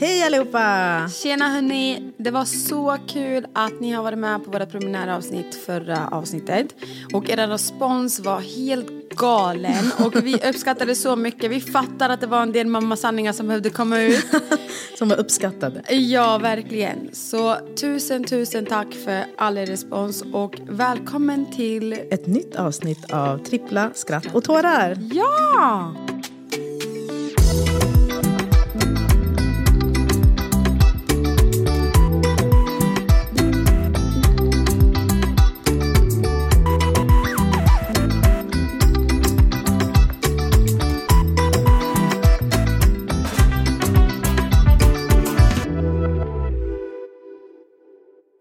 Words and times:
Hej 0.00 0.22
allihopa! 0.22 1.08
Tjena 1.08 1.48
hörni! 1.48 2.12
Det 2.16 2.30
var 2.30 2.44
så 2.44 2.96
kul 3.08 3.46
att 3.52 3.80
ni 3.80 3.92
har 3.92 4.02
varit 4.02 4.18
med 4.18 4.44
på 4.44 4.50
vårt 4.50 4.70
preliminäravsnitt 4.70 5.54
förra 5.54 6.08
avsnittet. 6.08 6.74
Och 7.12 7.30
er 7.30 7.48
respons 7.48 8.20
var 8.20 8.40
helt 8.40 9.08
galen 9.08 9.92
och 10.04 10.24
vi 10.24 10.34
uppskattade 10.48 10.94
så 10.94 11.16
mycket. 11.16 11.50
Vi 11.50 11.60
fattar 11.60 12.08
att 12.08 12.20
det 12.20 12.26
var 12.26 12.42
en 12.42 12.52
del 12.52 12.66
mammasanningar 12.66 13.32
som 13.32 13.46
behövde 13.46 13.70
komma 13.70 14.00
ut. 14.00 14.26
Som 14.98 15.08
var 15.08 15.16
uppskattade. 15.16 15.94
Ja, 15.94 16.38
verkligen. 16.38 17.08
Så 17.12 17.56
tusen, 17.80 18.24
tusen 18.24 18.66
tack 18.66 18.94
för 19.04 19.24
all 19.38 19.58
er 19.58 19.66
respons 19.66 20.24
och 20.32 20.60
välkommen 20.68 21.52
till... 21.52 21.92
Ett 21.92 22.26
nytt 22.26 22.56
avsnitt 22.56 23.12
av 23.12 23.38
Trippla 23.38 23.90
skratt 23.94 24.26
och 24.34 24.44
tårar. 24.44 24.96
Ja! 25.12 25.92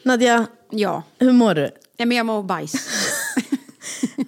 Nadja, 0.09 0.47
Ja. 0.71 1.03
hur 1.17 1.31
mår 1.31 1.55
du? 1.55 1.71
ja 1.97 2.05
men 2.05 2.17
jag 2.17 2.25
mår 2.25 2.43
bajs. 2.43 2.73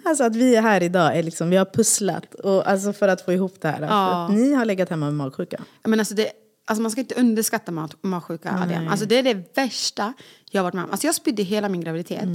Alltså 0.05 0.23
att 0.23 0.35
vi 0.35 0.55
är 0.55 0.61
här 0.61 0.83
idag, 0.83 1.17
är 1.17 1.23
liksom, 1.23 1.49
vi 1.49 1.57
har 1.57 1.65
pusslat 1.65 2.33
och, 2.35 2.67
alltså 2.69 2.93
för 2.93 3.07
att 3.07 3.21
få 3.25 3.33
ihop 3.33 3.61
det 3.61 3.67
här. 3.67 3.81
Ja. 3.81 4.25
Att 4.25 4.31
ni 4.31 4.53
har 4.53 4.65
legat 4.65 4.89
hemma 4.89 5.05
med 5.05 5.13
magsjuka. 5.13 5.63
Men 5.83 5.99
alltså 5.99 6.15
det, 6.15 6.31
alltså 6.65 6.81
man 6.81 6.91
ska 6.91 7.01
inte 7.01 7.15
underskatta 7.15 7.87
magsjuka. 8.01 8.59
Adrian. 8.63 8.87
Alltså 8.87 9.05
det 9.05 9.15
är 9.15 9.23
det 9.23 9.57
värsta 9.57 10.13
jag 10.51 10.59
har 10.61 10.63
varit 10.63 10.73
med 10.73 10.83
om. 10.83 10.91
Alltså 10.91 11.07
jag 11.07 11.15
spydde 11.15 11.43
hela 11.43 11.69
min 11.69 11.81
graviditet. 11.81 12.29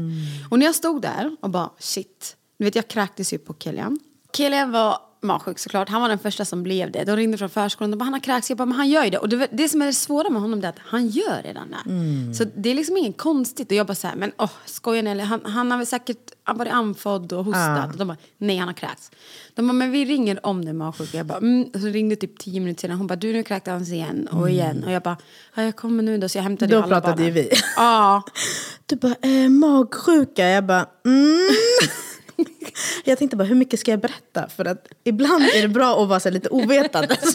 Och 0.50 0.58
när 0.58 0.66
jag 0.66 0.74
stod 0.74 1.02
där 1.02 1.36
och 1.40 1.50
bara 1.50 1.70
shit. 1.78 2.36
Du 2.58 2.64
vet 2.64 2.74
jag 2.74 2.88
kräktes 2.88 3.32
ju 3.32 3.38
på 3.38 3.54
Kilian. 3.54 3.98
Kilian 4.36 4.72
var 4.72 4.98
magsjuk 5.26 5.58
såklart. 5.58 5.88
Han 5.88 6.00
var 6.00 6.08
den 6.08 6.18
första 6.18 6.44
som 6.44 6.62
blev 6.62 6.90
det. 6.90 7.04
De 7.04 7.16
ringde 7.16 7.38
från 7.38 7.48
förskolan 7.48 7.92
och 7.92 7.98
bara 7.98 8.04
han 8.04 8.12
har 8.12 8.20
kräkts. 8.20 8.50
Jag 8.50 8.58
bara 8.58 8.66
men 8.66 8.76
han 8.76 8.88
gör 8.88 9.04
ju 9.04 9.10
det. 9.10 9.18
Och 9.18 9.28
det, 9.28 9.48
det 9.52 9.68
som 9.68 9.82
är 9.82 9.86
det 9.86 9.92
svåra 9.92 10.30
med 10.30 10.42
honom 10.42 10.64
är 10.64 10.68
att 10.68 10.78
han 10.78 11.08
gör 11.08 11.42
redan 11.42 11.70
det. 11.70 12.34
Så 12.34 12.44
det 12.56 12.70
är 12.70 12.74
liksom 12.74 12.96
inget 12.96 13.16
konstigt. 13.16 13.70
Och 13.70 13.76
jag 13.76 13.86
bara 13.86 13.94
så 13.94 14.06
här, 14.06 14.16
men 14.16 14.32
åh 14.38 14.50
skojar 14.64 15.02
ni? 15.02 15.20
Han, 15.20 15.40
han 15.44 15.70
har 15.70 15.78
väl 15.78 15.86
säkert 15.86 16.32
varit 16.54 16.72
andfådd 16.72 17.32
och 17.32 17.44
hostat. 17.44 17.92
Och 17.92 17.98
de 17.98 18.08
bara 18.08 18.16
nej 18.38 18.56
han 18.56 18.68
har 18.68 18.74
kräkts. 18.74 19.10
De 19.54 19.66
bara 19.66 19.72
men 19.72 19.90
vi 19.90 20.04
ringer 20.04 20.46
om 20.46 20.64
det 20.64 20.70
är 20.70 20.72
magsjuka. 20.74 21.16
Jag 21.16 21.26
bara 21.26 21.38
mm. 21.38 21.70
Så 21.72 21.86
ringde 21.86 22.16
typ 22.16 22.38
tio 22.38 22.60
minuter 22.60 22.80
senare. 22.80 22.98
Hon 22.98 23.06
bara 23.06 23.16
du 23.16 23.32
nu 23.32 23.42
kräkte 23.42 23.70
han 23.70 23.86
sig 23.86 23.94
igen 23.94 24.28
och 24.32 24.50
igen. 24.50 24.84
Och 24.84 24.92
jag 24.92 25.02
bara 25.02 25.16
ja, 25.54 25.62
jag 25.62 25.76
kommer 25.76 26.02
nu 26.02 26.18
då. 26.18 26.28
Så 26.28 26.38
jag 26.38 26.42
hämtade 26.42 26.74
Då 26.74 26.78
ju 26.78 26.82
alla 26.82 27.00
pratade 27.00 27.24
ju 27.24 27.30
barnen. 27.30 27.48
vi. 27.50 27.56
Ja. 27.76 28.22
Du 28.88 28.96
bara, 28.96 29.14
eh, 29.22 29.48
magsjuka. 29.48 30.48
Jag 30.48 30.66
bara, 30.66 30.86
mm. 31.06 31.48
Jag 33.04 33.18
tänkte 33.18 33.36
bara, 33.36 33.44
hur 33.44 33.54
mycket 33.54 33.80
ska 33.80 33.90
jag 33.90 34.00
berätta? 34.00 34.48
För 34.48 34.64
att 34.64 34.88
ibland 35.04 35.42
är 35.44 35.62
det 35.62 35.68
bra 35.68 36.02
att 36.02 36.08
vara 36.08 36.20
så 36.20 36.28
här 36.28 36.34
lite 36.34 36.48
ovetande. 36.48 37.16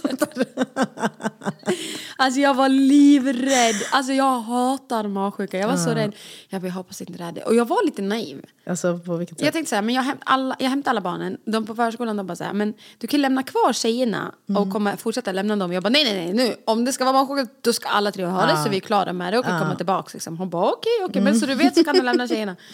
Alltså 2.18 2.40
jag 2.40 2.54
var 2.54 2.70
livrädd. 2.70 3.76
Alltså 3.92 4.14
jag 4.14 4.40
hatar 4.40 5.08
magsjuka. 5.08 5.58
Jag 5.58 5.68
var 5.68 5.78
så 5.78 5.90
rädd. 5.90 6.16
Jag 6.50 6.62
bara, 6.62 6.68
jag 6.68 6.74
hoppas 6.74 7.02
inte 7.02 7.14
det 7.14 7.24
är 7.24 7.32
det. 7.32 7.42
Och 7.42 7.56
jag 7.56 7.68
var 7.68 7.86
lite 7.86 8.02
naiv. 8.02 8.46
alltså 8.70 9.00
på 9.00 9.18
vilket 9.18 9.38
sätt? 9.38 9.46
Jag 9.46 9.54
tänkte 9.54 9.70
så 9.70 9.76
här, 9.76 9.82
men 9.82 9.96
jag, 9.96 10.02
hämt, 10.04 10.22
alla, 10.26 10.56
jag 10.60 10.70
hämtar 10.70 10.92
alla 10.92 11.02
barnen. 11.02 11.38
De 11.46 11.66
på 11.66 11.76
förskolan 11.76 12.18
de 12.18 12.28
bara 12.28 12.36
så 12.36 12.44
här, 12.44 12.54
men 12.54 12.74
du 12.98 13.08
kan 13.08 13.22
lämna 13.22 13.44
kvar 13.44 13.74
tjejerna 13.74 14.36
och 14.58 14.72
kommer 14.72 14.96
fortsätta 14.96 15.32
lämna 15.32 15.56
dem. 15.56 15.74
Jag 15.74 15.84
bara, 15.84 15.90
nej 15.90 16.04
nej 16.04 16.14
nej 16.14 16.34
nu. 16.34 16.56
Om 16.66 16.86
det 16.86 16.94
ska 16.94 17.06
vara 17.06 17.14
magsjuka 17.14 17.52
då 17.62 17.74
ska 17.74 17.90
alla 17.90 18.12
tre 18.12 18.26
ha 18.26 18.46
det 18.46 18.58
så 18.64 18.70
vi 18.70 18.76
är 18.78 18.82
klara 18.82 19.14
med 19.14 19.34
det 19.34 19.40
och 19.40 19.46
kan 19.46 19.60
komma 19.60 19.76
tillbaka. 19.76 20.10
Liksom. 20.14 20.38
Hon 20.38 20.50
bara, 20.50 20.72
okej 20.72 20.92
okej, 21.06 21.22
men 21.22 21.40
så 21.40 21.46
du 21.46 21.56
vet 21.56 21.76
så 21.76 21.84
kan 21.84 21.96
du 21.96 22.02
lämna 22.02 22.28
tjejerna. 22.28 22.56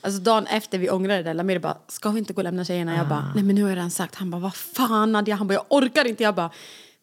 Alltså 0.00 0.20
dagen 0.20 0.46
efter 0.46 0.78
vi 0.78 0.90
ångrade 0.90 1.22
det, 1.22 1.34
Lamir 1.34 1.58
bara, 1.58 1.76
ska 1.88 2.10
vi 2.10 2.18
inte 2.18 2.32
gå 2.32 2.38
och 2.38 2.44
lämna 2.44 2.64
tjejerna? 2.64 2.96
Jag 2.96 3.08
bara, 3.08 3.32
nej 3.34 3.44
men 3.44 3.54
nu 3.54 3.62
har 3.62 3.68
jag 3.68 3.76
redan 3.76 3.90
sagt. 3.90 4.14
Han 4.14 4.30
bara, 4.30 4.40
vad 4.40 4.54
fan 4.54 5.12
Nadja? 5.12 5.34
Han 5.34 5.46
bara, 5.46 5.54
jag 5.54 5.64
orkar 5.68 6.04
inte. 6.04 6.22
Jag 6.22 6.34
bara, 6.34 6.50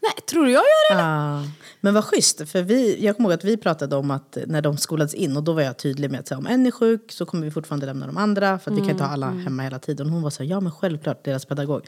nej 0.01 0.11
tror 0.29 0.45
du 0.45 0.51
jag 0.51 0.63
gör 0.63 0.95
det? 0.95 1.01
Ja. 1.01 1.43
Men 1.81 1.93
vad 1.93 2.05
schysst, 2.05 2.49
för 2.49 2.61
vi, 2.61 3.05
jag 3.05 3.15
kommer 3.15 3.29
ihåg 3.29 3.39
att 3.39 3.43
vi 3.43 3.57
pratade 3.57 3.95
om 3.95 4.11
att 4.11 4.37
när 4.47 4.61
de 4.61 4.77
skolades 4.77 5.13
in 5.13 5.37
och 5.37 5.43
då 5.43 5.53
var 5.53 5.61
jag 5.61 5.77
tydlig 5.77 6.11
med 6.11 6.19
att 6.19 6.29
här, 6.29 6.37
om 6.37 6.47
en 6.47 6.65
är 6.65 6.71
sjuk 6.71 7.11
så 7.11 7.25
kommer 7.25 7.45
vi 7.45 7.51
fortfarande 7.51 7.85
lämna 7.85 8.07
de 8.07 8.17
andra 8.17 8.59
för 8.59 8.71
att 8.71 8.77
vi 8.77 8.81
kan 8.81 8.89
inte 8.89 9.03
ha 9.03 9.11
alla 9.11 9.29
hemma 9.29 9.63
hela 9.63 9.79
tiden. 9.79 10.09
Hon 10.09 10.21
var 10.21 10.29
så 10.29 10.43
här, 10.43 10.49
ja 10.49 10.59
men 10.59 10.71
självklart, 10.71 11.25
deras 11.25 11.45
pedagog. 11.45 11.87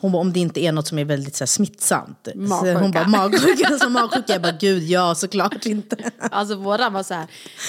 Hon 0.00 0.12
bara, 0.12 0.18
om 0.20 0.32
det 0.32 0.40
inte 0.40 0.60
är 0.64 0.72
något 0.72 0.86
som 0.88 0.98
är 0.98 1.04
väldigt 1.04 1.36
så 1.36 1.42
här, 1.44 1.46
smittsamt. 1.46 2.28
Så 2.32 2.38
Magsjuka. 2.38 2.78
hon 2.78 2.90
bara, 2.92 3.08
magsjuka, 3.08 3.68
alltså, 3.72 3.88
magsjuka. 3.88 4.32
Jag 4.32 4.42
bara, 4.42 4.52
gud 4.60 4.82
ja 4.82 5.14
såklart 5.14 5.66
inte. 5.66 5.96
Alltså 6.30 6.54
våra 6.54 6.90
var 6.90 7.02
så 7.02 7.14
här. 7.14 7.26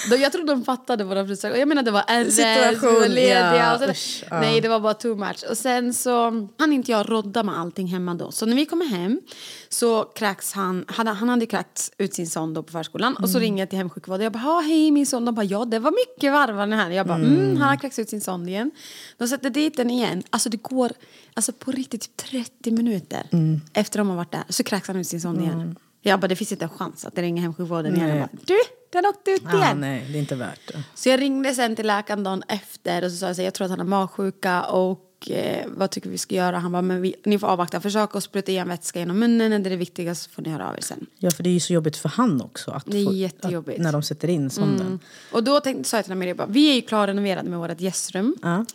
Då, 0.09 0.15
jag 0.15 0.31
tror 0.31 0.45
de 0.47 0.63
fattade 0.65 1.03
våra 1.03 1.27
frustration. 1.27 1.59
Jag 1.59 1.67
menar 1.67 1.83
det 1.83 1.91
var 1.91 2.01
RS, 2.23 2.35
Situation, 2.35 2.93
vi 2.93 2.99
var 2.99 3.07
lediga. 3.07 3.55
ja, 3.57 3.73
och 3.75 3.81
så, 3.81 3.89
usch, 3.91 4.23
ja. 4.29 4.39
Nej 4.39 4.61
det 4.61 4.67
var 4.67 4.79
bara 4.79 4.93
too 4.93 5.15
much. 5.15 5.43
Och 5.49 5.57
sen 5.57 5.93
så 5.93 6.23
hann 6.59 6.73
inte 6.73 6.91
jag 6.91 7.11
rodda 7.11 7.43
med 7.43 7.59
allting 7.59 7.87
hemma 7.87 8.13
då. 8.13 8.31
Så 8.31 8.45
när 8.45 8.55
vi 8.55 8.65
kommer 8.65 8.85
hem 8.85 9.21
så 9.69 10.03
kräks 10.03 10.53
han. 10.53 10.85
Han, 10.87 11.07
han 11.07 11.29
hade 11.29 11.45
kräkts 11.45 11.91
ut 11.97 12.13
sin 12.13 12.27
son 12.27 12.53
då 12.53 12.63
på 12.63 12.71
förskolan. 12.71 13.15
Och 13.15 13.29
så 13.29 13.37
Mm. 13.37 13.41
ringer 13.41 13.61
jag 13.61 13.69
till 13.69 13.77
hemsjukvården. 13.79 14.23
Jag 14.23 14.33
bara, 14.33 14.43
"Ja, 14.43 14.59
hej 14.59 14.91
min 14.91 15.05
son. 15.05 15.25
De 15.25 15.35
bara, 15.35 15.45
ja 15.45 15.65
det 15.65 15.79
var 15.79 15.91
mycket 15.91 16.31
varvande 16.33 16.75
här. 16.75 16.89
Jag 16.89 17.07
bara, 17.07 17.17
mm. 17.17 17.57
han 17.57 17.69
har 17.69 17.75
kräkts 17.75 17.99
ut 17.99 18.09
sin 18.09 18.21
son 18.21 18.49
igen. 18.49 18.71
De 19.17 19.27
sätter 19.27 19.49
dit 19.49 19.77
den 19.77 19.89
igen. 19.89 20.23
Alltså 20.29 20.49
det 20.49 20.57
går 20.63 20.91
alltså 21.33 21.51
på 21.53 21.71
riktigt 21.71 22.18
30 22.31 22.71
minuter 22.71 23.27
Mm. 23.31 23.61
efter 23.73 23.97
de 23.99 24.09
har 24.09 24.15
varit 24.15 24.31
där. 24.31 24.43
Så 24.49 24.63
kräks 24.63 24.87
han 24.87 24.97
ut 24.97 25.07
sin 25.07 25.21
son 25.21 25.39
igen. 25.41 25.75
Jag 26.01 26.19
bara, 26.19 26.27
det 26.27 26.35
finns 26.35 26.51
inte 26.51 26.65
en 26.65 26.69
chans 26.69 27.05
att 27.05 27.15
det 27.15 27.21
ringer 27.21 27.41
hemsjukvården 27.41 27.95
igen. 27.95 28.07
Jag 28.07 28.15
Nej. 28.17 28.27
bara, 28.31 28.39
du, 28.45 28.57
den 28.91 29.05
åkte 29.05 29.31
ut 29.31 29.41
igen. 29.53 29.77
nej, 29.81 30.05
det 30.11 30.17
är 30.17 30.19
inte 30.19 30.35
värt 30.35 30.67
det. 30.67 30.83
Så 30.95 31.09
jag 31.09 31.21
ringde 31.21 31.53
sen 31.55 31.75
till 31.75 31.87
läkaren 31.87 32.23
dagen 32.23 32.43
efter 32.47 33.03
och 33.05 33.11
så 33.11 33.17
sa 33.17 33.27
jag 33.27 33.35
så 33.35 33.41
här, 33.41 33.45
jag 33.47 33.53
tror 33.53 33.65
att 33.65 33.71
han 33.71 33.79
har 33.79 33.85
magsjuka 33.87 34.63
och 34.63 35.31
eh, 35.31 35.65
vad 35.67 35.91
tycker 35.91 36.09
vi 36.09 36.17
ska 36.17 36.35
göra? 36.35 36.59
Han 36.59 36.71
bara, 36.71 36.81
men 36.81 37.01
vi, 37.01 37.15
ni 37.25 37.39
får 37.39 37.47
avvakta, 37.47 37.81
försök 37.81 38.15
att 38.15 38.23
spruta 38.23 38.51
igen 38.51 38.67
vätska 38.67 38.99
genom 38.99 39.19
munnen, 39.19 39.53
är 39.53 39.59
det 39.59 39.69
det 39.69 39.75
viktigaste 39.75 40.23
så 40.29 40.29
får 40.35 40.41
ni 40.41 40.49
höra 40.49 40.69
av 40.69 40.75
er 40.77 40.81
sen. 40.81 41.05
Ja, 41.17 41.31
för 41.31 41.43
det 41.43 41.49
är 41.49 41.53
ju 41.53 41.59
så 41.59 41.73
jobbigt 41.73 41.97
för 41.97 42.09
han 42.09 42.41
också. 42.41 42.71
Att 42.71 42.85
Det 42.85 42.97
är 42.97 43.05
få, 43.05 43.13
jättejobbigt. 43.13 43.77
Att, 43.79 43.83
när 43.83 43.91
de 43.91 44.03
sätter 44.03 44.27
in 44.27 44.49
sonden. 44.49 44.99
Och 45.31 45.43
då 45.43 45.59
tänkte, 45.59 45.89
sa 45.89 45.97
jag 45.97 46.05
till 46.05 46.35
bara, 46.35 46.47
vi 46.47 46.71
är 46.71 46.75
ju 46.75 46.81
klarrenoverade 46.81 47.49
med 47.49 47.59
vårt 47.59 47.81
gästrum. 47.81 48.35
Ja. 48.41 48.65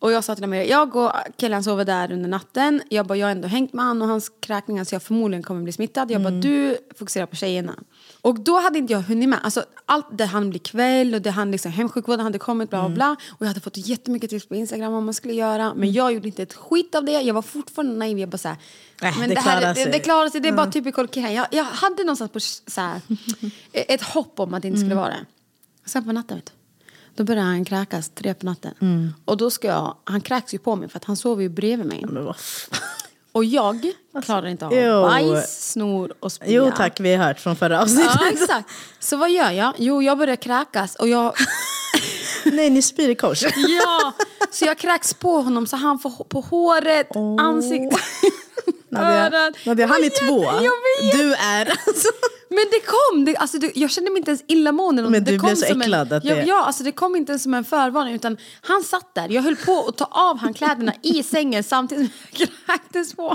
Och 0.00 0.12
jag 0.12 0.24
sa 0.24 0.34
till 0.34 0.44
Amir, 0.44 0.62
jag 0.62 0.96
och 0.96 1.12
killen 1.36 1.64
sover 1.64 1.84
där 1.84 2.12
under 2.12 2.28
natten. 2.28 2.82
Jag 2.88 3.06
bara, 3.06 3.18
jag 3.18 3.26
har 3.26 3.32
ändå 3.32 3.48
hängt 3.48 3.72
med 3.72 3.84
han 3.84 4.02
och 4.02 4.08
hans 4.08 4.32
kräkningar 4.40 4.84
så 4.84 4.94
jag 4.94 5.02
förmodligen 5.02 5.42
kommer 5.42 5.62
bli 5.62 5.72
smittad. 5.72 6.10
Jag 6.10 6.22
bara, 6.22 6.30
du 6.30 6.78
fokuserar 6.98 7.26
på 7.26 7.36
tjejerna. 7.36 7.74
Och 8.20 8.40
då 8.40 8.60
hade 8.60 8.78
inte 8.78 8.92
jag 8.92 9.00
hunnit 9.00 9.28
med. 9.28 9.38
Alltså, 9.42 9.64
allt 9.86 10.06
det 10.18 10.24
hann 10.24 10.50
bli 10.50 10.58
kväll 10.58 11.14
och 11.14 11.22
det 11.22 11.30
hann 11.30 11.50
liksom, 11.50 11.72
hemsjukvården 11.72 12.20
hade 12.24 12.38
kommit 12.38 12.70
bla 12.70 12.80
bla 12.88 12.94
bla. 12.94 13.16
Och 13.28 13.40
jag 13.40 13.46
hade 13.46 13.60
fått 13.60 13.76
jättemycket 13.76 14.30
tips 14.30 14.48
på 14.48 14.54
Instagram 14.54 14.92
vad 14.92 15.02
man 15.02 15.14
skulle 15.14 15.34
göra. 15.34 15.74
Men 15.74 15.92
jag 15.92 16.12
gjorde 16.12 16.28
inte 16.28 16.42
ett 16.42 16.54
skit 16.54 16.94
av 16.94 17.04
det. 17.04 17.12
Jag 17.12 17.34
var 17.34 17.42
fortfarande 17.42 17.94
naiv. 17.94 18.18
Jag 18.18 18.28
bara 18.28 18.38
såhär, 18.38 18.56
Äh, 19.02 19.18
men 19.18 19.28
det 19.28 19.34
det, 19.34 19.40
här, 19.40 19.60
klarar 19.60 19.74
det, 19.74 19.82
sig. 19.82 19.92
det 19.92 19.98
klarar 19.98 20.28
sig. 20.28 20.40
Det 20.40 20.48
är 20.48 20.52
bara 20.52 20.70
typical 20.70 21.08
killen. 21.08 21.34
Jag, 21.34 21.46
jag 21.50 21.64
hade 21.64 22.04
någonstans 22.04 22.30
på 22.30 22.40
så 22.40 22.80
här, 22.80 23.00
ett 23.72 24.02
hopp 24.02 24.40
om 24.40 24.54
att 24.54 24.62
det 24.62 24.68
inte 24.68 24.80
skulle 24.80 24.94
vara 24.94 25.08
det. 25.08 25.26
Sen 25.86 26.04
på 26.04 26.12
natten 26.12 26.36
vet 26.36 26.46
du. 26.46 26.52
Då 27.20 27.24
började 27.24 27.46
han 27.46 27.64
kräkas 27.64 28.10
tre 28.14 28.34
på 28.34 28.46
natten. 28.46 29.14
Och 29.24 29.36
då 29.36 29.50
ska 29.50 29.68
jag, 29.68 29.96
han 30.04 30.20
kräks 30.20 30.54
ju 30.54 30.58
på 30.58 30.76
mig 30.76 30.88
för 30.88 30.96
att 30.96 31.04
han 31.04 31.16
sover 31.16 31.42
ju 31.42 31.48
bredvid 31.48 31.86
mig. 31.86 32.00
Fan. 32.00 32.34
Och 33.32 33.44
jag 33.44 33.92
klarar 34.24 34.46
inte 34.46 34.66
av 34.66 34.74
jo. 34.74 35.02
bajs, 35.02 35.70
snor 35.72 36.12
och 36.20 36.32
spya. 36.32 36.48
Jo 36.48 36.72
tack, 36.76 37.00
vi 37.00 37.14
har 37.14 37.26
hört 37.26 37.40
från 37.40 37.56
förra 37.56 37.82
avsnittet. 37.82 38.12
Ja 38.20 38.28
exakt. 38.32 38.70
Så 38.98 39.16
vad 39.16 39.30
gör 39.30 39.50
jag? 39.50 39.72
Jo 39.78 40.02
jag 40.02 40.18
börjar 40.18 40.36
kräkas 40.36 40.94
och 40.96 41.08
jag, 41.08 41.34
Nej, 42.44 42.70
ni 42.70 42.82
spyr 42.82 43.08
i 43.08 43.14
kors. 43.14 43.42
ja. 43.56 44.12
Så 44.50 44.64
jag 44.64 44.78
kräks 44.78 45.14
på 45.14 45.40
honom 45.40 45.66
så 45.66 45.76
han 45.76 45.98
får 45.98 46.24
på 46.24 46.40
håret, 46.40 47.06
Åh. 47.10 47.36
ansiktet, 47.44 48.00
Nadia. 48.90 49.52
Nadia, 49.66 49.86
han 49.86 50.04
är 50.04 50.26
två. 50.26 50.50
Du 51.18 51.34
är... 51.34 51.66
Alltså, 51.86 52.08
Men 52.48 52.66
det 52.70 52.80
kom! 52.86 53.24
Det, 53.24 53.36
alltså, 53.36 53.58
det, 53.58 53.72
jag 53.76 53.90
kände 53.90 54.10
mig 54.10 54.18
inte 54.18 54.30
ens 54.30 54.44
illamående. 54.48 55.02
Men 55.02 55.12
det 55.24 55.30
du 55.32 55.38
kom 55.38 55.46
blev 55.46 55.56
så 55.56 55.64
äcklad 55.64 56.12
en, 56.12 56.16
att 56.18 56.22
det- 56.22 56.44
ja, 56.46 56.64
alltså 56.64 56.82
det 56.84 56.92
kom 56.92 57.16
inte 57.16 57.32
ens 57.32 57.42
som 57.42 57.54
en 57.54 57.64
förvarning 57.64 58.14
utan 58.14 58.36
han 58.60 58.82
satt 58.82 59.14
där. 59.14 59.28
Jag 59.28 59.42
höll 59.42 59.56
på 59.56 59.86
att 59.88 59.96
ta 59.96 60.04
av 60.04 60.38
han 60.38 60.54
kläderna 60.54 60.92
i 61.02 61.22
sängen 61.22 61.64
samtidigt 61.64 62.12
som 62.12 62.20
jag 62.32 62.48
kräktes 62.66 63.14
på. 63.14 63.26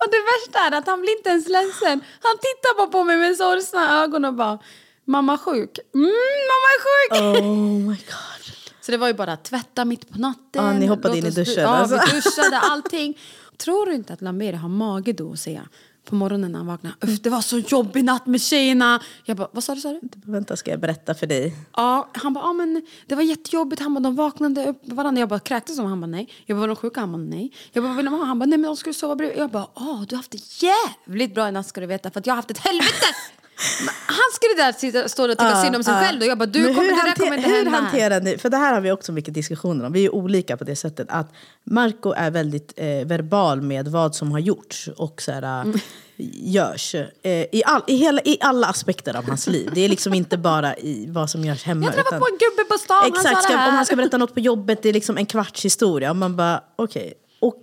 Och 0.00 0.10
det 0.10 0.22
värsta 0.32 0.58
är 0.66 0.78
att 0.78 0.86
han 0.86 1.00
blir 1.00 1.16
inte 1.16 1.28
ens 1.30 1.48
ledsen. 1.48 2.00
Han 2.22 2.36
tittar 2.38 2.76
bara 2.76 2.86
på 2.86 3.04
mig 3.04 3.16
med 3.16 3.36
sorgsna 3.36 4.02
ögon 4.02 4.24
och 4.24 4.34
bara 4.34 4.58
Mamma 5.06 5.38
sjuk. 5.38 5.78
Mm, 5.94 6.06
mamma 6.50 6.68
är 6.74 6.80
sjuk! 6.84 7.42
Oh 7.44 7.52
my 7.78 7.86
god. 8.10 8.54
Så 8.80 8.90
det 8.92 8.96
var 8.98 9.06
ju 9.06 9.14
bara 9.14 9.32
att 9.32 9.44
tvätta 9.44 9.84
mitt 9.84 10.10
på 10.12 10.18
natten. 10.18 10.64
Ja, 10.64 10.72
ni 10.72 10.86
hoppade 10.86 11.18
in 11.18 11.26
i 11.26 11.30
duschen, 11.30 11.62
Ja, 11.62 11.68
alltså. 11.68 12.00
vi 12.06 12.12
duschade 12.20 12.58
allting. 12.58 13.18
Tror 13.56 13.86
du 13.86 13.94
inte 13.94 14.12
att 14.12 14.22
Lamberi 14.22 14.56
har 14.56 14.68
mage 14.68 15.12
då 15.12 15.32
att 15.32 15.38
säga 15.38 15.68
på 16.04 16.14
morgonen 16.14 16.52
när 16.52 16.58
han 16.58 16.66
vaknar. 16.66 16.92
Uff, 17.00 17.20
det 17.22 17.30
var 17.30 17.40
så 17.40 17.58
jobbig 17.58 18.04
natt 18.04 18.26
med 18.26 18.40
tjejerna. 18.40 19.00
Jag 19.24 19.36
bara, 19.36 19.48
vad 19.52 19.64
sa 19.64 19.74
du? 19.74 19.80
Sa 19.80 19.88
du? 19.92 20.00
Vänta 20.12 20.56
ska 20.56 20.70
jag 20.70 20.80
berätta 20.80 21.14
för 21.14 21.26
dig. 21.26 21.56
Ja, 21.76 22.10
han 22.14 22.32
bara, 22.32 22.44
ja 22.44 22.52
men 22.52 22.86
det 23.06 23.14
var 23.14 23.22
jättejobbigt. 23.22 23.82
Han 23.82 23.94
bara, 23.94 24.00
de 24.00 24.16
vaknade 24.16 24.66
upp 24.66 24.80
varandra. 24.84 25.20
Jag 25.20 25.28
bara, 25.28 25.40
kräktes 25.40 25.76
de? 25.76 25.86
Han 25.86 26.00
bara, 26.00 26.06
nej. 26.06 26.28
Jag 26.46 26.56
bara, 26.56 26.60
var 26.60 26.68
de 26.68 26.76
sjuka? 26.76 27.00
Han 27.00 27.12
bara, 27.12 27.18
nej. 27.22 27.52
Jag 27.72 27.84
bara, 27.84 27.88
vad 27.88 27.96
vill 27.96 28.04
de 28.04 28.14
ha? 28.14 28.24
Han 28.24 28.38
bara, 28.38 28.46
nej 28.46 28.58
men 28.58 28.68
de 28.68 28.76
skulle 28.76 28.94
sova 28.94 29.16
bredvid. 29.16 29.38
Jag 29.38 29.50
bara, 29.50 29.66
åh, 29.74 30.02
du 30.08 30.14
har 30.14 30.18
haft 30.18 30.30
det 30.30 30.62
jävligt 30.62 31.34
bra 31.34 31.48
i 31.48 31.52
natt 31.52 31.66
ska 31.66 31.80
du 31.80 31.86
veta. 31.86 32.10
För 32.10 32.20
att 32.20 32.26
jag 32.26 32.32
har 32.32 32.36
haft 32.36 32.50
ett 32.50 32.58
helvete. 32.58 33.06
Han 34.06 34.30
skulle 34.34 34.54
där 34.62 34.72
sitta, 34.72 35.08
stå 35.08 35.22
och 35.24 35.30
tycka 35.30 35.44
Ja, 35.44 35.62
synd 35.62 35.76
om 35.76 35.84
sig 35.84 35.94
ja. 35.94 36.00
själv. 36.00 36.20
Och 36.20 36.26
jag 36.26 36.38
bara, 36.38 36.46
du 36.46 36.74
kommer, 36.74 36.88
det 36.88 36.94
där 37.10 37.14
kommer 37.14 37.36
inte 37.36 37.48
Hur 37.48 37.56
hända. 37.64 37.70
hanterar 37.78 38.20
ni, 38.20 38.38
för 38.38 38.50
det 38.50 38.56
här 38.56 38.74
har 38.74 38.80
vi 38.80 38.92
också 38.92 39.12
mycket 39.12 39.34
diskussioner 39.34 39.86
om, 39.86 39.92
vi 39.92 40.04
är 40.04 40.14
olika 40.14 40.56
på 40.56 40.64
det 40.64 40.76
sättet 40.76 41.06
att 41.10 41.32
Marco 41.64 42.12
är 42.12 42.30
väldigt 42.30 42.72
eh, 42.76 42.86
verbal 42.86 43.62
med 43.62 43.88
vad 43.88 44.14
som 44.14 44.32
har 44.32 44.38
gjorts 44.38 44.88
och 44.96 45.22
så 45.22 45.32
här, 45.32 45.62
Mm. 45.62 45.78
görs 46.32 46.94
eh, 46.94 47.04
i, 47.52 47.62
all, 47.66 47.82
i, 47.86 47.96
hela, 47.96 48.20
i 48.24 48.38
alla 48.40 48.66
aspekter 48.66 49.16
av 49.16 49.24
hans 49.28 49.46
liv. 49.46 49.70
Det 49.74 49.80
är 49.80 49.88
liksom 49.88 50.14
inte 50.14 50.38
bara 50.38 50.76
i 50.76 51.06
vad 51.08 51.30
som 51.30 51.44
görs 51.44 51.64
hemma. 51.64 51.84
Jag 51.84 51.94
träffade 51.94 52.18
på 52.18 52.26
en 52.26 52.38
gubbe 52.38 52.68
på 52.68 52.78
stan, 52.78 52.96
han 53.02 53.08
Exakt, 53.08 53.34
sa 53.36 53.40
ska, 53.42 53.52
det 53.52 53.58
här. 53.58 53.68
om 53.68 53.74
han 53.74 53.86
ska 53.86 53.96
berätta 53.96 54.18
något 54.18 54.34
på 54.34 54.40
jobbet, 54.40 54.82
det 54.82 54.88
är 54.88 54.92
liksom 54.92 55.16
en 55.18 55.26
kvarts 55.26 55.64
historia. 55.64 56.10
Och 56.10 56.16
man 56.16 56.36
bara, 56.36 56.62
okej. 56.76 57.14
Och 57.40 57.60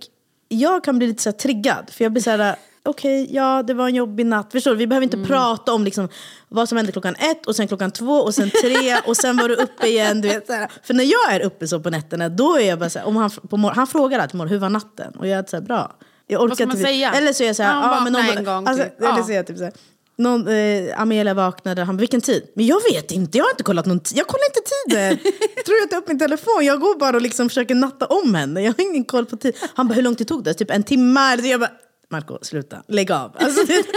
jag 0.48 0.84
kan 0.84 0.98
bli 0.98 1.06
lite 1.06 1.22
så 1.22 1.32
triggad, 1.32 1.90
för 1.92 2.04
jag 2.04 2.12
blir 2.12 2.22
så 2.22 2.30
här, 2.30 2.56
okej, 2.84 3.28
ja 3.34 3.62
det 3.66 3.74
var 3.74 3.88
en 3.88 3.94
jobbig 3.94 4.26
natt. 4.26 4.52
Förstår 4.52 4.70
du? 4.70 4.76
Vi 4.76 4.86
behöver 4.86 5.04
inte 5.04 5.16
Mm. 5.16 5.28
prata 5.28 5.72
om 5.72 5.84
liksom, 5.84 6.08
vad 6.48 6.68
som 6.68 6.76
hände 6.76 6.92
klockan 6.92 7.14
ett, 7.14 7.46
och 7.46 7.56
sen 7.56 7.68
klockan 7.68 7.90
två, 7.90 8.12
och 8.14 8.34
sen 8.34 8.50
tre, 8.50 8.96
och 9.06 9.16
sen 9.16 9.36
var 9.36 9.48
du 9.48 9.54
uppe 9.54 9.86
igen. 9.86 10.20
Du 10.20 10.28
vet. 10.28 10.46
För 10.82 10.94
när 10.94 11.04
jag 11.04 11.34
är 11.34 11.40
uppe 11.46 11.68
så 11.68 11.80
på 11.80 11.90
nätterna, 11.90 12.28
då 12.28 12.56
är 12.56 12.68
jag 12.68 12.78
bara 12.78 12.90
så 12.90 12.98
här, 12.98 13.06
om 13.06 13.16
han, 13.16 13.30
på 13.30 13.56
mor- 13.56 13.70
han 13.76 13.86
frågar 13.86 14.18
alltid 14.18 14.34
morgon, 14.34 14.50
hur 14.52 14.58
var 14.58 14.70
natten? 14.70 15.12
Och 15.18 15.26
jag 15.28 15.38
är 15.38 15.44
så 15.48 15.56
här, 15.56 15.62
bra. 15.64 15.96
Jag 16.26 16.40
orkar 16.42 16.48
Vad 16.48 16.56
ska 16.56 16.66
man 16.66 16.76
inte- 16.76 16.88
säga? 16.88 17.12
Eller 17.12 17.32
så 17.32 17.42
är 17.42 17.46
jag 17.46 17.56
så 17.56 17.62
här, 17.62 17.74
Ja, 17.74 17.94
ja, 17.96 18.00
men 18.04 18.12
någon, 18.12 18.22
en 18.38 18.44
gång, 18.44 18.66
alltså, 18.68 18.84
typ. 18.84 19.00
Eller 19.00 19.08
Ja. 19.18 19.24
så 19.24 19.30
är 19.32 19.36
jag 19.36 19.46
typ 19.46 19.58
så 19.58 19.64
här, 19.64 19.72
någon, 20.16 20.48
eh, 20.48 21.00
Amelia 21.00 21.34
vaknade, 21.34 21.82
han 21.84 21.96
vilken 21.96 22.20
tid? 22.20 22.42
Men 22.56 22.66
jag 22.66 22.82
vet 22.92 23.10
inte, 23.10 23.38
jag 23.38 23.44
har 23.44 23.50
inte 23.50 23.62
kollat 23.62 23.86
någon 23.86 24.00
tid. 24.00 24.18
Jag 24.18 24.26
kollar 24.26 24.44
inte 24.46 24.60
tiden. 24.70 25.32
Tror 25.66 25.76
jag 25.80 25.90
tar 25.90 25.96
upp 25.96 26.08
min 26.08 26.18
telefon? 26.18 26.64
Jag 26.64 26.80
går 26.80 26.98
bara 26.98 27.16
och 27.16 27.22
liksom 27.22 27.48
försöker 27.48 27.74
natta 27.74 28.06
om 28.06 28.34
henne. 28.34 28.62
Jag 28.62 28.72
har 28.78 28.80
ingen 28.90 29.04
koll 29.04 29.26
på 29.26 29.36
tid. 29.36 29.56
Han 29.74 29.88
bara, 29.88 29.94
hur 29.94 30.02
lång 30.02 30.14
tid 30.14 30.28
tog 30.28 30.44
det? 30.44 30.54
Typ 30.54 30.70
en 30.70 30.82
timme? 30.82 31.36
Jag 31.42 31.60
bara, 31.60 31.70
Marco, 32.12 32.38
sluta. 32.42 32.82
Lägg 32.86 33.12
av. 33.12 33.36
Alltså, 33.38 33.64
det... 33.64 33.84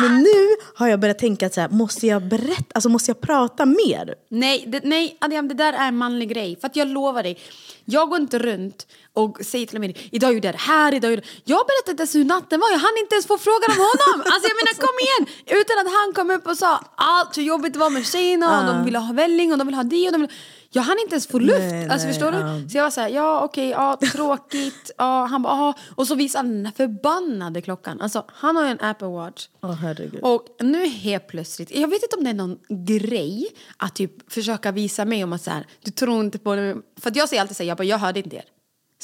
Men 0.00 0.22
nu 0.22 0.56
har 0.74 0.88
jag 0.88 1.00
börjat 1.00 1.18
tänka 1.18 1.46
att 1.46 1.54
så 1.54 1.60
här, 1.60 1.68
måste 1.68 2.06
jag 2.06 2.22
berätta, 2.22 2.64
alltså 2.74 2.88
måste 2.88 3.10
jag 3.10 3.20
prata 3.20 3.66
mer? 3.66 4.14
Nej, 4.28 4.64
det, 4.66 4.80
nej 4.84 5.16
Adrian, 5.20 5.48
det 5.48 5.54
där 5.54 5.72
är 5.72 5.88
en 5.88 5.96
manlig 5.96 6.28
grej. 6.28 6.56
För 6.60 6.66
att 6.66 6.76
jag 6.76 6.88
lovar 6.88 7.22
dig, 7.22 7.38
jag 7.84 8.08
går 8.08 8.20
inte 8.20 8.38
runt 8.38 8.86
och 9.12 9.38
säger 9.44 9.66
till 9.66 9.80
mig 9.80 9.96
idag 10.12 10.34
gjorde 10.34 10.48
jag 10.48 10.54
det 10.54 10.60
här, 10.60 10.94
idag 10.94 11.10
gjorde 11.10 11.22
jag... 11.44 11.58
Jag 11.58 11.66
berättade 11.66 11.90
inte 11.90 12.00
ens 12.00 12.14
hur 12.14 12.24
natten 12.24 12.60
var, 12.60 12.70
jag 12.70 12.78
hann 12.78 12.98
inte 12.98 13.14
ens 13.14 13.26
få 13.26 13.38
frågan 13.38 13.70
om 13.70 13.76
honom. 13.76 14.26
Alltså 14.32 14.48
jag 14.50 14.56
menar 14.60 14.74
kom 14.86 14.96
igen! 15.06 15.24
Utan 15.60 15.78
att 15.78 15.92
han 15.98 16.12
kom 16.14 16.30
upp 16.36 16.46
och 16.46 16.58
sa 16.58 16.80
allt 16.96 17.38
hur 17.38 17.42
jobbigt 17.42 17.72
det 17.72 17.78
var 17.78 17.90
med 17.90 18.06
tjejerna 18.06 18.60
och 18.60 18.74
de 18.74 18.84
ville 18.84 18.98
ha 18.98 19.12
välling 19.12 19.52
och 19.52 19.58
de 19.58 19.66
vill 19.66 19.76
ha 19.76 19.82
det 19.82 20.06
och 20.06 20.12
de 20.12 20.20
vill... 20.20 20.30
Jag 20.74 20.82
hann 20.82 20.96
inte 21.02 21.14
ens 21.14 21.26
få 21.26 21.38
luft, 21.38 21.58
Nej, 21.58 21.88
alltså 21.88 22.06
nej, 22.06 22.14
förstår 22.14 22.34
ja. 22.34 22.40
du? 22.40 22.68
Så 22.68 22.76
jag 22.76 22.82
var 22.82 22.90
såhär, 22.90 23.08
ja 23.08 23.40
okej, 23.44 23.68
ja 23.68 23.98
tråkigt, 24.12 24.90
ja 24.98 25.26
han 25.30 25.42
bara, 25.42 25.56
ja. 25.56 25.74
Och 25.94 26.06
så 26.06 26.14
visade 26.14 26.48
han 26.48 26.54
den 26.54 26.66
här 26.66 26.72
förbannade 26.72 27.60
klockan. 27.60 28.00
Alltså 28.00 28.24
han 28.28 28.56
har 28.56 28.64
ju 28.64 28.70
en 28.70 28.80
Apple 28.80 29.08
Watch. 29.08 29.48
Åh 29.62 29.72
herregud. 29.72 30.20
Och 30.22 30.46
nu 30.60 30.86
helt 30.86 31.26
plötsligt, 31.26 31.70
jag 31.70 31.88
vet 31.88 32.02
inte 32.02 32.16
om 32.16 32.24
det 32.24 32.30
är 32.30 32.34
någon 32.34 32.58
grej 32.86 33.46
att 33.76 33.94
typ 33.94 34.32
försöka 34.32 34.72
visa 34.72 35.04
mig 35.04 35.24
om 35.24 35.32
att 35.32 35.42
så 35.42 35.50
här, 35.50 35.66
du 35.84 35.90
tror 35.90 36.20
inte 36.24 36.38
på 36.38 36.54
det. 36.54 36.76
För 37.00 37.12
jag 37.14 37.28
säger 37.28 37.40
alltid 37.42 37.56
så 37.56 37.62
här, 37.62 37.68
jag, 37.68 37.76
bara, 37.76 37.84
jag 37.84 37.98
hörde 37.98 38.20
inte 38.20 38.36
er. 38.36 38.44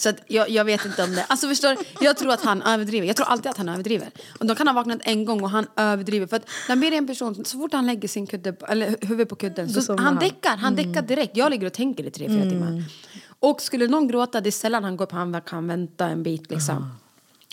Så 0.01 0.09
att 0.09 0.17
jag, 0.27 0.51
jag 0.51 0.65
vet 0.65 0.85
inte 0.85 1.05
om 1.05 1.15
det. 1.15 1.25
Alltså 1.29 1.49
förstår? 1.49 1.77
Jag 2.01 2.17
tror 2.17 2.33
att 2.33 2.41
han 2.43 2.63
överdriver. 2.63 3.07
Jag 3.07 3.17
tror 3.17 3.27
alltid 3.27 3.51
att 3.51 3.57
han 3.57 3.69
överdriver. 3.69 4.11
Och 4.39 4.47
då 4.47 4.55
kan 4.55 4.67
han 4.67 4.77
ha 4.77 4.81
vaknat 4.83 5.01
en 5.05 5.25
gång 5.25 5.43
och 5.43 5.51
han 5.51 5.67
överdriver. 5.77 6.27
För 6.27 6.37
att 6.37 6.49
Lambert 6.69 6.93
är 6.93 6.97
en 6.97 7.07
person, 7.07 7.45
så 7.45 7.59
fort 7.59 7.73
han 7.73 7.87
lägger 7.87 8.09
sin 8.09 8.27
kudde, 8.27 8.57
eller 8.69 8.89
hu- 8.91 9.07
huvud 9.07 9.29
på 9.29 9.37
kudden, 9.37 9.69
så 9.69 9.83
somnar 9.83 10.03
han 10.05 10.15
han. 10.15 10.25
däckar. 10.25 10.57
Han 10.57 10.77
däckar 10.77 11.03
direkt. 11.03 11.37
Jag 11.37 11.51
ligger 11.51 11.67
och 11.67 11.73
tänker 11.73 12.05
i 12.07 12.11
tre, 12.11 12.29
fyra 12.29 12.43
timmar. 12.51 12.85
Och 13.41 13.61
skulle 13.63 13.87
någon 13.89 14.09
gråta, 14.09 14.41
det 14.41 14.49
är 14.49 14.51
sällan 14.51 14.85
han 14.85 14.97
går 14.97 15.05
upp, 15.05 15.13
han 15.13 15.41
kan 15.43 15.67
vänta 15.67 16.07
en 16.07 16.23
bit 16.23 16.51
liksom. 16.51 16.91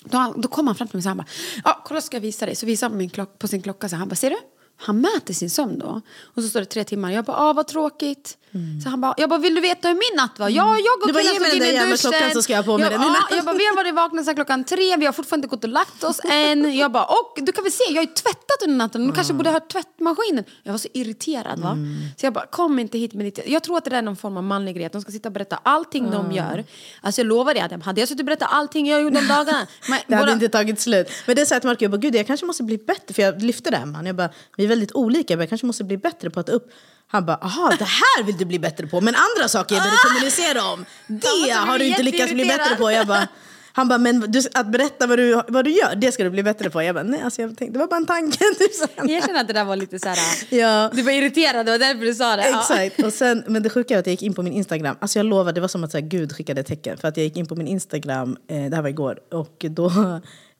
Då, 0.03 0.33
då 0.37 0.47
kom 0.47 0.67
han 0.67 0.75
fram 0.75 0.87
till 0.87 0.97
mig 0.97 1.01
och 1.01 1.07
han 1.07 1.17
bara, 1.17 1.25
ja, 1.63 1.81
kolla 1.85 2.01
ska 2.01 2.17
jag 2.17 2.21
visa 2.21 2.45
dig. 2.45 2.55
Så 2.55 2.65
visade 2.65 2.91
han 2.91 2.97
min 2.97 3.09
klock, 3.09 3.39
på 3.39 3.47
sin 3.47 3.61
klocka 3.61 3.89
så 3.89 3.95
han 3.95 4.07
bara, 4.09 4.15
ser 4.15 4.29
du? 4.29 4.37
Han 4.79 5.01
mäter 5.01 5.33
sin 5.33 5.49
sömn 5.49 5.79
då. 5.79 6.01
Och 6.21 6.43
så 6.43 6.49
står 6.49 6.59
det 6.59 6.65
tre 6.65 6.83
timmar. 6.83 7.11
Jag 7.11 7.25
bara, 7.25 7.37
ah 7.37 7.53
vad 7.53 7.67
tråkigt. 7.67 8.37
Så 8.83 8.89
han 8.89 9.01
bara, 9.01 9.13
jag 9.17 9.29
bara, 9.29 9.39
vill 9.39 9.55
du 9.55 9.61
veta 9.61 9.87
hur 9.87 9.95
min 9.95 10.17
natt 10.17 10.39
var? 10.39 10.49
Ja, 10.49 10.77
jag 10.77 11.01
och 11.01 11.07
Du 11.07 11.13
bara, 11.13 11.23
killen 11.23 11.33
ge 11.33 11.39
mig 11.39 11.49
stod 11.49 11.61
den 11.61 11.69
inne 11.69 11.79
där 11.79 11.87
i 11.87 11.91
duschen. 11.91 12.11
klockan 12.11 12.31
så 12.33 12.41
ska 12.41 12.53
jag 12.53 12.65
på 12.65 12.77
mig 12.77 12.89
den. 12.89 13.01
Ja, 13.01 13.15
jag 13.31 13.45
bara, 13.45 13.55
vi 13.57 13.65
har 13.65 13.75
varit 13.75 13.93
vakna 13.95 14.23
sedan 14.23 14.35
klockan 14.35 14.63
tre, 14.63 14.95
vi 14.97 15.05
har 15.05 15.13
fortfarande 15.13 15.45
inte 15.45 15.55
gått 15.55 15.63
och 15.63 15.69
lagt 15.69 16.03
oss 16.03 16.19
än. 16.31 16.77
Jag 16.77 16.91
bara, 16.91 17.03
och 17.05 17.33
du 17.37 17.51
kan 17.51 17.63
väl 17.63 17.73
se, 17.73 17.83
jag 17.87 17.95
har 17.95 18.01
ju 18.01 18.13
tvättat 18.13 18.61
under 18.63 18.75
natten. 18.77 19.07
Du 19.07 19.13
kanske 19.13 19.33
borde 19.33 19.49
ha 19.49 19.59
tvättmaskinen. 19.59 20.43
Jag 20.63 20.71
var 20.73 20.77
så 20.77 20.87
irriterad 20.93 21.59
va. 21.59 21.77
Så 22.17 22.25
jag 22.25 22.33
bara, 22.33 22.45
kom 22.45 22.79
inte 22.79 22.97
hit 22.97 23.13
med 23.13 23.25
ditt... 23.25 23.39
Jag 23.47 23.63
tror 23.63 23.77
att 23.77 23.83
det 23.83 23.89
där 23.89 23.97
är 23.97 24.01
någon 24.01 24.15
form 24.15 24.37
av 24.37 24.43
manlig 24.43 24.75
grej, 24.75 24.85
att 24.85 24.91
de 24.91 25.01
ska 25.01 25.11
sitta 25.11 25.29
och 25.29 25.33
berätta 25.33 25.59
allting 25.63 26.11
de 26.11 26.31
gör. 26.31 26.65
Alltså 27.01 27.21
jag 27.21 27.27
lovar 27.27 27.53
dig 27.53 27.63
Adam, 27.63 27.81
hade 27.81 28.01
jag 28.01 28.07
suttit 28.07 28.19
och 28.21 28.25
berättat 28.25 28.49
allting 28.51 28.87
jag 28.87 29.01
gjorde 29.01 29.19
om 29.19 29.27
dagarna. 29.27 29.67
Men 29.89 29.99
Det 30.07 30.15
hade 30.15 30.25
våra- 30.27 30.33
inte 30.33 30.49
tagit 30.49 30.79
slut. 30.79 31.07
Men 31.25 31.35
det 31.35 31.41
är 31.41 31.45
så 31.45 31.55
att 31.55 31.63
Marco, 31.63 31.83
jag 31.83 31.91
bara, 31.91 31.97
gud 31.97 32.15
jag 32.15 32.27
kanske 32.27 32.45
måste 32.45 32.63
bli 32.63 32.77
bättre. 32.77 33.13
För 33.13 33.21
jag 33.21 33.41
lyfte 33.41 33.69
det 33.71 33.77
här 33.77 33.85
man. 33.85 34.05
Jag 34.05 34.15
bara, 34.15 34.29
vi 34.57 34.63
är 34.63 34.67
väldigt 34.67 34.91
olika, 34.91 35.33
jag, 35.33 35.37
bara, 35.39 35.43
jag 35.43 35.49
kanske 35.49 35.67
måste 35.67 35.83
bli 35.83 35.97
bättre 35.97 36.29
på 36.29 36.39
att 36.39 36.49
upp. 36.49 36.71
Han 37.09 37.25
bara, 37.25 37.37
aha 37.37 37.75
det 37.79 37.85
här 37.85 38.23
vill 38.23 38.37
du 38.37 38.45
bli 38.45 38.59
bättre 38.59 38.87
på. 38.87 39.01
Men 39.01 39.15
andra 39.15 39.49
saker 39.49 39.75
jag 39.75 39.83
behöver 39.83 39.97
kommunicera 39.97 40.63
om, 40.73 40.85
det 41.07 41.51
har 41.51 41.79
du 41.79 41.85
inte 41.85 42.03
lyckats 42.03 42.33
bli 42.33 42.45
bättre 42.45 42.75
på. 42.75 42.91
Jag 42.91 43.07
bara, 43.07 43.27
han 43.73 43.87
bara, 43.87 43.97
men 43.97 44.19
du, 44.19 44.41
att 44.53 44.71
berätta 44.71 45.07
vad 45.07 45.19
du, 45.19 45.41
vad 45.47 45.65
du 45.65 45.71
gör, 45.71 45.95
det 45.95 46.11
ska 46.11 46.23
du 46.23 46.29
bli 46.29 46.43
bättre 46.43 46.69
på. 46.69 46.83
Jag 46.83 46.95
bara, 46.95 47.03
nej 47.03 47.21
alltså 47.21 47.41
jag 47.41 47.57
tänkte, 47.57 47.73
det 47.73 47.79
var 47.79 47.87
bara 47.87 47.97
en 47.97 48.05
tanke. 48.05 48.37
Typ. 48.59 48.71
Jag 48.95 49.25
känner 49.25 49.41
att 49.41 49.47
det 49.47 49.53
där 49.53 49.65
var 49.65 49.75
lite 49.75 49.99
så 49.99 50.09
här. 50.09 50.17
Ja. 50.49 50.89
Du 50.93 51.01
var 51.01 51.11
irriterad, 51.11 51.65
det 51.65 51.71
var 51.71 51.79
därför 51.79 52.05
du 52.05 52.15
sa 52.15 52.35
det. 52.35 52.43
Exakt. 52.43 53.03
Och 53.03 53.13
sen, 53.13 53.43
men 53.47 53.63
det 53.63 53.69
sjuka 53.69 53.95
är 53.95 53.99
att 53.99 54.05
jag 54.05 54.11
gick 54.11 54.23
in 54.23 54.33
på 54.33 54.43
min 54.43 54.53
Instagram. 54.53 54.95
Alltså 54.99 55.19
jag 55.19 55.25
lovar, 55.25 55.53
det 55.53 55.61
var 55.61 55.67
som 55.67 55.83
att 55.83 55.91
så 55.91 55.97
här, 55.97 56.05
Gud 56.05 56.35
skickade 56.35 56.63
tecken. 56.63 56.97
För 56.97 57.07
att 57.07 57.17
jag 57.17 57.23
gick 57.23 57.37
in 57.37 57.45
på 57.45 57.55
min 57.55 57.67
Instagram, 57.67 58.37
eh, 58.49 58.63
det 58.63 58.75
här 58.75 58.81
var 58.81 58.89
igår, 58.89 59.19
och 59.31 59.65
då 59.69 59.91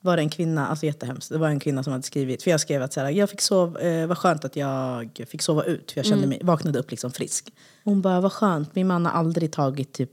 var 0.02 0.16
det 0.16 0.22
en 0.22 0.30
kvinna, 0.30 0.68
alltså 0.68 0.86
jättehemskt, 0.86 1.30
det 1.30 1.38
var 1.38 1.50
en 1.50 1.60
kvinna 1.60 1.84
som 1.84 1.94
hade 1.94 2.04
skrivit, 2.04 2.44
för 2.44 2.52
jag 2.52 2.60
skrev 2.60 2.84
att 2.84 2.94
så 2.94 3.00
här, 3.00 3.10
jag 3.10 3.30
fick 3.30 3.42
sova, 3.42 3.80
eh, 3.80 4.08
vad 4.08 4.18
skönt 4.18 4.46
att 4.46 4.56
jag 4.56 5.26
fick 5.28 5.42
sova 5.42 5.64
ut, 5.64 5.92
för 5.92 6.00
jag 6.00 6.06
kände 6.06 6.28
mig, 6.28 6.40
vaknade 6.44 6.80
upp 6.80 6.92
liksom 6.92 7.12
frisk. 7.12 7.54
Hon 7.84 8.02
bara, 8.02 8.22
vad 8.22 8.32
skönt, 8.34 8.76
min 8.76 8.88
man 8.88 9.06
har 9.06 9.14
aldrig 9.14 9.52
tagit 9.52 9.94
typ, 9.94 10.12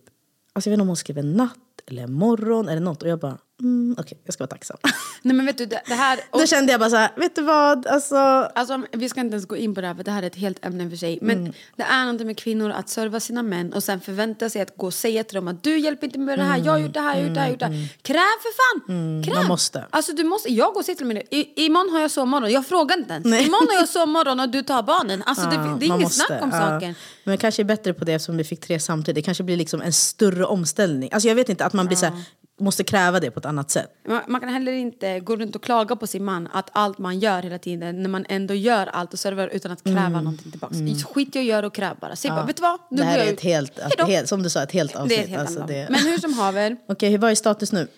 alltså 0.52 0.68
jag 0.68 0.72
vet 0.72 0.76
inte 0.76 0.82
om 0.82 0.88
hon 0.88 0.96
skrev 0.96 1.18
en 1.18 1.32
natt 1.32 1.58
eller 1.86 2.02
en 2.02 2.12
morgon 2.12 2.68
eller 2.68 2.80
något. 2.80 3.02
Och 3.02 3.08
jag 3.08 3.18
bara, 3.18 3.38
mm, 3.62 3.96
okej, 3.98 4.18
jag 4.24 4.34
ska 4.34 4.42
vara 4.42 4.48
tacksam. 4.50 4.76
Nej 5.22 5.36
men 5.36 5.46
vet 5.46 5.58
du, 5.58 5.66
det, 5.66 5.82
det 5.86 5.94
här... 5.94 6.20
och- 6.30 6.40
Då 6.40 6.46
kände 6.46 6.72
jag 6.72 6.80
bara 6.80 6.90
så 6.90 6.96
här, 6.96 7.10
vet 7.16 7.36
du 7.36 7.42
vad, 7.42 7.86
alltså 7.86 8.16
Alltså, 8.54 8.82
vi 8.92 9.08
ska 9.08 9.20
inte 9.20 9.34
ens 9.34 9.46
gå 9.46 9.56
in 9.56 9.74
på 9.74 9.80
det 9.80 9.86
här 9.86 9.94
för 9.94 10.04
det 10.04 10.10
här 10.10 10.22
är 10.22 10.26
ett 10.26 10.36
helt 10.36 10.64
ämne 10.66 10.90
för 10.90 10.96
sig. 10.96 11.18
Men 11.22 11.38
Mm. 11.38 11.52
det 11.76 11.82
är 11.82 12.00
någonting 12.04 12.26
med 12.26 12.38
kvinnor 12.38 12.70
att 12.70 12.88
serva 12.88 13.20
sina 13.20 13.42
män 13.42 13.72
och 13.72 13.82
sen 13.82 14.00
förvänta 14.00 14.50
sig 14.50 14.62
att 14.62 14.76
gå 14.76 14.86
och 14.86 14.94
säga 14.94 15.24
till 15.24 15.34
dem 15.34 15.48
att 15.48 15.62
du 15.62 15.78
hjälper 15.78 16.06
inte 16.06 16.18
med 16.18 16.38
det 16.38 16.42
här, 16.44 16.58
jag 16.64 16.72
har 16.72 16.78
gjort 16.78 16.94
det 16.94 17.00
här, 17.00 17.14
jag 17.16 17.20
har 17.22 17.26
gjort 17.28 17.34
det 17.34 17.40
här, 17.40 17.50
gjort 17.50 17.58
det 17.58 17.66
här. 17.66 17.88
Kräv 18.02 18.16
för 18.42 18.52
fan! 18.56 19.22
Kräv! 19.22 19.32
Mm. 19.32 19.38
man 19.38 19.46
måste. 19.48 19.84
Alltså 19.90 20.12
du 20.12 20.24
måste, 20.24 20.52
jag 20.52 20.72
går 20.74 20.80
och 20.80 20.84
säger 20.84 20.96
till 20.96 21.06
mig 21.06 21.26
I, 21.30 21.64
imorgon 21.66 21.92
har 21.92 22.00
jag 22.00 22.10
sovmorgon, 22.10 22.50
jag 22.52 22.66
frågar 22.66 22.98
inte 22.98 23.12
ens. 23.12 23.24
Nej. 23.26 23.46
Imorgon 23.46 23.68
har 23.68 23.74
jag 23.80 23.88
sovmorgon 23.98 24.40
och 24.40 24.48
du 24.48 24.62
tar 24.62 24.82
barnen. 24.82 25.22
Alltså 25.26 25.44
det, 25.48 25.54
Ja, 25.54 25.76
det 25.80 25.86
är 25.86 25.88
man 25.88 26.00
inget 26.00 26.12
snack 26.12 26.42
om 26.42 26.50
ja. 26.52 26.58
saken. 26.60 26.94
Men 27.24 27.38
kanske 27.38 27.62
är 27.62 27.64
bättre 27.64 27.94
på 27.94 28.04
det 28.04 28.12
eftersom 28.12 28.36
vi 28.36 28.44
fick 28.44 28.60
tre 28.60 28.80
samtidigt. 28.80 29.14
Det 29.14 29.22
kanske 29.22 29.44
blir 29.44 29.56
liksom 29.56 29.82
en 29.82 29.92
större 29.92 30.44
omställning. 30.44 31.08
Alltså 31.12 31.28
jag 31.28 31.34
vet 31.34 31.48
inte, 31.48 31.64
att 31.66 31.72
man 31.72 31.86
blir 31.86 31.96
så 31.96 32.06
här, 32.06 32.14
måste 32.60 32.84
kräva 32.84 33.20
det 33.20 33.30
på 33.30 33.38
ett 33.40 33.46
annat 33.46 33.70
sätt. 33.70 33.90
Man, 34.08 34.20
man 34.28 34.40
kan 34.40 34.50
heller 34.50 34.72
inte 34.72 35.20
gå 35.20 35.36
runt 35.36 35.56
och 35.56 35.62
klaga 35.62 35.96
på 35.96 36.06
sin 36.06 36.24
man 36.24 36.48
att 36.52 36.70
allt 36.72 36.98
man 36.98 37.18
gör 37.18 37.42
hela 37.42 37.58
tiden 37.58 38.02
när 38.02 38.08
man 38.08 38.24
ändå 38.28 38.54
gör 38.54 38.86
allt 38.86 39.12
och 39.12 39.18
servar 39.18 39.48
utan 39.48 39.72
att 39.72 39.84
kräva 39.84 40.08
någonting 40.08 40.50
tillbaka. 40.50 40.74
Skit 41.14 41.36
i 41.36 41.38
att 41.38 41.44
göra 41.44 41.66
och 41.66 41.74
kräv 41.74 41.96
bara. 42.00 42.16
Säg 42.16 42.30
bara, 42.30 42.46
vet 42.46 42.56
du 42.56 42.62
vad? 42.62 42.80
Nu 42.90 42.96
det 42.96 43.04
här 43.04 43.18
jag 43.18 43.28
är 43.28 43.32
ett 43.32 43.40
helt, 43.40 43.80
då. 43.98 44.04
helt, 44.04 44.28
som 44.28 44.42
du 44.42 44.50
sa, 44.50 44.62
ett 44.62 44.72
helt 44.72 44.96
avsnitt. 44.96 45.08
Det 45.18 45.22
är 45.22 45.22
ett 45.24 45.28
helt 45.28 45.40
Alltså, 45.48 45.64
det- 45.66 45.86
Men 45.90 46.00
hur 46.00 46.18
som 46.18 46.32
haver. 46.32 46.76
Okej, 46.88 47.16
vad 47.18 47.30
är 47.30 47.34
status 47.34 47.72
nu? 47.72 47.88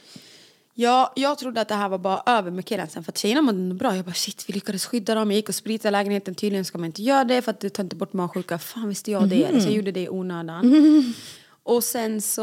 Ja, 0.78 1.12
jag 1.16 1.38
trodde 1.38 1.60
att 1.60 1.68
det 1.68 1.74
här 1.74 1.88
var 1.88 1.98
bara 1.98 2.22
över 2.26 2.50
med 2.50 2.64
killen 2.64 2.88
sen 2.88 3.04
för 3.04 3.12
att 3.12 3.18
tjejerna 3.18 3.42
mådde 3.42 3.74
bra. 3.74 3.96
Jag 3.96 4.04
bara 4.04 4.14
shit, 4.14 4.44
vi 4.48 4.52
lyckades 4.52 4.86
skydda 4.86 5.14
dem. 5.14 5.30
Jag 5.30 5.36
gick 5.36 5.48
och 5.48 5.54
spritade 5.54 5.90
lägenheten. 5.90 6.34
Tydligen 6.34 6.64
ska 6.64 6.78
man 6.78 6.86
inte 6.86 7.02
göra 7.02 7.24
det 7.24 7.42
för 7.42 7.50
att 7.50 7.60
det 7.60 7.70
tar 7.70 7.82
inte 7.82 7.96
bort 7.96 8.12
magsjuka. 8.12 8.58
Fan 8.58 8.88
visste 8.88 9.10
jag 9.10 9.28
det. 9.28 9.60
Så 9.62 9.68
jag 9.68 9.74
gjorde 9.74 9.92
det 9.92 10.00
i 10.00 10.08
onödan. 10.08 11.14
Och 11.62 11.84
sen 11.84 12.20
så, 12.20 12.42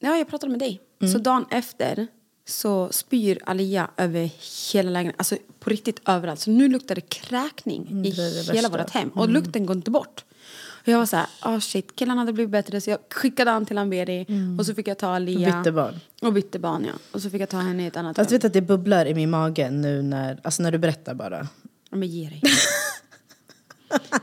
ja 0.00 0.16
jag 0.16 0.28
pratade 0.28 0.50
med 0.50 0.58
dig. 0.60 0.80
Så 1.08 1.18
dagen 1.18 1.44
efter 1.50 2.06
så 2.46 2.88
spyr 2.92 3.38
Alia 3.46 3.90
över 3.96 4.30
hela 4.72 4.90
lägenheten. 4.90 5.18
Alltså 5.18 5.36
på 5.60 5.70
riktigt 5.70 6.00
överallt. 6.08 6.40
Så 6.40 6.50
nu 6.50 6.68
luktar 6.68 6.94
det 6.94 7.00
kräkning 7.00 7.86
i 7.88 7.90
Mm, 7.90 8.02
det 8.02 8.08
är 8.08 8.46
det 8.46 8.52
hela. 8.54 8.68
Mm. 8.68 8.80
vårt 8.80 8.90
hem. 8.90 9.08
Och 9.08 9.28
lukten 9.28 9.66
går 9.66 9.76
inte 9.76 9.90
bort. 9.90 10.24
Och 10.66 10.88
jag 10.88 10.98
var 10.98 11.06
så 11.06 11.16
här, 11.16 11.26
oh 11.44 11.58
shit, 11.58 11.96
killarna 11.96 12.20
hade 12.20 12.32
blivit 12.32 12.50
bättre. 12.50 12.80
Så 12.80 12.90
jag 12.90 12.98
skickade 13.10 13.50
han 13.50 13.66
till 13.66 13.78
Amberi. 13.78 14.26
Och 14.58 14.66
så 14.66 14.74
fick 14.74 14.88
jag 14.88 14.98
ta 14.98 15.08
Alia. 15.14 15.48
Mm. 15.48 15.62
Bytte 15.62 15.72
barn. 15.72 16.00
Och 16.22 16.32
bytte 16.32 16.58
barn, 16.58 16.84
ja. 16.84 16.92
Och 17.12 17.22
så 17.22 17.30
fick 17.30 17.42
jag 17.42 17.48
ta 17.48 17.58
henne 17.58 17.82
i 17.84 17.86
ett 17.86 17.96
annat 17.96 18.16
Fast 18.16 18.30
rum. 18.30 18.36
vet 18.36 18.44
att 18.44 18.52
det 18.52 18.60
bubblar 18.62 19.06
i 19.06 19.14
min 19.14 19.30
mage 19.30 19.70
nu 19.70 20.02
när, 20.02 20.40
alltså 20.44 20.62
när 20.62 20.72
du 20.72 20.78
berättar 20.78 21.14
bara. 21.14 21.48
Ja, 21.90 21.96
men 21.96 22.08
ge 22.08 22.28
dig. 22.28 22.42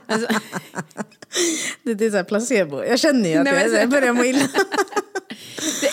alltså, 0.08 0.28
Det, 1.84 1.94
det 1.94 2.06
är 2.06 2.12
så 2.12 2.24
placebo. 2.24 2.84
Jag 2.84 3.00
känner 3.00 3.30
ju 3.30 3.36
att 3.38 3.44
Nej, 3.44 3.70
jag, 3.72 3.82
jag 3.82 3.90
börjar 3.90 4.14
må 4.14 4.24
illa. 4.24 4.40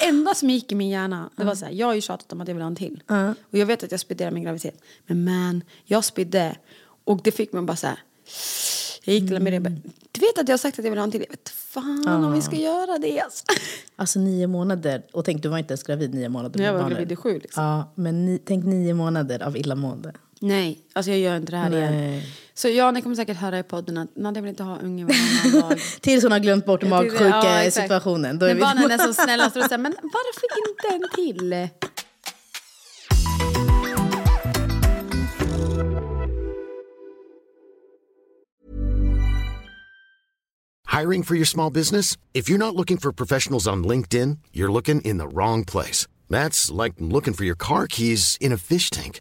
det 0.00 0.06
enda 0.06 0.34
som 0.34 0.50
gick 0.50 0.72
i 0.72 0.74
min 0.74 0.88
hjärna, 0.88 1.30
det 1.36 1.44
var 1.44 1.54
så 1.54 1.64
här, 1.64 1.72
jag 1.72 1.86
har 1.86 1.94
ju 1.94 2.00
tjatat 2.00 2.32
om 2.32 2.40
att 2.40 2.48
jag 2.48 2.54
vill 2.54 2.62
ha 2.62 2.68
en 2.68 2.76
till. 2.76 3.02
Och 3.50 3.58
jag 3.58 3.66
vet 3.66 3.82
att 3.82 3.90
jag 3.90 4.00
spydde 4.00 4.30
min 4.30 4.42
graviditet. 4.42 4.82
Men 5.06 5.24
man, 5.24 5.62
jag 5.84 6.04
spydde. 6.04 6.56
Och 7.04 7.20
det 7.24 7.30
fick 7.30 7.52
mig 7.52 7.62
bara 7.62 7.76
så 7.76 7.86
här. 7.86 7.98
Jag 9.04 9.14
gick 9.14 9.26
till 9.26 9.36
och 9.36 9.42
bara, 9.62 9.76
du 10.12 10.20
vet 10.20 10.38
att 10.38 10.48
jag 10.48 10.52
har 10.52 10.58
sagt 10.58 10.78
att 10.78 10.84
jag 10.84 10.90
vill 10.90 10.98
ha 10.98 11.04
en 11.04 11.10
till? 11.10 11.20
Jag 11.20 11.30
vet 11.30 11.48
fan 11.48 12.24
om 12.24 12.32
vi 12.32 12.42
ska 12.42 12.56
göra 12.56 12.98
det. 12.98 13.20
Alltså. 13.20 13.44
Alltså 13.96 14.18
nio 14.18 14.46
månader, 14.46 15.02
och 15.12 15.24
tänk 15.24 15.42
du 15.42 15.48
var 15.48 15.58
inte 15.58 15.72
ens 15.72 15.82
gravid 15.82 16.14
nio 16.14 16.28
månader. 16.28 16.64
Jag 16.64 16.72
var 16.72 16.90
gravid 16.90 17.12
i 17.12 17.16
sju, 17.16 17.38
liksom. 17.38 17.64
Ja, 17.64 17.92
men 17.94 18.26
ni, 18.26 18.38
tänk 18.38 18.64
nio 18.64 18.94
månader 18.94 19.42
av 19.42 19.56
illamående. 19.56 20.12
Nej, 20.40 20.78
alltså 20.92 21.10
jag 21.10 21.20
gör 21.20 21.36
inte 21.36 21.52
det 21.52 21.58
här 21.58 21.76
igen. 21.76 21.96
Nej. 21.96 22.26
Så 22.54 22.68
ja, 22.68 22.90
ni 22.90 23.02
kommer 23.02 23.16
säkert 23.16 23.36
höra 23.36 23.58
i 23.58 23.62
podden 23.62 23.98
att 23.98 24.16
Nadja 24.16 24.42
vill 24.42 24.48
inte 24.48 24.62
ha 24.62 24.78
unge 24.78 25.04
varannan 25.04 25.68
dag. 25.70 25.78
Tills 26.00 26.22
hon 26.22 26.32
har 26.32 26.38
glömt 26.38 26.66
bort 26.66 26.82
Ja, 26.82 27.04
exakt. 27.04 27.20
magsjuka-situationen. 27.22 28.38
Då 28.38 28.46
är 28.46 28.48
När 28.48 28.54
vi 28.54 28.60
barnen 28.60 28.90
är 28.90 28.98
som 28.98 29.14
snällast 29.24 29.56
och 29.56 29.62
säger 29.62 29.78
men 29.78 29.94
varför 30.02 30.46
inte 30.68 31.06
en 31.06 31.24
till? 31.24 31.68
Hiring 40.86 41.22
for 41.22 41.34
your 41.36 41.44
small 41.44 41.70
business? 41.70 42.16
If 42.34 42.48
you're 42.48 42.58
not 42.58 42.74
looking 42.74 42.98
for 42.98 43.12
professionals 43.12 43.66
on 43.66 43.84
LinkedIn, 43.84 44.38
you're 44.52 44.72
looking 44.72 45.00
in 45.02 45.18
the 45.18 45.28
wrong 45.28 45.64
place. 45.64 46.06
That's 46.28 46.70
like 46.70 46.94
looking 46.98 47.34
for 47.34 47.44
your 47.44 47.56
car 47.56 47.86
keys 47.86 48.36
in 48.40 48.52
a 48.52 48.56
fish 48.58 48.90
tank. 48.90 49.20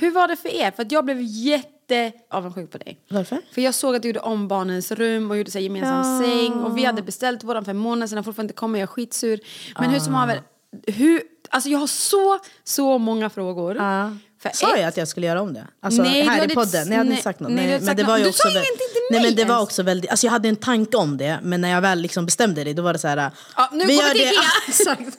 Hur 0.00 0.10
var 0.10 0.28
det 0.28 0.36
för 0.36 0.48
er? 0.48 0.70
För 0.70 0.82
att 0.82 0.92
jag 0.92 1.04
blev 1.04 1.18
jätte 1.20 2.12
avundsjuk 2.30 2.70
på 2.70 2.78
dig. 2.78 3.00
Varför? 3.10 3.38
För 3.54 3.60
jag 3.60 3.74
såg 3.74 3.96
att 3.96 4.02
du 4.02 4.08
gjorde 4.08 4.20
om 4.20 4.48
barnens 4.48 4.92
rum 4.92 5.30
och 5.30 5.36
gjorde 5.36 5.50
så 5.50 5.58
här 5.58 5.62
gemensam 5.62 6.22
säng. 6.24 6.52
Och 6.52 6.78
vi 6.78 6.84
hade 6.84 7.02
beställt 7.02 7.44
våran 7.44 7.64
för 7.64 7.70
en 7.70 7.76
månad 7.76 8.10
sedan 8.10 8.24
fortfarande 8.24 8.50
inte 8.52 8.58
kommit. 8.58 8.78
Jag 8.78 8.82
är 8.82 8.86
skitsur. 8.86 9.40
Men 9.78 9.90
hur 9.90 9.98
som 9.98 10.14
haver, 10.14 10.42
hur, 10.86 11.22
alltså 11.50 11.68
jag 11.68 11.78
har 11.78 11.86
så, 11.86 12.38
så 12.64 12.98
många 12.98 13.30
frågor. 13.30 13.74
För 14.42 14.50
Sa 14.54 14.76
jag 14.76 14.88
att 14.88 14.96
jag 14.96 15.08
skulle 15.08 15.26
göra 15.26 15.42
om 15.42 15.54
det? 15.54 15.66
Alltså 15.80 16.02
Nej, 16.02 16.22
här 16.22 16.50
i 16.50 16.54
podden? 16.54 16.88
Nej, 16.88 16.90
jag 16.90 16.96
hade 16.96 17.08
nej, 17.08 17.12
inte 17.12 17.22
sagt 17.22 17.40
något. 17.40 17.52
nej, 17.52 17.66
Nej, 17.66 17.80
men 17.82 17.96
det 17.96 18.02
var 18.02 18.16
ju. 18.16 18.22
Du 18.22 18.28
också 18.28 18.42
sa 18.42 18.50
ingenting 18.50 18.72
till 18.76 19.00
Nej 19.10 19.20
mig 19.20 19.30
men 19.30 19.36
det 19.36 19.44
var 19.44 19.62
också 19.62 19.82
väldigt, 19.82 20.10
alltså 20.10 20.26
jag 20.26 20.32
hade 20.32 20.48
en 20.48 20.56
tanke 20.56 20.96
om 20.96 21.16
det 21.16 21.38
men 21.42 21.60
när 21.60 21.70
jag 21.70 21.80
väl 21.80 22.00
liksom 22.00 22.26
bestämde 22.26 22.64
det 22.64 22.72
då 22.72 22.82
var 22.82 22.92
det 22.92 22.98
så 22.98 23.08
här. 23.08 23.30
Ja, 23.56 23.68
nu 23.72 23.84
vi 23.86 23.96
kommer 23.96 24.08
gör 24.08 24.14
det, 24.14 24.32
exakt. 24.68 25.18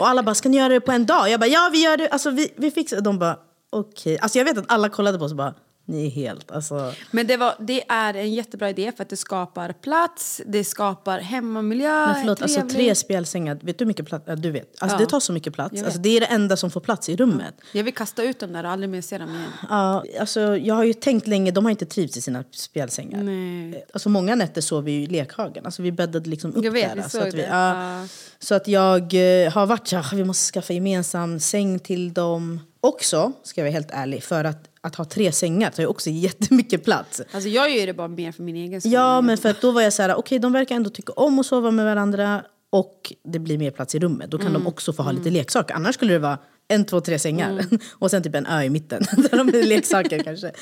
Och 0.00 0.08
alla 0.08 0.22
bara, 0.22 0.34
ska 0.34 0.48
ni 0.48 0.56
göra 0.56 0.68
det 0.68 0.80
på 0.80 0.92
en 0.92 1.06
dag? 1.06 1.30
Jag 1.30 1.40
bara, 1.40 1.46
ja 1.46 1.70
vi 1.72 1.82
gör 1.82 1.96
det, 1.96 2.08
alltså 2.08 2.30
vi, 2.30 2.52
vi 2.56 2.70
fixar 2.70 2.96
det. 2.96 3.02
De 3.02 3.18
bara, 3.18 3.38
okej. 3.70 4.18
Alltså 4.18 4.38
jag 4.38 4.44
vet 4.44 4.58
att 4.58 4.64
alla 4.68 4.88
kollade 4.88 5.18
på 5.18 5.24
oss 5.24 5.30
och 5.32 5.36
bara, 5.36 5.54
ni 5.88 6.06
är 6.06 6.10
helt, 6.10 6.50
alltså. 6.50 6.92
Men 7.10 7.26
det, 7.26 7.36
var, 7.36 7.54
det 7.60 7.82
är 7.90 8.14
en 8.14 8.34
jättebra 8.34 8.70
idé 8.70 8.92
för 8.96 9.02
att 9.02 9.08
det 9.08 9.16
skapar 9.16 9.72
plats, 9.72 10.40
det 10.46 10.64
skapar 10.64 11.18
hemmamiljö. 11.18 12.06
Men 12.06 12.14
förlåt, 12.14 12.42
alltså 12.42 12.60
tre 12.68 12.94
spjälsängar, 12.94 13.58
vet 13.62 13.78
du 13.78 13.84
hur 13.84 13.86
mycket 13.86 14.06
plats? 14.06 14.24
Ja, 14.28 14.36
du 14.36 14.50
vet. 14.50 14.82
Alltså 14.82 14.94
Ja. 14.96 15.00
det 15.00 15.06
tar 15.06 15.20
så 15.20 15.32
mycket 15.32 15.54
plats. 15.54 15.82
Alltså, 15.82 15.98
det 15.98 16.08
är 16.16 16.20
det 16.20 16.26
enda 16.26 16.56
som 16.56 16.70
får 16.70 16.80
plats 16.80 17.08
i 17.08 17.16
rummet. 17.16 17.54
Jag 17.72 17.84
vill 17.84 17.94
kasta 17.94 18.22
ut 18.22 18.40
dem 18.40 18.52
där 18.52 18.64
och 18.64 18.70
aldrig 18.70 18.90
mer 18.90 19.00
se 19.00 19.18
dem 19.18 19.28
igen. 19.28 19.50
Ja, 19.70 20.04
alltså, 20.20 20.56
jag 20.56 20.74
har 20.74 20.84
ju 20.84 20.92
tänkt 20.94 21.26
länge, 21.26 21.50
de 21.50 21.64
har 21.64 21.70
inte 21.70 21.86
trivts 21.86 22.16
i 22.16 22.20
sina 22.20 22.44
spjälsängar. 22.50 23.22
Nej. 23.22 23.84
Alltså, 23.92 24.08
många 24.08 24.34
nätter 24.34 24.60
sov 24.60 24.84
vi 24.84 24.92
i 25.02 25.06
lekhagen. 25.06 25.64
Alltså, 25.66 25.82
vi 25.82 25.92
bäddade 25.92 26.30
liksom 26.30 26.54
upp 26.54 26.64
Jag 26.64 26.72
vet, 26.72 26.88
där. 26.88 26.96
vi 26.96 27.02
så, 27.02 27.08
såg 27.08 27.22
att 27.28 27.34
vi, 27.34 27.38
det. 27.42 27.48
ja, 27.48 28.06
så 28.38 28.54
att 28.54 28.68
jag 28.68 29.02
eh, 29.44 29.52
har 29.52 29.66
varit 29.66 29.88
så 29.88 29.96
här, 29.96 30.16
vi 30.16 30.24
måste 30.24 30.52
skaffa 30.52 30.72
gemensam 30.72 31.40
säng 31.40 31.78
till 31.78 32.12
dem. 32.14 32.60
Också, 32.86 33.32
ska 33.42 33.60
jag 33.60 33.64
vara 33.66 33.72
helt 33.72 33.90
ärlig, 33.90 34.22
för 34.22 34.44
att, 34.44 34.68
att 34.80 34.94
ha 34.94 35.04
tre 35.04 35.32
sängar 35.32 35.70
tar 35.70 35.82
ju 35.82 35.86
också 35.86 36.10
jättemycket 36.26 36.84
plats. 36.84 37.22
Alltså 37.32 37.48
jag 37.48 37.76
gör 37.76 37.86
det 37.86 37.94
bara 37.94 38.08
mer 38.08 38.32
för 38.32 38.42
min 38.42 38.56
egen 38.56 38.80
skull. 38.80 38.92
Ja, 38.92 39.20
men 39.20 39.38
för 39.38 39.48
att 39.48 39.60
då 39.60 39.70
var 39.70 39.82
jag 39.82 39.92
så 39.92 40.02
här, 40.02 40.14
okej 40.14 40.38
de 40.38 40.52
verkar 40.52 40.76
ändå 40.76 40.90
tycka 40.90 41.12
om 41.12 41.38
att 41.38 41.46
sova 41.46 41.70
med 41.70 41.84
varandra 41.84 42.44
och 42.70 43.12
det 43.24 43.38
blir 43.38 43.58
mer 43.58 43.70
plats 43.70 43.94
i 43.94 43.98
rummet. 43.98 44.30
Då 44.30 44.38
kan 44.38 44.46
Mm. 44.46 44.62
de 44.62 44.66
också 44.68 44.92
få 44.92 45.02
ha 45.02 45.12
lite 45.12 45.30
leksaker. 45.30 45.74
Annars 45.74 45.94
skulle 45.94 46.12
det 46.12 46.18
vara 46.18 46.38
en, 46.68 46.84
två, 46.84 47.00
tre 47.00 47.18
sängar 47.18 47.64
och 47.92 48.10
sen 48.10 48.22
typ 48.22 48.34
en 48.34 48.46
ö 48.46 48.62
i 48.62 48.70
mitten 48.70 49.02
där 49.16 49.36
de 49.38 49.48
är 49.48 49.62
leksaker 49.66 50.22
kanske. 50.22 50.52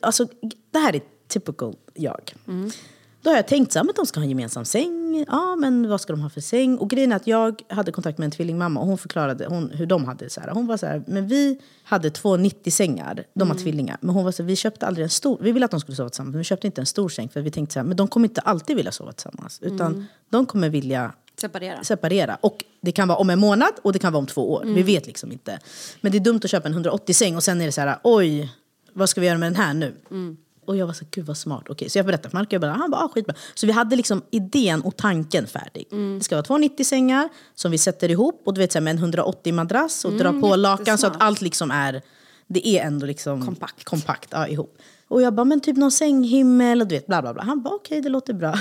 Alltså 0.00 0.26
det 0.72 0.78
här 0.78 0.96
är 0.96 1.00
typical 1.28 1.76
jag. 1.94 2.34
Mm. 2.48 2.70
Då 3.24 3.30
har 3.30 3.36
jag 3.36 3.46
tänkt 3.48 3.72
så 3.72 3.78
här, 3.78 3.84
men 3.84 3.94
de 3.96 4.06
ska 4.06 4.20
ha 4.20 4.22
en 4.24 4.28
gemensam 4.28 4.64
säng. 4.64 5.24
Ja, 5.28 5.56
men 5.56 5.88
vad 5.88 6.00
ska 6.00 6.12
de 6.12 6.20
ha 6.22 6.30
för 6.30 6.40
säng? 6.40 6.78
Och 6.78 6.90
grejen 6.90 7.12
är 7.12 7.16
att 7.16 7.26
jag 7.26 7.62
hade 7.68 7.92
kontakt 7.92 8.18
med 8.18 8.24
en 8.24 8.30
tvillingmamma 8.30 8.80
och 8.80 8.86
hon 8.86 8.98
förklarade 8.98 9.46
hon, 9.46 9.70
hur 9.70 9.86
de 9.86 10.04
hade 10.04 10.30
så 10.30 10.40
här. 10.40 10.48
Hon 10.50 10.66
var 10.66 10.76
så 10.76 10.86
här, 10.86 11.02
men 11.06 11.28
vi 11.28 11.58
hade 11.84 12.10
två 12.10 12.36
90-sängar, 12.36 13.14
de 13.34 13.42
Mm. 13.42 13.48
har 13.56 13.62
tvillingar. 13.62 13.96
Men 14.00 14.14
hon 14.14 14.24
var 14.24 14.32
så 14.32 14.42
här, 14.42 14.46
vi 14.48 14.56
köpte 14.56 14.86
aldrig 14.86 15.04
en 15.04 15.10
stor, 15.10 15.38
vi 15.40 15.52
ville 15.52 15.64
att 15.64 15.70
de 15.70 15.80
skulle 15.80 15.96
sova 15.96 16.08
tillsammans, 16.08 16.32
men 16.32 16.38
vi 16.38 16.44
köpte 16.44 16.66
inte 16.66 16.80
en 16.80 16.86
stor 16.86 17.08
säng 17.08 17.28
för 17.28 17.40
vi 17.40 17.50
tänkte 17.50 17.72
så 17.72 17.78
här, 17.78 17.86
men 17.86 17.96
de 17.96 18.08
kommer 18.08 18.28
inte 18.28 18.40
alltid 18.40 18.76
vilja 18.76 18.92
sova 18.92 19.12
tillsammans. 19.12 19.58
Utan 19.62 19.92
Mm. 19.92 20.04
de 20.30 20.46
kommer 20.46 20.68
vilja 20.68 21.12
Separera. 21.40 21.84
separera. 21.84 22.38
Och 22.40 22.64
det 22.80 22.92
kan 22.92 23.08
vara 23.08 23.18
om 23.18 23.30
en 23.30 23.38
månad 23.38 23.72
och 23.82 23.92
det 23.92 23.98
kan 23.98 24.12
vara 24.12 24.18
om 24.20 24.26
två 24.26 24.52
år. 24.52 24.62
Mm. 24.62 24.74
Vi 24.74 24.82
vet 24.82 25.06
liksom 25.06 25.32
inte. 25.32 25.58
Men 26.00 26.12
det 26.12 26.18
är 26.18 26.20
dumt 26.20 26.40
att 26.44 26.50
köpa 26.50 26.68
en 26.68 26.74
180-säng 26.74 27.36
och 27.36 27.42
sen 27.42 27.60
är 27.60 27.66
det 27.66 27.72
så 27.72 27.80
här, 27.80 27.98
oj, 28.02 28.52
vad 28.92 29.08
ska 29.08 29.20
vi 29.20 29.26
göra 29.26 29.38
med 29.38 29.46
den 29.52 29.56
här 29.56 29.74
nu? 29.74 29.94
Mm. 30.10 30.36
Och 30.64 30.76
jag 30.76 30.86
var 30.86 30.92
så 30.92 31.04
gud 31.10 31.26
vad 31.26 31.36
smart. 31.36 31.64
Okej, 31.68 31.90
så 31.90 31.98
jag 31.98 32.06
berättade 32.06 32.30
för 32.30 32.38
Marco, 32.38 32.52
jag 32.54 32.60
bara, 32.60 32.72
han 32.72 32.90
bara, 32.90 33.04
ah, 33.04 33.08
skitbra. 33.08 33.34
Så 33.54 33.66
vi 33.66 33.72
hade 33.72 33.96
liksom 33.96 34.22
idén 34.30 34.80
och 34.80 34.96
tanken 34.96 35.46
färdig. 35.46 35.88
Mm. 35.92 36.18
Det 36.18 36.24
ska 36.24 36.34
vara 36.34 36.42
två 36.44 36.58
90-sängar 36.58 37.28
som 37.54 37.70
vi 37.70 37.78
sätter 37.78 38.10
ihop 38.10 38.42
och 38.46 38.54
du 38.54 38.60
vet 38.60 38.72
så 38.72 38.78
här, 38.78 38.84
med 38.84 38.98
en 38.98 39.12
180-madrass 39.12 40.04
och 40.04 40.12
Mm, 40.12 40.22
drar 40.22 40.40
på 40.40 40.56
lakan 40.56 40.98
så 40.98 41.06
att 41.06 41.22
allt 41.22 41.40
liksom 41.40 41.70
är, 41.70 42.02
det 42.46 42.68
är 42.68 42.86
ändå 42.86 43.06
liksom 43.06 43.46
Kompakt. 43.46 43.84
kompakt 43.84 44.28
ja, 44.32 44.48
ihop. 44.48 44.78
Och 45.08 45.22
jag 45.22 45.34
bara, 45.34 45.44
men 45.44 45.60
typ 45.60 45.76
någon 45.76 45.92
sänghimmel 45.92 46.80
och 46.80 46.86
du 46.86 46.94
vet 46.94 47.06
bla 47.06 47.22
bla 47.22 47.34
bla. 47.34 47.42
Han 47.42 47.62
bara, 47.62 47.74
okej 47.74 48.00
det 48.00 48.08
låter 48.08 48.34
bra. 48.34 48.54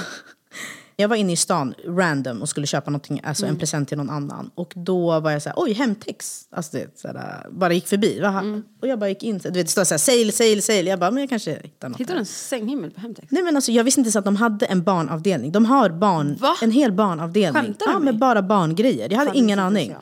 Jag 0.96 1.08
var 1.08 1.16
inne 1.16 1.34
i 1.34 1.36
stan 1.36 1.74
random 1.88 2.42
och 2.42 2.50
skulle 2.50 2.68
köpa 2.68 2.92
någonting, 2.92 3.22
alltså 3.24 3.46
Mm. 3.46 3.56
en 3.56 3.60
present 3.60 3.90
till 3.90 3.98
någon 3.98 4.10
annan. 4.10 4.52
Och 4.56 4.74
då 4.76 5.20
var 5.20 5.32
jag 5.32 5.42
så 5.42 5.50
här, 5.50 5.56
oj 5.60 5.74
Hemtex. 5.74 6.48
Alltså 6.52 6.78
det, 6.78 7.00
så 7.00 7.08
här, 7.08 7.48
bara 7.52 7.74
gick 7.74 7.88
förbi. 7.88 8.20
Mm. 8.20 8.64
Och 8.82 8.88
jag 8.88 9.00
bara 9.00 9.10
gick 9.10 9.24
in, 9.24 9.38
du 9.38 9.50
vet 9.50 9.54
det 9.54 9.68
står 9.68 9.84
så 9.84 9.94
här, 9.94 10.00
sale, 10.00 10.32
sale, 10.32 10.62
sale. 10.62 10.90
Jag 10.90 11.00
bara, 11.00 11.12
men 11.12 11.22
jag 11.22 11.30
kanske 11.30 11.52
hittar 11.64 11.90
något. 11.90 12.00
Hittar 12.00 12.14
du 12.14 12.20
en 12.20 12.26
sänghimmel 12.26 12.92
på 12.92 13.02
Hemtex? 13.02 13.28
Nej 13.32 13.44
men 13.44 13.56
alltså 13.56 13.72
jag 13.72 13.84
visste 13.84 14.00
inte 14.02 14.08
ens 14.08 14.16
att 14.16 14.26
de 14.26 14.36
hade 14.36 14.66
en 14.66 14.84
barnavdelning. 14.84 15.52
De 15.52 15.66
har 15.66 15.90
barn, 15.90 16.38
Va? 16.40 16.56
en 16.62 16.72
hel 16.72 16.92
barnavdelning. 16.92 17.64
Skämtar 17.64 17.86
du 17.86 17.92
ja, 17.92 18.00
med 18.00 18.14
mig? 18.14 18.20
bara 18.20 18.42
barngrejer. 18.42 19.10
Jag 19.12 19.18
hade 19.18 19.30
Fan, 19.32 19.38
ingen 19.38 19.60
aning. 19.60 19.96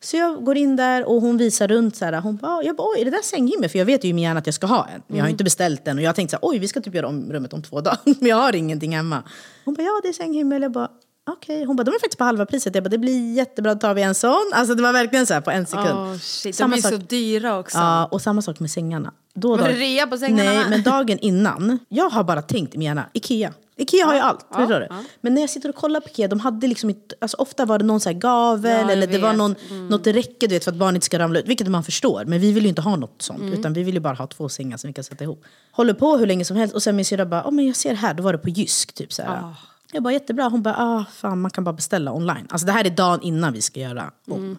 Så 0.00 0.16
jag 0.16 0.44
går 0.44 0.56
in 0.56 0.76
där 0.76 1.04
och 1.08 1.20
hon 1.20 1.36
visar 1.36 1.68
runt 1.68 1.96
så 1.96 2.04
här. 2.04 2.12
Hon 2.20 2.36
bara, 2.36 2.62
jag 2.62 2.76
bara, 2.76 2.88
oj 2.94 3.00
är 3.00 3.04
det 3.04 3.10
där 3.10 3.22
sänghimmel? 3.22 3.68
För 3.70 3.78
jag 3.78 3.86
vet 3.86 4.04
ju 4.04 4.08
i 4.08 4.12
min 4.12 4.24
hjärna 4.24 4.38
att 4.38 4.46
jag 4.46 4.54
ska 4.54 4.66
ha 4.66 4.86
en. 4.94 5.02
Men 5.06 5.16
jag 5.16 5.24
har 5.24 5.30
inte 5.30 5.44
beställt 5.44 5.84
den. 5.84 5.98
Och 5.98 6.02
jag 6.04 6.14
tänkte 6.16 6.36
så 6.36 6.46
här, 6.46 6.52
oj 6.52 6.58
vi 6.58 6.68
ska 6.68 6.80
typ 6.80 6.94
göra 6.94 7.08
om 7.08 7.32
rummet 7.32 7.52
om 7.52 7.62
två 7.62 7.80
dagar. 7.80 7.98
Men 8.04 8.28
jag 8.28 8.36
har 8.36 8.54
ingenting 8.54 8.96
hemma. 8.96 9.22
Hon 9.64 9.74
bara, 9.74 9.82
ja 9.82 10.00
det 10.02 10.08
är 10.08 10.12
sänghimmel. 10.12 10.62
Jag 10.62 10.72
bara, 10.72 10.88
okej. 11.30 11.64
Hon 11.64 11.76
bara, 11.76 11.84
de 11.84 11.90
är 11.94 11.98
faktiskt 12.00 12.18
på 12.18 12.24
halva 12.24 12.46
priset. 12.46 12.74
Jag 12.74 12.84
bara, 12.84 12.88
det 12.88 12.98
blir 12.98 13.32
jättebra, 13.34 13.74
då 13.74 13.80
tar 13.80 13.94
vi 13.94 14.02
en 14.02 14.14
sån. 14.14 14.50
Alltså 14.54 14.74
det 14.74 14.82
var 14.82 14.92
verkligen 14.92 15.26
så 15.26 15.34
här 15.34 15.40
på 15.40 15.50
en 15.50 15.66
sekund. 15.66 15.88
Oh, 15.88 16.16
shit. 16.18 16.54
Samma 16.56 16.76
de 16.76 16.78
är 16.78 16.82
sak- 16.82 16.92
så 16.92 16.96
dyra 16.98 17.58
också. 17.58 17.78
Ja, 17.78 18.04
och 18.06 18.22
samma 18.22 18.42
sak 18.42 18.60
med 18.60 18.70
sängarna. 18.70 19.12
Då, 19.34 19.48
Var 19.56 19.58
det 19.58 19.64
dag- 19.64 19.80
rea 19.80 20.06
på 20.06 20.16
sängarna 20.18 20.50
Nej, 20.50 20.64
men 20.70 20.82
dagen 20.82 21.18
innan. 21.18 21.78
Jag 21.88 22.10
har 22.10 22.24
bara 22.24 22.42
tänkt 22.42 22.74
i 22.74 22.78
min 22.78 22.86
hjärna, 22.86 23.04
Ikea. 23.12 23.52
Ikea 23.78 24.06
har 24.06 24.14
ju 24.14 24.20
allt, 24.20 24.46
förstår 24.54 24.80
du? 24.80 24.88
Men 25.20 25.34
när 25.34 25.40
jag 25.40 25.50
sitter 25.50 25.68
och 25.68 25.74
kollar 25.74 26.00
på 26.00 26.08
Ikea, 26.08 26.28
de 26.28 26.40
hade 26.40 26.66
liksom 26.66 26.90
inte, 26.90 27.14
alltså 27.20 27.36
ofta 27.36 27.64
var 27.64 27.78
det 27.78 27.84
någon 27.84 28.00
så 28.00 28.12
gavel 28.12 28.86
Ja, 28.86 28.90
eller 28.90 29.06
det 29.06 29.18
var 29.18 29.28
vet. 29.28 29.38
någon, 29.38 29.54
något 29.90 30.06
räcke 30.06 30.46
du 30.46 30.54
vet, 30.54 30.64
för 30.64 30.70
att 30.70 30.76
barnet 30.78 30.94
inte 30.94 31.06
ska 31.06 31.18
ramla 31.18 31.38
ut. 31.38 31.48
Vilket 31.48 31.68
man 31.68 31.84
förstår, 31.84 32.24
men 32.24 32.40
vi 32.40 32.52
vill 32.52 32.62
ju 32.62 32.68
inte 32.68 32.82
ha 32.82 32.96
något 32.96 33.22
sånt. 33.22 33.40
Mm. 33.40 33.52
Utan 33.52 33.72
vi 33.72 33.82
vill 33.82 33.94
ju 33.94 34.00
bara 34.00 34.14
ha 34.14 34.26
två 34.26 34.48
sängar 34.48 34.76
som 34.76 34.88
vi 34.88 34.94
kan 34.94 35.04
sätta 35.04 35.24
ihop. 35.24 35.44
Håller 35.72 35.94
på 35.94 36.16
hur 36.16 36.26
länge 36.26 36.44
som 36.44 36.56
helst 36.56 36.74
och 36.74 36.82
sen 36.82 36.96
min 36.96 37.04
syrra 37.04 37.26
bara, 37.26 37.44
oh, 37.48 37.50
men 37.50 37.66
jag 37.66 37.76
ser 37.76 37.94
här, 37.94 38.14
då 38.14 38.22
var 38.22 38.32
det 38.32 38.38
på 38.38 38.48
Jysk. 38.48 38.92
Typ, 38.92 39.12
så 39.12 39.22
här. 39.22 39.36
Ah. 39.36 39.54
Jag 39.92 40.02
bara, 40.02 40.12
jättebra. 40.12 40.48
Hon 40.48 40.62
bara, 40.62 40.76
ah, 40.78 41.04
fan 41.14 41.40
man 41.40 41.50
kan 41.50 41.64
bara 41.64 41.72
beställa 41.72 42.12
online. 42.12 42.46
Alltså 42.50 42.66
det 42.66 42.72
här 42.72 42.84
är 42.84 42.90
dagen 42.90 43.20
innan 43.22 43.52
vi 43.52 43.62
ska 43.62 43.80
göra 43.80 44.10
om. 44.30 44.58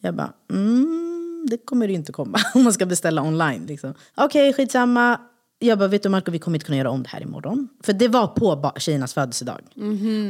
Jag 0.00 0.14
bara, 0.14 0.32
mm, 0.50 1.46
det 1.50 1.56
kommer 1.58 1.86
det 1.86 1.92
ju 1.92 1.96
inte 1.98 2.12
komma 2.12 2.38
om 2.54 2.64
man 2.64 2.72
ska 2.72 2.86
beställa 2.86 3.22
online. 3.22 3.66
Liksom. 3.66 3.94
Okej, 4.14 4.52
skitsamma. 4.52 5.20
Jag 5.58 5.78
bara, 5.78 5.88
vet 5.88 6.02
du 6.02 6.08
Marco, 6.08 6.30
vi 6.30 6.38
kommer 6.38 6.56
inte 6.56 6.66
kunna 6.66 6.78
göra 6.78 6.90
om 6.90 7.02
det 7.02 7.08
här 7.08 7.22
imorgon. 7.22 7.68
För 7.82 7.92
det 7.92 8.08
var 8.08 8.26
på 8.26 8.72
tjejernas 8.76 9.14
födelsedag. 9.14 9.60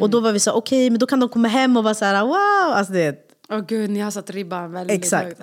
Och 0.01 0.11
då 0.11 0.21
var 0.21 0.33
vi 0.33 0.41
så, 0.41 0.53
okej, 0.53 0.91
men 0.91 0.99
då 0.99 1.07
kan 1.07 1.21
de 1.21 1.29
komma 1.29 1.49
hem 1.49 1.77
och 1.77 1.85
vara 1.85 1.95
så 1.95 2.05
här, 2.05 2.25
wow. 2.25 2.77
Alltså, 2.77 2.93
det, 2.93 3.17
Åh 3.49 3.61
gud, 3.69 3.91
ni 3.91 4.01
har 4.01 4.11
satt 4.11 4.31
ribban 4.31 4.73
väldigt 4.73 4.99
Exakt. 4.99 5.25
högt. 5.25 5.41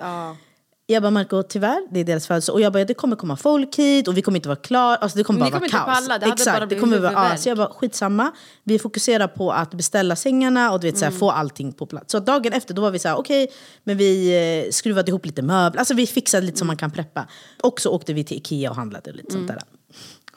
Jag 0.86 1.02
bara, 1.02 1.10
Marco, 1.10 1.42
tyvärr, 1.42 1.86
det 1.90 2.00
är 2.00 2.04
deras 2.04 2.26
födelsedag. 2.26 2.54
Och 2.54 2.60
jag 2.60 2.72
bara, 2.72 2.84
det 2.84 2.94
kommer 2.94 3.16
komma 3.16 3.36
folk 3.36 3.76
hit 3.76 4.08
och 4.08 4.16
vi 4.16 4.22
kommer 4.22 4.36
inte 4.38 4.48
vara 4.48 4.56
klara. 4.56 4.96
Alltså, 4.96 5.18
det 5.18 5.24
kommer 5.24 5.40
bara 5.40 5.46
kommer 5.50 5.60
vara 5.60 5.66
inte 5.66 5.76
kaos. 5.76 6.06
palla, 6.06 6.18
det 6.18 6.26
Exakt, 6.26 6.58
bara 6.58 6.66
det 6.66 6.74
kommer 6.80 6.98
vara, 6.98 7.12
ja. 7.12 7.36
Så 7.36 7.48
jag 7.48 7.56
bara, 7.58 7.68
skitsamma. 7.68 8.32
Vi 8.64 8.78
fokuserar 8.78 9.26
på 9.28 9.52
att 9.52 9.74
beställa 9.74 10.16
sängarna 10.16 10.72
och 10.72 10.80
du 10.80 10.86
vet, 10.86 10.98
så 10.98 11.04
här, 11.04 11.10
Mm. 11.10 11.18
få 11.20 11.30
allting 11.30 11.72
på 11.72 11.86
plats. 11.86 12.12
Så 12.12 12.18
dagen 12.18 12.52
efter 12.52 12.74
då 12.74 12.82
var 12.82 12.90
vi 12.90 12.98
så 12.98 13.08
här, 13.08 13.16
okej, 13.18 13.48
men 13.84 13.96
vi 13.96 14.36
eh, 14.66 14.70
skruvade 14.70 15.08
ihop 15.10 15.26
lite 15.26 15.42
möbler. 15.42 15.78
Alltså 15.78 15.94
vi 15.94 16.06
fixade 16.06 16.46
lite 16.46 16.58
som 16.58 16.66
man 16.66 16.76
kan 16.76 16.90
preppa. 16.90 17.26
Och 17.62 17.80
så 17.80 17.90
åkte 17.90 18.12
vi 18.12 18.24
till 18.24 18.36
Ikea 18.36 18.70
och 18.70 18.76
handlade 18.76 19.12
lite 19.12 19.32
sånt 19.32 19.50
Mm. 19.50 19.56
där. 19.56 19.62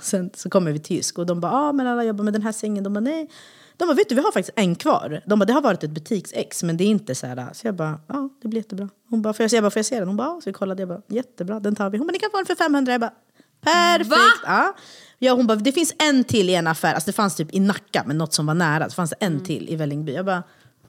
Sen 0.01 0.29
så 0.35 0.49
kommer 0.49 0.71
vi 0.71 0.79
till 0.79 0.95
Jysk 0.95 1.17
och 1.17 1.25
de 1.25 1.39
bara, 1.39 1.51
ah, 1.51 1.73
men 1.73 1.87
alla 1.87 2.03
jobbar 2.03 2.23
med 2.23 2.33
den 2.33 2.41
här 2.41 2.51
sängen. 2.51 2.83
De 2.83 2.93
bara, 2.93 2.99
nej. 2.99 3.29
De 3.77 3.85
bara, 3.87 3.93
vet 3.93 4.09
du 4.09 4.15
vi 4.15 4.21
har 4.21 4.31
faktiskt 4.31 4.57
en 4.57 4.75
kvar. 4.75 5.21
De 5.25 5.39
bara, 5.39 5.45
det 5.45 5.53
har 5.53 5.61
varit 5.61 5.83
ett 5.83 5.89
butiksex 5.91 6.63
men 6.63 6.77
det 6.77 6.83
är 6.83 6.87
inte 6.87 7.15
så 7.15 7.27
här. 7.27 7.47
Så 7.53 7.67
jag 7.67 7.75
bara, 7.75 7.99
ja 8.07 8.29
det 8.41 8.47
blir 8.47 8.59
jättebra. 8.59 8.89
Hon 9.09 9.21
bara, 9.21 9.33
får 9.33 9.43
jag 9.43 9.51
se, 9.51 9.57
jag 9.57 9.63
bara, 9.63 9.71
får 9.71 9.79
jag 9.79 9.85
se 9.85 9.99
den? 9.99 10.07
Hon 10.07 10.17
bara, 10.17 10.27
ja. 10.27 10.41
Så 10.43 10.49
vi 10.49 10.53
kollade, 10.53 10.81
jag 10.81 10.89
bara, 10.89 11.01
jättebra, 11.07 11.59
den 11.59 11.75
tar 11.75 11.89
vi. 11.89 11.97
Hon 11.97 12.07
bara, 12.07 12.11
ni 12.11 12.19
kan 12.19 12.31
få 12.31 12.37
den 12.37 12.45
för 12.45 12.55
500. 12.55 12.91
Jag 12.91 13.01
bara, 13.01 13.13
perfekt. 13.61 14.09
Va? 14.09 14.17
Ja. 14.45 14.73
Ja, 15.19 15.33
hon 15.33 15.47
bara, 15.47 15.55
det 15.55 15.71
finns 15.71 15.93
en 15.97 16.23
till 16.23 16.49
i 16.49 16.55
en 16.55 16.67
affär. 16.67 16.93
Alltså 16.93 17.07
det 17.09 17.13
fanns 17.13 17.35
typ 17.35 17.53
i 17.53 17.59
Nacka, 17.59 18.03
men 18.05 18.17
något 18.17 18.33
som 18.33 18.45
var 18.45 18.53
nära. 18.53 18.89
Så 18.89 18.95
fanns 18.95 19.09
det 19.09 19.25
en 19.25 19.43
till 19.43 19.69
i 19.69 19.75
Vällingby. 19.75 20.13
Jag 20.13 20.25
bara, 20.25 20.43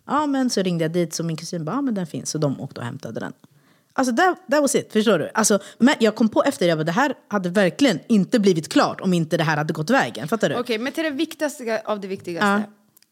ja 0.07 0.26
men 0.26 0.50
så 0.50 0.62
ringde 0.62 0.85
jag 0.85 0.92
dit 0.92 1.14
så 1.14 1.25
min 1.25 1.37
kusin 1.37 1.64
bara, 1.64 1.76
ja 1.76 1.80
men 1.80 1.95
den 1.95 2.07
finns. 2.07 2.30
Så 2.30 2.38
de 2.38 2.61
åkte 2.61 2.80
och 2.80 2.87
hämtade 2.87 3.21
den. 3.21 3.33
Alltså 3.92 4.16
that, 4.16 4.38
that 4.50 4.61
was 4.62 4.75
it, 4.75 4.92
förstår 4.92 5.18
du? 5.18 5.30
Alltså, 5.35 5.59
men 5.78 5.95
jag 5.99 6.14
kom 6.14 6.28
på 6.28 6.42
efter, 6.42 6.68
jag 6.68 6.78
bara, 6.78 6.85
det 6.85 6.92
här 6.92 7.14
hade 7.28 7.49
verkligen 7.49 8.00
inte 8.07 8.38
blivit 8.38 8.68
klart 8.68 9.00
om 9.00 9.14
inte 9.14 9.37
det 9.37 9.45
här 9.45 9.57
hade 9.57 9.73
gått 9.73 9.90
vägen. 9.90 10.28
Fattar 10.28 10.49
du? 10.49 10.57
Okej, 10.57 10.78
men 10.78 10.92
till 10.92 11.04
det 11.04 11.11
viktigaste 11.11 11.83
av 11.85 12.00
det 12.00 12.09
viktigaste. 12.09 12.62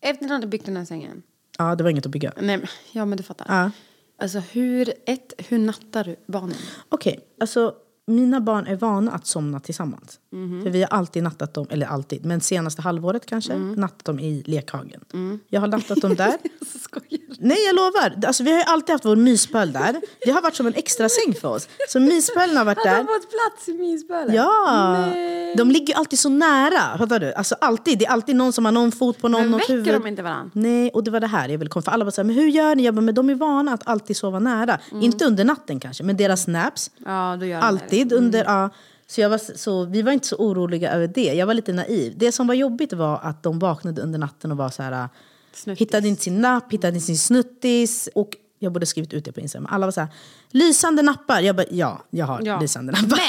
Efter 0.00 0.25
att 0.25 0.29
ni 0.29 0.35
hade 0.35 0.47
byggt 0.47 0.67
den 0.67 0.76
här 0.76 0.85
sängen. 0.85 1.23
Ja, 1.59 1.75
det 1.75 1.83
var 1.85 1.91
inget 1.91 2.07
att 2.07 2.12
bygga. 2.12 2.33
Nej, 2.41 2.57
men- 2.57 2.67
ja 2.93 3.05
men 3.05 3.17
du 3.17 3.23
fattar. 3.23 3.47
Ja. 3.49 3.71
Alltså 4.19 4.38
hur, 4.38 4.93
ett, 5.07 5.33
hur 5.49 5.59
nattar 5.59 6.05
du 6.05 6.17
barnen? 6.26 6.57
Okej, 6.88 7.21
alltså 7.41 7.75
mina 8.07 8.41
barn 8.41 8.67
är 8.67 8.77
vana 8.77 9.13
att 9.13 9.27
somna 9.27 9.61
tillsammans. 9.61 10.19
Mhm. 10.33 10.63
För 10.63 10.71
vi 10.71 10.81
har 10.83 10.89
alltid 10.89 11.23
nattat 11.23 11.55
dem, 11.55 11.67
eller 11.71 11.87
alltid, 11.87 12.25
men 12.25 12.41
senaste 12.41 12.83
halvåret 12.83 13.27
kanske, 13.27 13.53
Mm. 13.53 13.73
nattat 13.73 14.05
dem 14.05 14.19
i 14.21 14.43
lekhagen. 14.47 15.01
Jag 15.49 15.61
har 15.61 15.69
nattat 15.69 16.01
dem 16.01 16.15
där. 16.15 16.35
Nej 17.39 17.59
jag 17.67 17.77
lovar, 17.77 18.27
alltså, 18.27 18.43
vi 18.43 18.53
har 18.53 18.63
alltid 18.65 18.93
haft 18.93 19.05
vår 19.05 19.17
myspöl 19.17 19.73
där. 19.73 20.01
Det 20.25 20.31
har 20.31 20.43
varit 20.43 20.55
som 20.55 20.67
en 20.67 20.75
extra 20.75 21.09
säng 21.09 21.35
för 21.35 21.49
oss. 21.49 21.69
Så 21.89 22.01
myspölen 22.01 22.57
har 22.57 22.65
varit 22.65 22.79
de 22.85 22.89
där. 22.91 22.97
har 22.97 23.05
fått 23.21 23.31
plats 23.31 23.69
i 23.69 23.75
myspölen? 23.75 24.35
Ja, 24.35 24.97
Nej. 25.07 25.55
de 25.57 25.71
ligger 25.71 25.95
alltid 25.95 26.19
så 26.19 26.29
nära. 26.29 26.99
Fattar 26.99 27.19
du? 27.21 27.33
Alltså 27.35 27.55
alltid, 27.61 27.99
det 27.99 28.07
är 28.07 28.11
alltid 28.11 28.37
någon 28.37 28.53
som 28.53 28.65
har 28.65 28.73
någon 28.73 28.93
fot 28.93 29.19
på 29.21 29.29
någon. 29.29 29.51
Men 29.51 29.59
väcker 29.59 29.73
huvud. 29.73 29.95
de 29.95 30.07
inte 30.07 30.23
varandra? 30.23 30.51
Nej, 30.55 30.91
och 30.91 31.05
det 31.05 31.11
var 31.11 31.21
det 31.21 31.27
här 31.27 31.49
jag 31.49 31.59
ville 31.59 31.69
komma 31.71 31.83
för 31.83 31.93
Alla 31.93 32.05
bara 32.05 32.11
så 32.11 32.21
här, 32.21 32.27
men 32.27 32.37
hur 32.37 32.47
gör 32.49 32.75
ni? 32.75 32.85
Jag 32.85 32.95
bara, 32.95 33.01
men 33.01 33.15
de 33.15 33.31
är 33.31 33.35
vana 33.35 33.73
att 33.73 33.89
alltid 33.89 34.17
sova 34.17 34.39
nära. 34.39 34.79
Mm. 34.91 35.03
Inte 35.03 35.25
under 35.25 35.45
natten 35.45 35.81
kanske, 35.81 36.05
men 36.05 36.17
deras 36.17 36.47
naps. 36.47 36.91
Ja, 37.05 37.37
då 37.41 37.47
gör 37.47 37.61
de 37.61 37.67
det. 37.89 37.96
Alltid 38.03 38.12
under, 38.19 38.45
ja. 38.45 38.71
Så, 39.07 39.21
jag 39.21 39.31
var, 39.31 39.41
så 39.57 39.85
vi 39.85 40.03
var 40.03 40.12
inte 40.12 40.26
så 40.26 40.37
oroliga 40.37 40.93
över 40.93 41.07
det. 41.09 41.21
Jag 41.35 41.47
var 41.47 41.55
lite 41.55 41.73
naiv. 41.73 42.15
Det 42.17 42.33
som 42.33 42.47
var 42.47 42.55
jobbigt 42.55 42.93
var 42.93 43.21
att 43.23 43.43
de 43.43 43.59
vaknade 43.59 44.03
under 44.03 44.19
natten 44.19 44.50
och 44.50 44.57
var 44.57 44.71
så 44.71 44.83
här... 44.83 45.09
Snuttis. 45.55 45.81
Hittade 45.81 46.09
inte 46.09 46.23
sin 46.23 46.41
napp, 46.41 46.73
hittade 46.73 46.95
inte 46.95 47.06
sin 47.06 47.19
snuttis. 47.19 48.09
Och 48.15 48.28
jag 48.59 48.73
borde 48.73 48.87
skrivit 48.87 49.13
ut 49.13 49.25
det 49.25 49.32
på 49.32 49.41
Instagram. 49.41 49.67
Alla 49.71 49.87
var 49.87 49.91
så 49.93 50.00
här, 50.00 50.09
lysande 50.50 51.02
nappar. 51.02 51.41
Jag 51.41 51.56
bara, 51.56 51.67
ja, 51.71 52.04
jag 52.11 52.26
har 52.26 52.41
Ja. 52.45 52.61
lysande 52.61 52.93
nappar. 52.93 53.21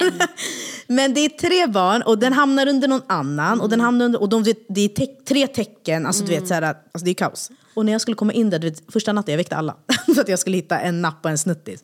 Men. 0.88 1.14
det 1.14 1.20
är 1.26 1.30
tre 1.30 1.68
barn 1.68 2.02
och 2.02 2.20
den 2.20 2.34
hamnar 2.34 2.68
under 2.68 2.88
någon 2.88 3.02
annan. 3.08 3.62
Och, 3.62 3.70
den 3.70 3.82
hamnar 3.82 4.06
under, 4.06 4.22
och 4.22 4.30
de, 4.30 4.44
det 4.70 4.82
är 4.82 4.88
te- 4.90 5.16
tre 5.28 5.48
tecken. 5.48 6.06
Alltså, 6.06 6.24
du 6.24 6.30
vet, 6.32 6.48
så 6.48 6.54
här, 6.54 6.64
alltså, 6.64 7.06
det 7.06 7.10
är 7.12 7.14
kaos. 7.14 7.52
Och 7.74 7.86
när 7.86 7.92
jag 7.92 8.02
skulle 8.02 8.16
komma 8.16 8.34
in 8.34 8.50
där, 8.50 8.60
vet, 8.60 8.92
första 8.92 9.14
natten, 9.14 9.32
jag 9.32 9.38
väckte 9.38 9.56
alla. 9.56 9.76
för 10.16 10.22
att 10.22 10.30
jag 10.30 10.40
skulle 10.40 10.58
hitta 10.58 10.80
en 10.80 11.02
napp 11.02 11.26
och 11.26 11.32
en 11.32 11.38
snuttis. 11.38 11.84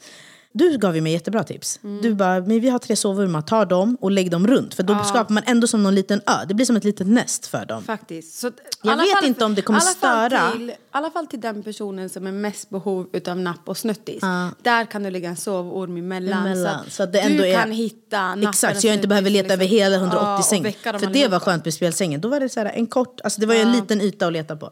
Du 0.56 0.78
gav 0.78 0.96
ju 0.96 1.02
mig 1.02 1.12
jättebra 1.13 1.44
tips. 1.44 1.80
Du 2.02 2.13
bara, 2.13 2.39
men 2.39 2.60
vi 2.60 2.70
har 2.70 2.80
tre 2.80 2.96
sovrum, 2.96 3.44
ta 3.48 3.66
dem 3.66 3.98
och 4.02 4.12
lägg 4.12 4.32
dem 4.32 4.48
runt. 4.48 4.74
För 4.74 4.84
då 4.84 5.04
skapar 5.04 5.34
man 5.34 5.44
ändå 5.46 5.68
som 5.68 5.84
någon 5.84 5.96
liten 5.96 6.22
ö. 6.26 6.46
Det 6.48 6.54
blir 6.54 6.66
som 6.66 6.76
ett 6.76 6.84
litet 6.84 7.08
nest 7.08 7.48
för 7.48 7.66
dem. 7.66 7.84
Faktiskt. 7.84 8.39
Så, 8.39 8.52
Jag 8.82 8.98
vet 8.98 9.24
inte 9.24 9.46
om 9.46 9.56
det 9.56 9.62
kommer 9.62 9.80
alla 9.80 9.89
fall 9.89 10.30
störa. 10.30 10.54
I 10.63 10.76
alla 10.92 11.10
fall 11.12 11.28
till 11.28 11.42
den 11.42 11.63
personen 11.63 12.10
som 12.10 12.28
är 12.28 12.32
mest 12.32 12.70
behov 12.70 13.08
av 13.28 13.38
napp 13.38 13.60
och 13.66 13.78
snuttis. 13.78 14.22
Där 14.62 14.86
kan 14.86 15.04
du 15.04 15.10
lägga 15.10 15.30
en 15.30 15.38
sovorm 15.38 15.98
emellan. 15.98 16.48
Emellan, 16.48 16.80
så 16.80 16.88
att, 16.88 16.94
så 16.94 17.04
att 17.04 17.13
det 17.13 17.20
ändå 17.20 17.44
du 17.44 17.50
är- 17.50 17.62
kan 17.62 17.72
hitta 17.72 18.28
nappen 18.36 18.50
Exakt, 18.50 18.82
så 18.82 18.88
jag 18.88 18.96
inte 18.96 19.08
behöver 19.08 19.30
leta 19.30 19.54
över 19.54 19.63
liksom. 19.63 19.78
hela 19.78 19.96
180 19.96 20.26
Ja, 20.26 20.38
och 20.38 20.46
sängen. 20.46 20.74
För 21.00 21.13
det 21.13 21.28
var 21.28 21.39
skönt 21.39 21.66
med 21.66 21.74
spjälsängen. 21.74 22.22
Då 22.22 22.28
var 22.30 22.39
det 22.39 22.50
så 22.50 22.60
här, 22.60 22.66
en 22.76 22.88
kort, 22.88 23.22
alltså 23.24 23.42
det 23.42 23.48
var 23.48 23.56
ju 23.56 23.62
en 23.62 23.72
liten 23.72 24.02
yta 24.02 24.28
att 24.28 24.34
leta 24.34 24.56
på. 24.56 24.72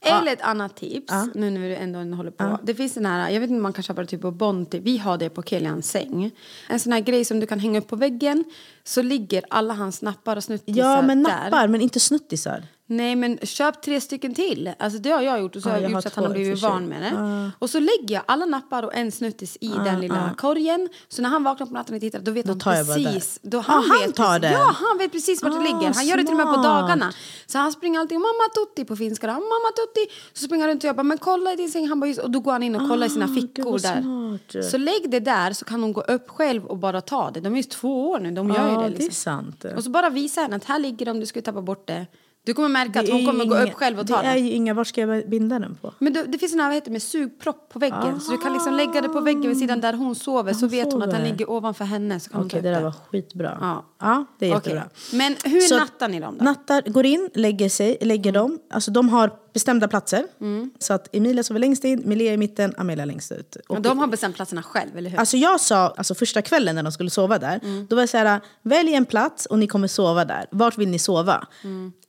Eller 0.00 0.32
ett 0.32 0.42
annat 0.42 0.76
tips, 0.76 1.12
nu 1.34 1.50
när 1.50 1.60
vi 1.60 1.74
ändå 1.76 2.16
håller 2.16 2.30
på. 2.30 2.58
Det 2.62 2.74
finns 2.74 2.94
den 2.94 3.06
här, 3.06 3.30
jag 3.30 3.40
vet 3.40 3.50
inte 3.50 3.56
om 3.58 3.62
man 3.62 3.72
kan 3.72 3.82
köpa 3.82 4.00
det 4.00 4.06
typ 4.06 4.20
på 4.20 4.30
Bonti. 4.30 4.78
Vi 4.78 4.96
har 5.06 5.18
det 5.18 5.28
på 5.30 5.42
Kilians 5.42 5.90
säng. 5.90 6.30
En 6.68 6.80
sån 6.80 6.92
här 6.92 7.00
grej 7.00 7.24
som 7.24 7.40
du 7.40 7.46
kan 7.46 7.58
hänga 7.58 7.78
upp 7.78 7.88
på 7.88 7.96
väggen. 7.96 8.44
Så 8.84 9.02
ligger 9.02 9.42
alla 9.50 9.74
hans 9.74 10.02
nappar 10.02 10.36
och 10.36 10.44
snuttisar 10.44 10.80
Ja, 10.80 11.02
men 11.02 11.22
där. 11.22 11.30
nappar, 11.44 11.68
men 11.68 11.80
inte 11.80 12.00
snuttisar. 12.00 12.62
Nej 12.88 13.16
men 13.16 13.38
köp 13.42 13.82
tre 13.82 14.00
stycken 14.00 14.34
till. 14.34 14.70
Alltså 14.78 14.98
det 14.98 15.10
har 15.10 15.22
jag 15.22 15.40
gjort 15.40 15.56
och 15.56 15.62
så 15.62 15.68
Ja, 15.68 15.72
har 15.72 15.80
jag, 15.80 15.90
gjort 15.90 16.02
så 16.02 16.08
att 16.08 16.14
han 16.14 16.24
har 16.24 16.32
blivit 16.32 16.62
van 16.62 16.86
med 16.86 17.02
det. 17.02 17.50
Och 17.58 17.70
så 17.70 17.80
lägger 17.80 18.14
jag 18.14 18.22
alla 18.26 18.44
nappar 18.46 18.82
och 18.82 18.94
en 18.94 19.12
snuttis 19.12 19.56
i 19.60 19.68
den 19.68 20.00
lilla 20.00 20.34
korgen. 20.38 20.88
Så 21.08 21.22
när 21.22 21.28
han 21.28 21.44
vaknar 21.44 21.66
på 21.66 21.72
natten 21.74 21.94
och 21.94 22.00
tittar 22.00 22.18
då 22.20 22.30
vet 22.30 22.46
han 22.46 22.60
jag 22.64 22.86
bara 22.86 22.94
precis. 22.96 23.38
Då 23.42 23.58
han, 23.58 23.84
han 23.84 23.98
vet 24.06 24.14
tar 24.16 24.38
den. 24.38 24.52
Ja, 24.52 24.74
han 24.88 24.98
vet 24.98 25.12
precis 25.12 25.42
vart 25.42 25.52
det 25.52 25.58
Ah, 25.58 25.62
ligger. 25.62 25.94
Han 25.94 26.06
gör 26.06 26.16
det 26.16 26.22
till 26.22 26.30
och 26.32 26.36
med 26.36 26.46
på 26.46 26.52
smart. 26.52 26.64
dagarna. 26.64 27.12
Så 27.46 27.58
han 27.58 27.72
springer 27.72 28.00
alltid 28.00 28.18
mamma 28.18 28.48
tutti 28.54 28.84
på 28.84 28.96
finska. 28.96 29.26
då. 29.26 29.32
Mamma 29.32 29.70
tutti. 29.76 30.14
Så 30.32 30.44
springer 30.44 30.64
han 30.64 30.70
runt 30.70 30.84
och 30.84 30.88
jag 30.88 30.96
bara 30.96 31.02
men 31.02 31.18
kolla 31.18 31.52
i 31.52 31.56
din 31.56 31.70
säng. 31.70 31.88
Han 31.88 32.00
bara, 32.00 32.06
just, 32.06 32.20
och 32.20 32.30
då 32.30 32.40
går 32.40 32.52
han 32.52 32.62
in 32.62 32.74
och 32.76 32.88
kollar 32.88 33.06
i 33.06 33.10
sina 33.10 33.24
Ah, 33.24 33.34
fickor 33.34 33.78
där. 33.78 34.02
smart. 34.02 34.64
Så 34.70 34.78
lägg 34.78 35.10
det 35.10 35.20
där 35.20 35.52
så 35.52 35.64
kan 35.64 35.82
hon 35.82 35.92
gå 35.92 36.00
upp 36.00 36.30
själv 36.30 36.64
och 36.66 36.76
bara 36.76 37.00
ta 37.00 37.30
det. 37.30 37.40
De 37.40 37.52
är 37.52 37.56
ju 37.56 37.62
två 37.62 38.10
år 38.10 38.18
nu. 38.20 38.30
De 38.30 38.48
gör 38.50 38.68
ju 38.70 38.74
det 38.74 38.80
det 38.80 38.86
är 38.86 38.90
liksom. 38.90 39.12
sant. 39.12 39.64
Och 39.76 39.84
så 39.84 39.90
bara 39.90 40.10
visa 40.10 40.40
henne 40.40 40.56
att 40.56 40.64
här 40.64 40.78
ligger 40.78 41.06
de 41.06 41.10
om 41.10 41.20
du 41.20 41.26
skulle 41.26 41.42
tappa 41.42 41.62
bort 41.62 41.86
det. 41.86 42.06
Du 42.46 42.54
kommer 42.54 42.68
märka 42.68 43.00
att 43.00 43.08
hon 43.08 43.26
kommer 43.26 43.44
gå 43.44 43.54
inga- 43.56 43.64
upp 43.64 43.74
själv 43.74 43.98
och 43.98 44.06
ta 44.06 44.22
Det 44.22 44.28
är 44.28 44.34
den. 44.34 44.46
ju 44.46 44.52
inga, 44.52 44.74
var 44.74 44.84
ska 44.84 45.00
jag 45.00 45.28
binda 45.28 45.58
den 45.58 45.74
på? 45.74 45.92
Men 45.98 46.12
det, 46.12 46.22
det 46.24 46.38
finns 46.38 46.52
en 46.52 46.60
här, 46.60 46.66
vad 46.66 46.74
heter 46.74 46.86
det, 46.86 46.92
med 46.92 47.02
sugpropp 47.02 47.68
på 47.72 47.78
väggen. 47.78 48.20
Så 48.20 48.32
du 48.32 48.38
kan 48.38 48.52
liksom 48.52 48.74
lägga 48.74 49.00
det 49.00 49.08
på 49.08 49.20
väggen 49.20 49.42
vid 49.48 49.58
sidan 49.58 49.80
där 49.80 49.92
hon 49.92 50.14
sover. 50.14 50.52
Så 50.52 50.60
hon 50.60 50.68
vet 50.68 50.92
hon 50.92 51.02
att 51.02 51.10
den 51.10 51.18
sover. 51.20 51.30
ligger 51.30 51.50
ovanför 51.50 51.84
henne. 51.84 52.20
Så 52.20 52.30
kan 52.30 52.40
Okej, 52.46 52.58
upp 52.58 52.62
det 52.64 52.70
där 52.70 52.80
var 52.82 52.94
skitbra. 53.10 53.58
Ja. 53.60 53.84
Ja, 54.00 54.24
det 54.38 54.46
är 54.46 54.50
jättebra. 54.50 54.82
Men 55.12 55.36
hur 55.44 55.60
Så- 55.60 55.76
nattar 55.78 56.08
ni 56.08 56.20
dem 56.20 56.36
då? 56.38 56.44
Nattar, 56.44 56.82
går 56.90 57.06
in, 57.06 57.30
lägger 57.34 57.68
sig, 57.68 57.98
lägger 58.00 58.32
dem. 58.32 58.58
Alltså 58.70 58.90
de 58.90 59.08
har 59.08 59.30
bestämda 59.52 59.88
platser. 59.88 60.26
Mm. 60.40 60.70
Så 60.78 60.92
att 60.92 61.16
Emilia 61.16 61.42
sover 61.42 61.60
längst 61.60 61.84
in, 61.84 62.02
Milea 62.04 62.32
i 62.32 62.36
mitten, 62.36 62.74
Amelia 62.78 63.04
längst 63.04 63.32
ut. 63.32 63.56
Och 63.68 63.80
de 63.82 63.98
har 63.98 64.06
bestämt 64.06 64.36
platserna 64.36 64.62
själv, 64.62 64.98
eller 64.98 65.10
hur? 65.10 65.18
Alltså 65.18 65.36
jag 65.36 65.60
sa, 65.60 65.94
alltså 65.96 66.14
första 66.14 66.42
kvällen 66.42 66.74
när 66.74 66.82
de 66.82 66.92
skulle 66.92 67.10
sova 67.10 67.38
där, 67.38 67.60
då 67.88 67.96
var 67.96 68.02
jag 68.02 68.08
så 68.08 68.16
här, 68.18 68.40
välj 68.62 68.94
en 68.94 69.04
plats 69.04 69.46
och 69.46 69.58
ni 69.58 69.66
kommer 69.66 69.88
sova 69.88 70.24
där. 70.24 70.46
Vart 70.50 70.78
vill 70.78 70.88
ni 70.88 70.98
sova? 70.98 71.46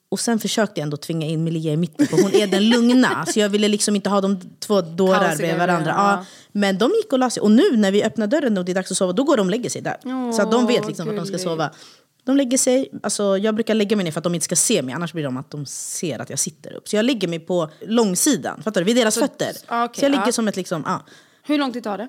Och 0.10 0.20
sen 0.20 0.40
försökte 0.40 0.80
jag 0.80 0.84
ändå 0.84 0.98
tvinga 0.98 1.28
in 1.28 1.44
Melia 1.44 1.74
i 1.74 1.78
mitten, 1.78 2.08
för 2.08 2.22
hon 2.22 2.34
är 2.34 2.48
den 2.48 2.70
lugna. 2.70 3.26
så 3.26 3.40
jag 3.40 3.50
ville 3.50 3.68
liksom 3.68 3.96
inte 3.96 4.10
ha 4.10 4.22
de 4.22 4.40
två 4.60 4.82
dårar 4.82 5.36
bredvid 5.36 5.58
varandra. 5.58 5.92
ja. 5.98 6.26
Men 6.52 6.78
de 6.78 6.92
gick 6.92 7.14
och 7.14 7.20
la 7.20 7.30
sig. 7.30 7.42
Och 7.42 7.52
nu 7.52 7.78
när 7.78 7.92
vi 7.92 8.04
öppnar 8.04 8.28
dörren 8.28 8.58
och 8.58 8.66
det 8.66 8.72
är 8.72 8.74
dags 8.74 8.92
att 8.92 8.98
sova, 8.98 9.14
då 9.14 9.24
går 9.24 9.38
de 9.38 9.48
och 9.48 9.52
lägger 9.52 9.70
sig 9.70 9.82
där. 9.82 10.32
så 10.32 10.42
att 10.42 10.52
de 10.52 10.68
vet 10.68 10.88
liksom 10.88 11.08
vart 11.08 11.16
de 11.16 11.26
ska 11.26 11.32
gulligt. 11.32 11.44
sova. 11.44 11.72
De 12.24 12.38
lägger 12.38 12.58
sig, 12.58 12.90
alltså 13.04 13.38
jag 13.38 13.56
brukar 13.56 13.74
lägga 13.74 13.96
mig 13.96 14.04
ner 14.04 14.12
för 14.12 14.20
att 14.20 14.24
de 14.24 14.36
inte 14.36 14.44
ska 14.44 14.56
se 14.56 14.82
mig, 14.82 14.94
annars 14.94 15.14
blir 15.14 15.24
de 15.24 15.38
att 15.38 15.52
de 15.52 15.66
ser 15.66 16.20
att 16.20 16.30
jag 16.30 16.40
sitter 16.40 16.74
upp. 16.74 16.88
Så 16.90 16.96
jag 16.96 17.06
lägger 17.06 17.28
mig 17.28 17.40
på 17.40 17.70
långsidan, 17.82 18.62
fattar 18.64 18.82
du? 18.82 18.86
Vid 18.86 18.96
deras 18.96 19.16
fötter. 19.16 19.52
ah, 19.68 19.86
okej, 19.86 20.00
så 20.00 20.06
jag 20.06 20.12
ligger 20.12 20.26
ja. 20.26 20.32
som 20.32 20.48
ett 20.48 20.56
liksom, 20.56 20.84
ja, 20.86 21.06
Hur 21.44 21.58
lång 21.58 21.74
tid 21.74 21.84
tar 21.84 21.98
det? 21.98 22.08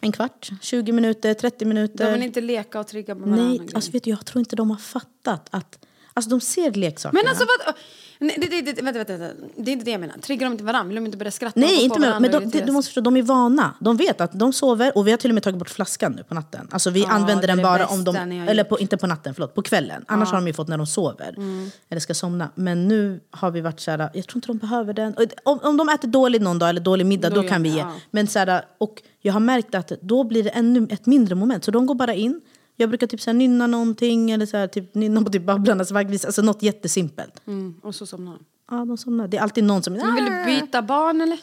en 0.00 0.12
kvart, 0.12 0.50
20 0.60 0.92
minuter, 0.92 1.34
30 1.34 1.64
minuter. 1.64 2.04
De 2.04 2.12
vill 2.12 2.22
inte 2.22 2.40
leka 2.40 2.80
och 2.80 2.86
trigga 2.86 3.14
med 3.14 3.28
varandra. 3.28 3.48
Nej, 3.48 3.68
alltså 3.74 3.90
vet 3.90 4.04
du, 4.04 4.10
jag 4.10 4.26
tror 4.26 4.40
inte 4.40 4.56
de 4.56 4.70
har 4.70 4.76
fattat 4.76 5.48
att... 5.50 5.78
Alltså 6.18 6.30
de 6.30 6.40
ser 6.40 6.72
leksakerna. 6.72 7.20
Men 7.22 7.28
alltså 7.30 7.44
vad... 7.66 7.74
Nej, 8.20 8.36
det, 8.40 8.46
det, 8.46 8.72
det, 8.72 8.82
vänta, 8.82 8.98
vänta, 8.98 9.16
vänta. 9.16 9.42
Det 9.56 9.70
är 9.70 9.72
inte 9.72 9.84
det 9.84 9.90
jag 9.90 10.00
menar. 10.00 10.14
Triggar 10.18 10.46
de 10.46 10.52
inte 10.52 10.64
varandra? 10.64 10.88
Vill 10.88 10.94
de 10.94 11.06
inte 11.06 11.18
börja 11.18 11.30
skratta? 11.30 11.60
Nej, 11.60 11.84
inte 11.84 12.00
med, 12.00 12.20
men 12.22 12.30
de, 12.30 12.60
du 12.66 12.72
måste 12.72 12.88
förstå, 12.88 13.00
de 13.00 13.16
är 13.16 13.22
vana. 13.22 13.74
De 13.80 13.96
vet 13.96 14.20
att 14.20 14.32
de 14.38 14.52
sover 14.52 14.98
och 14.98 15.06
vi 15.06 15.10
har 15.10 15.18
till 15.18 15.30
och 15.30 15.34
med 15.34 15.42
tagit 15.42 15.58
bort 15.58 15.68
flaskan 15.70 16.12
nu 16.12 16.22
på 16.22 16.34
natten. 16.34 16.68
Alltså 16.70 16.90
vi 16.90 17.00
Ja, 17.00 17.08
använder 17.08 17.46
den 17.48 17.62
bara 17.62 17.86
om 17.86 18.04
de, 18.04 18.16
eller 18.16 18.64
på, 18.64 18.78
inte 18.78 18.96
på 18.96 19.06
natten, 19.06 19.34
förlåt, 19.34 19.54
på 19.54 19.62
kvällen. 19.62 20.04
Annars 20.08 20.28
har 20.28 20.36
de 20.36 20.46
ju 20.46 20.52
fått 20.52 20.68
när 20.68 20.76
de 20.78 20.86
sover. 20.86 21.34
Mm. 21.36 21.70
Eller 21.90 22.00
ska 22.00 22.14
somna. 22.14 22.50
Men 22.54 22.88
nu 22.88 23.20
har 23.30 23.50
vi 23.50 23.60
varit 23.60 23.80
så 23.80 23.90
här, 23.90 24.10
jag 24.14 24.26
tror 24.26 24.36
inte 24.36 24.48
de 24.48 24.58
behöver 24.58 24.92
den. 24.94 25.14
Om, 25.44 25.58
om 25.62 25.76
de 25.76 25.88
äter 25.88 26.08
dåligt 26.08 26.42
någon 26.42 26.58
dag 26.58 26.68
eller 26.68 26.80
dålig 26.80 27.06
middag, 27.06 27.30
Då 27.30 27.42
då, 27.42 27.48
kan 27.48 27.62
vi 27.62 27.68
ge. 27.68 27.78
ja. 27.78 27.92
Men 28.10 28.26
så 28.26 28.38
här, 28.38 28.62
och 28.78 29.02
jag 29.20 29.32
har 29.32 29.40
märkt 29.40 29.74
att 29.74 29.92
då 30.00 30.24
blir 30.24 30.42
det 30.42 30.50
ännu 30.50 30.86
ett 30.90 31.06
mindre 31.06 31.34
moment. 31.34 31.64
Så 31.64 31.70
de 31.70 31.86
går 31.86 31.94
bara 31.94 32.14
in. 32.14 32.40
Jag 32.80 32.88
brukar 32.88 33.06
typ 33.06 33.20
så 33.20 33.32
nynna 33.32 33.66
någonting 33.66 34.30
eller 34.30 34.46
så 34.46 34.56
här, 34.56 34.66
typ, 34.66 34.94
nynna 34.94 35.22
på 35.22 35.30
typ 35.30 35.42
Babblarnas 35.42 35.90
vaggvis. 35.90 36.24
Alltså 36.24 36.42
något 36.42 36.62
jättesimpelt. 36.62 37.46
Mm, 37.46 37.80
och 37.82 37.94
så 37.94 38.06
somnar 38.06 38.32
de. 38.32 38.44
Ja, 38.70 38.84
de 38.84 38.98
somnar. 38.98 39.28
Det 39.28 39.36
är 39.36 39.40
alltid 39.40 39.64
någon 39.64 39.82
som... 39.82 39.92
Men 39.92 40.14
vill 40.14 40.24
du 40.24 40.44
byta 40.44 40.82
barn 40.82 41.20
eller? 41.20 41.38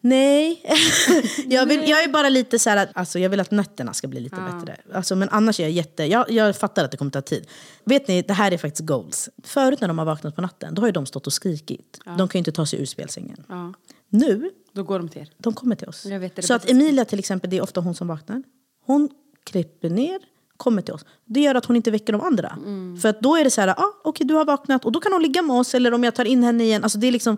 Nej. 0.00 0.62
jag, 1.46 1.66
vill, 1.66 1.88
jag 1.88 2.04
är 2.04 2.08
bara 2.08 2.28
lite 2.28 2.58
så 2.58 2.70
här 2.70 2.76
att 2.76 2.88
alltså, 2.94 3.18
jag 3.18 3.30
vill 3.30 3.40
att 3.40 3.50
nätterna 3.50 3.92
ska 3.92 4.08
bli 4.08 4.20
lite 4.20 4.36
bättre. 4.36 4.76
Alltså, 4.94 5.16
men 5.16 5.28
annars 5.28 5.60
är 5.60 5.64
jag 5.64 5.72
jätte... 5.72 6.04
Jag, 6.04 6.30
jag 6.30 6.56
fattar 6.56 6.84
att 6.84 6.90
det 6.90 6.96
kommer 6.96 7.10
ta 7.10 7.22
tid. 7.22 7.46
Vet 7.84 8.08
ni, 8.08 8.22
det 8.22 8.32
här 8.32 8.52
är 8.52 8.58
faktiskt 8.58 8.86
goals. 8.88 9.28
Förut 9.42 9.80
när 9.80 9.88
de 9.88 9.98
har 9.98 10.04
vaknat 10.04 10.36
på 10.36 10.42
natten, 10.42 10.74
då 10.74 10.82
har 10.82 10.86
ju 10.88 10.92
de 10.92 11.06
stått 11.06 11.26
och 11.26 11.32
skrikit. 11.32 12.00
De 12.04 12.28
kan 12.28 12.28
ju 12.32 12.38
inte 12.38 12.52
ta 12.52 12.66
sig 12.66 12.80
ur 12.80 12.86
spelsängen. 12.86 13.44
Ja. 13.48 13.72
Nu, 14.08 14.50
Då 14.72 14.82
går 14.82 14.98
de 14.98 15.08
till 15.08 15.22
er. 15.22 15.28
de 15.38 15.54
kommer 15.54 15.76
till 15.76 15.88
oss. 15.88 16.06
Vet 16.06 16.44
så 16.44 16.54
att. 16.54 16.70
Emilia 16.70 17.04
till 17.04 17.18
exempel, 17.18 17.50
det 17.50 17.56
är 17.56 17.62
ofta 17.62 17.80
hon 17.80 17.94
som 17.94 18.08
vaknar. 18.08 18.42
Hon 18.86 19.08
klipper 19.44 19.90
ner, 19.90 20.20
kommer 20.60 20.82
till 20.82 20.94
oss. 20.94 21.04
Det 21.24 21.40
gör 21.40 21.54
att 21.54 21.64
hon 21.64 21.76
inte 21.76 21.90
väcker 21.90 22.12
de 22.12 22.22
andra. 22.22 22.58
Mm. 22.58 22.96
För 23.00 23.08
att 23.08 23.20
då 23.20 23.36
är 23.36 23.44
det 23.44 23.50
så 23.50 23.60
här, 23.60 23.68
ah, 23.68 23.92
okej 24.04 24.26
du 24.26 24.34
har 24.34 24.44
vaknat 24.44 24.84
och 24.84 24.92
då 24.92 25.00
kan 25.00 25.12
hon 25.12 25.22
ligga 25.22 25.42
med 25.42 25.56
oss. 25.56 25.74
Eller 25.74 25.94
om 25.94 26.04
jag 26.04 26.14
tar 26.14 26.24
in 26.24 26.42
henne 26.42 26.64
igen. 26.64 26.82
Alltså 26.82 26.98
det 26.98 27.06
är 27.06 27.12
liksom, 27.12 27.36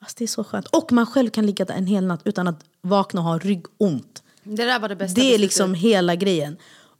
alltså 0.00 0.14
det 0.18 0.24
är 0.24 0.28
så 0.28 0.44
skönt. 0.44 0.66
Och 0.66 0.92
man 0.92 1.06
själv 1.06 1.30
kan 1.30 1.46
ligga 1.46 1.64
där 1.64 1.74
en 1.74 1.86
hel 1.86 2.06
natt 2.06 2.20
utan 2.24 2.48
att 2.48 2.64
vakna 2.80 3.20
och 3.20 3.26
ha 3.26 3.38
ryggont. 3.38 4.22
Det 4.42 4.66
där 4.66 4.78
var 4.78 4.88
det 4.88 4.96
bästa 4.96 5.20
Det 5.20 5.34
är 5.34 5.38
liksom 5.38 5.74
hela 5.74 6.14
grejen. 6.14 6.56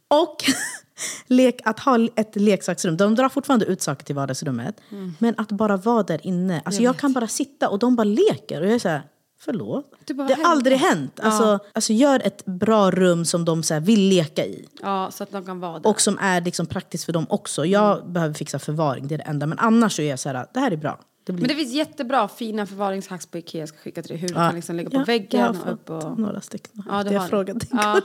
Och 0.07 0.35
lek, 1.27 1.61
att 1.65 1.79
ha 1.79 2.07
ett 2.15 2.35
leksaksrum. 2.35 2.97
De 2.97 3.15
drar 3.15 3.29
fortfarande 3.29 3.65
ut 3.65 3.81
saker 3.81 4.05
till 4.05 4.15
vardagsrummet. 4.15 4.75
Mm. 4.91 5.13
Men 5.19 5.33
att 5.37 5.51
bara 5.51 5.77
vara 5.77 6.03
där 6.03 6.27
inne. 6.27 6.61
Alltså 6.65 6.81
jag, 6.81 6.97
kan 6.97 7.13
bara 7.13 7.27
sitta 7.27 7.69
och 7.69 7.79
de 7.79 7.95
bara 7.95 8.03
leker. 8.03 8.61
Och 8.61 8.67
jag 8.67 8.75
är 8.75 8.79
så 8.79 8.89
här, 8.89 9.01
förlåt? 9.45 9.85
Det 10.05 10.13
har 10.13 10.43
aldrig 10.51 10.77
hänt. 10.77 11.19
Alltså, 11.19 11.59
alltså 11.73 11.93
gör 11.93 12.19
ett 12.25 12.45
bra 12.45 12.91
rum 12.91 13.25
som 13.25 13.45
de 13.45 13.63
så 13.63 13.79
vill 13.79 14.09
leka 14.09 14.45
i. 14.45 14.67
Ja, 14.81 15.09
så 15.11 15.23
att 15.23 15.31
de 15.31 15.45
kan 15.45 15.59
vara 15.59 15.79
där. 15.79 15.89
Och 15.89 16.01
som 16.01 16.17
är 16.21 16.41
liksom 16.41 16.65
praktiskt 16.65 17.03
för 17.03 17.13
dem 17.13 17.25
också. 17.29 17.65
Jag 17.65 17.97
Mm. 17.99 18.13
behöver 18.13 18.33
fixa 18.33 18.59
förvaring, 18.59 19.07
det 19.07 19.15
är 19.15 19.17
det 19.17 19.23
enda. 19.23 19.45
Men 19.45 19.59
annars 19.59 19.95
så 19.95 20.01
är 20.01 20.09
jag 20.09 20.19
så 20.19 20.29
här, 20.29 20.45
det 20.53 20.59
här 20.59 20.71
är 20.71 20.77
bra. 20.77 20.99
Det 21.23 21.31
blir 21.33 21.41
Men 21.41 21.47
det 21.49 21.63
finns 21.63 21.73
jättebra 21.73 22.27
fina 22.27 22.65
förvaringshacks 22.65 23.25
på 23.25 23.37
Ikea. 23.37 23.59
Jag 23.61 23.69
ska 23.69 23.77
skicka 23.77 24.01
till 24.01 24.09
dig 24.09 24.17
hur 24.17 24.27
du 24.27 24.33
Ja. 24.33 24.39
kan 24.47 24.55
liksom 24.55 24.75
lägga 24.75 24.89
på 24.89 24.97
Ja, 24.97 25.03
väggen 25.03 25.39
jag 25.41 25.47
har 25.53 25.65
och 25.67 25.73
upp. 25.73 25.87
fått 25.87 26.03
Och... 26.03 26.19
några 26.19 26.41
stycken. 26.41 26.83
Ja, 26.89 27.03
det 27.03 27.13
jag 27.13 27.29
frågade 27.29 27.59
Ja. 27.71 28.01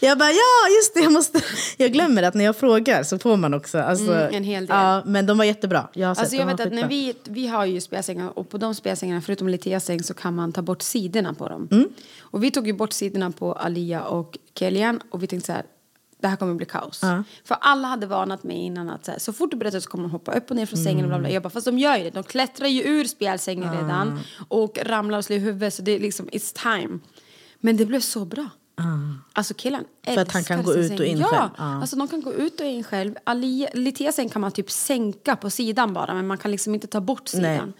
Jag 0.00 0.18
bara, 0.18 0.30
ja 0.30 0.74
just 0.80 0.94
det, 0.94 1.00
jag 1.00 1.12
måste... 1.12 1.40
Jag 1.76 1.92
glömmer 1.92 2.22
att 2.22 2.34
när 2.34 2.44
jag 2.44 2.56
frågar 2.56 3.02
så 3.02 3.18
får 3.18 3.36
man 3.36 3.54
också. 3.54 3.78
Alltså, 3.78 4.12
Mm, 4.12 4.34
en 4.34 4.44
hel 4.44 4.66
del. 4.66 4.76
Ja, 4.76 5.02
men 5.06 5.26
de 5.26 5.38
var 5.38 5.44
jättebra. 5.44 5.88
Jag 5.92 6.08
har 6.08 6.14
Alltså 6.14 6.36
jag 6.36 6.46
vet 6.46 6.60
att 6.60 6.72
när 6.72 6.88
vi, 6.88 7.14
vi 7.24 7.46
har 7.46 7.64
ju 7.64 7.80
spelsängar 7.80 8.38
och 8.38 8.48
på 8.48 8.58
de 8.58 8.74
spelsängarna 8.74 9.20
förutom 9.20 9.48
Litias 9.48 9.84
säng 9.84 10.02
så 10.02 10.14
kan 10.14 10.34
man 10.34 10.52
ta 10.52 10.62
bort 10.62 10.82
sidorna 10.82 11.34
på 11.34 11.48
dem. 11.48 11.68
Mm. 11.70 11.88
Och 12.20 12.44
vi 12.44 12.50
tog 12.50 12.66
ju 12.66 12.72
bort 12.72 12.92
sidorna 12.92 13.30
på 13.30 13.52
Alia 13.52 14.02
och 14.04 14.38
Kelian 14.54 15.00
och 15.10 15.22
vi 15.22 15.26
tänkte 15.26 15.46
så 15.46 15.52
här 15.52 15.64
det 16.22 16.28
här 16.28 16.36
kommer 16.36 16.54
bli 16.54 16.66
kaos. 16.66 17.00
Ja. 17.02 17.22
För 17.44 17.56
alla 17.60 17.88
hade 17.88 18.06
varnat 18.06 18.42
mig 18.42 18.56
innan 18.56 18.90
att 18.90 19.04
så, 19.04 19.10
här, 19.10 19.18
så 19.18 19.32
fort 19.32 19.50
du 19.50 19.56
berättar 19.56 19.80
så 19.80 19.90
kommer 19.90 20.04
de 20.04 20.10
hoppa 20.10 20.32
upp 20.32 20.50
och 20.50 20.56
ner 20.56 20.66
från 20.66 20.78
sängen 20.78 21.04
och 21.04 21.08
bla 21.08 21.18
bla. 21.18 21.30
Jag 21.30 21.42
bara, 21.42 21.50
fast 21.50 21.64
de 21.64 21.78
gör 21.78 21.96
ju 21.96 22.04
det. 22.04 22.10
De 22.10 22.22
klättrar 22.22 22.68
ju 22.68 22.82
ur 22.82 23.04
spelsängen 23.04 23.72
redan 23.72 24.20
och 24.48 24.78
ramlar 24.82 25.18
och 25.18 25.24
slår 25.24 25.36
i 25.36 25.40
huvudet 25.40 25.74
så 25.74 25.82
det 25.82 25.92
är 25.92 26.00
liksom, 26.00 26.28
it's 26.28 26.78
time. 26.78 26.98
Men 27.60 27.76
det 27.76 27.86
blev 27.86 28.00
så 28.00 28.24
bra. 28.24 28.48
Alltså 29.32 29.54
killen 29.54 29.84
För 30.04 30.18
att 30.18 30.32
han 30.32 30.44
kan 30.44 30.62
gå 30.62 30.74
ut 30.74 31.00
och 31.00 31.06
in 31.06 31.18
ja, 31.18 31.26
själv. 31.26 31.50
Ja. 31.58 31.80
Alltså 31.80 31.96
de 31.96 32.08
kan 32.08 32.22
gå 32.22 32.32
ut 32.32 32.60
och 32.60 32.66
in 32.66 32.84
själv. 32.84 33.14
Säng 34.12 34.28
kan 34.28 34.40
man 34.40 34.52
typ 34.52 34.70
sänka 34.70 35.36
på 35.36 35.50
sidan 35.50 35.92
bara 35.92 36.14
men 36.14 36.26
man 36.26 36.38
kan 36.38 36.50
liksom 36.50 36.74
inte 36.74 36.86
ta 36.86 37.00
bort 37.00 37.28
sidan. 37.28 37.56
Nej. 37.66 37.72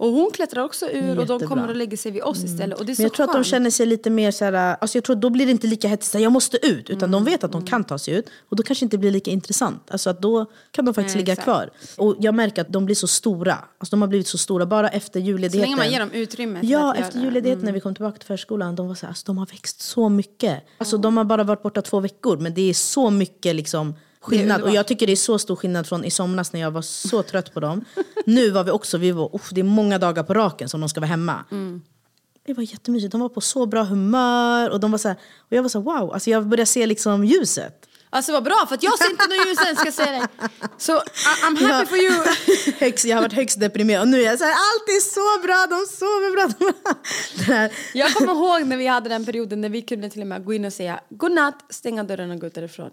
Och 0.00 0.08
hon 0.12 0.30
klättrar 0.30 0.62
också 0.64 0.86
ur 0.86 1.10
och 1.10 1.14
de 1.16 1.20
Jättebra. 1.20 1.46
kommer 1.48 1.68
och 1.68 1.76
lägger 1.76 1.96
sig 1.96 2.12
vid 2.12 2.22
oss 2.22 2.44
istället. 2.44 2.78
Och 2.80 2.86
det 2.86 2.92
är 2.92 2.94
så 2.94 3.02
Men 3.02 3.04
jag 3.06 3.14
tror 3.14 3.24
att 3.24 3.32
de 3.32 3.36
skönt. 3.36 3.46
känner 3.46 3.70
sig 3.70 3.86
lite 3.86 4.10
mer 4.10 4.30
så 4.30 4.44
här, 4.44 4.52
alltså 4.80 4.98
jag 4.98 5.04
tror 5.04 5.16
då 5.16 5.30
blir 5.30 5.46
det 5.46 5.52
inte 5.52 5.66
lika 5.66 5.88
hetsigt, 5.88 6.12
så 6.12 6.18
jag 6.18 6.32
måste 6.32 6.66
ut. 6.66 6.90
Utan 6.90 7.10
de 7.10 7.24
vet 7.24 7.44
att 7.44 7.52
de 7.52 7.64
kan 7.64 7.84
ta 7.84 7.98
sig 7.98 8.14
ut. 8.14 8.30
Och 8.48 8.56
då 8.56 8.62
kanske 8.62 8.82
det 8.82 8.86
inte 8.86 8.98
blir 8.98 9.10
lika 9.10 9.30
intressant. 9.30 9.90
Alltså 9.90 10.10
att 10.10 10.22
då 10.22 10.46
kan 10.70 10.84
de 10.84 10.94
faktiskt 10.94 11.14
Nej, 11.16 11.22
ligga 11.24 11.32
exakt. 11.32 11.44
kvar. 11.44 11.70
Och 11.96 12.16
jag 12.20 12.34
märker 12.34 12.62
att 12.62 12.72
de 12.72 12.84
blir 12.84 12.94
så 12.96 13.06
stora. 13.06 13.52
Alltså 13.78 13.90
de 13.96 14.00
har 14.02 14.08
blivit 14.08 14.26
så 14.28 14.38
stora 14.38 14.66
bara 14.66 14.88
efter 14.88 15.20
Så 15.20 15.26
julledigheten. 15.26 15.60
länge 15.60 15.76
man 15.76 15.90
ger 15.90 16.00
dem 16.00 16.10
utrymme 16.12 16.60
Ja, 16.62 16.94
efter 16.94 17.20
julledigheten 17.20 17.64
när 17.64 17.72
vi 17.72 17.80
kom 17.80 17.94
tillbaka 17.94 18.18
till 18.18 18.26
förskolan, 18.26 18.74
de 18.76 18.88
var 18.88 18.94
så 18.94 19.06
här, 19.06 19.08
alltså, 19.10 19.24
de 19.26 19.38
har 19.38 19.46
växt 19.46 19.80
så 19.80 20.08
mycket. 20.08 20.62
Alltså 20.78 20.98
de 20.98 21.16
har 21.16 21.24
bara 21.24 21.44
varit 21.44 21.62
borta 21.62 21.82
två 21.82 22.00
veckor, 22.00 22.36
men 22.38 22.54
det 22.54 22.70
är 22.70 22.74
så 22.74 23.10
mycket 23.10 23.56
liksom 23.56 23.94
skillnad. 24.28 24.62
Och 24.62 24.70
jag 24.70 24.86
tycker 24.86 25.06
det 25.06 25.12
är 25.12 25.16
så 25.16 25.38
stor 25.38 25.56
skillnad 25.56 25.86
från 25.86 26.04
i 26.04 26.10
somras 26.10 26.52
när 26.52 26.60
jag 26.60 26.70
var 26.70 26.82
så 26.82 27.22
trött 27.22 27.54
på 27.54 27.60
dem. 27.60 27.84
nu 28.26 28.50
var 28.50 28.64
vi 28.64 28.70
också, 28.70 28.98
vi 28.98 29.10
var, 29.10 29.36
uff, 29.36 29.50
det 29.52 29.60
är 29.60 29.64
många 29.64 29.98
dagar 29.98 30.22
på 30.22 30.34
raken 30.34 30.68
som 30.68 30.80
de 30.80 30.88
ska 30.88 31.00
vara 31.00 31.08
hemma. 31.08 31.44
Det 32.46 32.54
var 32.54 32.62
jättemysigt, 32.62 33.12
de 33.12 33.20
var 33.20 33.28
på 33.28 33.40
så 33.40 33.66
bra 33.66 33.82
humör. 33.84 34.70
Och, 34.70 34.80
de 34.80 34.90
var 34.90 34.98
så 34.98 35.08
här, 35.08 35.16
och 35.38 35.52
jag 35.52 35.62
var 35.62 35.68
så 35.68 35.78
här, 35.78 35.84
wow, 35.84 36.12
alltså 36.12 36.30
jag 36.30 36.46
började 36.46 36.66
se 36.66 36.86
liksom 36.86 37.24
ljuset. 37.24 37.87
Alltså 38.10 38.32
vad 38.32 38.44
bra 38.44 38.64
för 38.68 38.74
att 38.74 38.82
jag 38.82 38.98
ser 38.98 39.10
inte 39.10 39.26
någon 39.26 39.46
ljus 39.48 39.58
än 39.68 39.76
ska 39.76 39.84
jag 39.84 39.94
säga 39.94 40.12
dig. 40.12 40.22
Så 40.78 40.92
I'm 41.44 41.66
happy 41.68 41.86
for 41.86 41.98
you. 41.98 42.24
högst, 42.78 43.04
jag 43.04 43.16
har 43.16 43.22
varit 43.22 43.32
högst 43.32 43.60
deprimerad 43.60 44.02
och 44.02 44.08
nu 44.08 44.20
är 44.20 44.24
jag 44.24 44.38
så 44.38 44.44
här, 44.44 44.52
allt 44.52 44.88
är 44.88 45.00
så 45.00 45.42
bra, 45.46 45.66
de 45.70 45.86
sover 45.86 46.32
bra. 46.32 46.72
Här, 47.54 47.72
Jag 47.94 48.12
kommer 48.14 48.32
ihåg 48.32 48.66
när 48.66 48.76
vi 48.76 48.86
hade 48.86 49.08
den 49.08 49.24
perioden 49.24 49.60
när 49.60 49.68
vi 49.68 49.82
kunde 49.82 50.10
till 50.10 50.20
och 50.20 50.26
med 50.26 50.44
gå 50.44 50.52
in 50.54 50.64
och 50.64 50.72
säga 50.72 51.00
godnatt, 51.10 51.64
stänga 51.70 52.04
dörren 52.04 52.30
och 52.30 52.40
gå 52.40 52.46
ut 52.46 52.54
därifrån. 52.54 52.88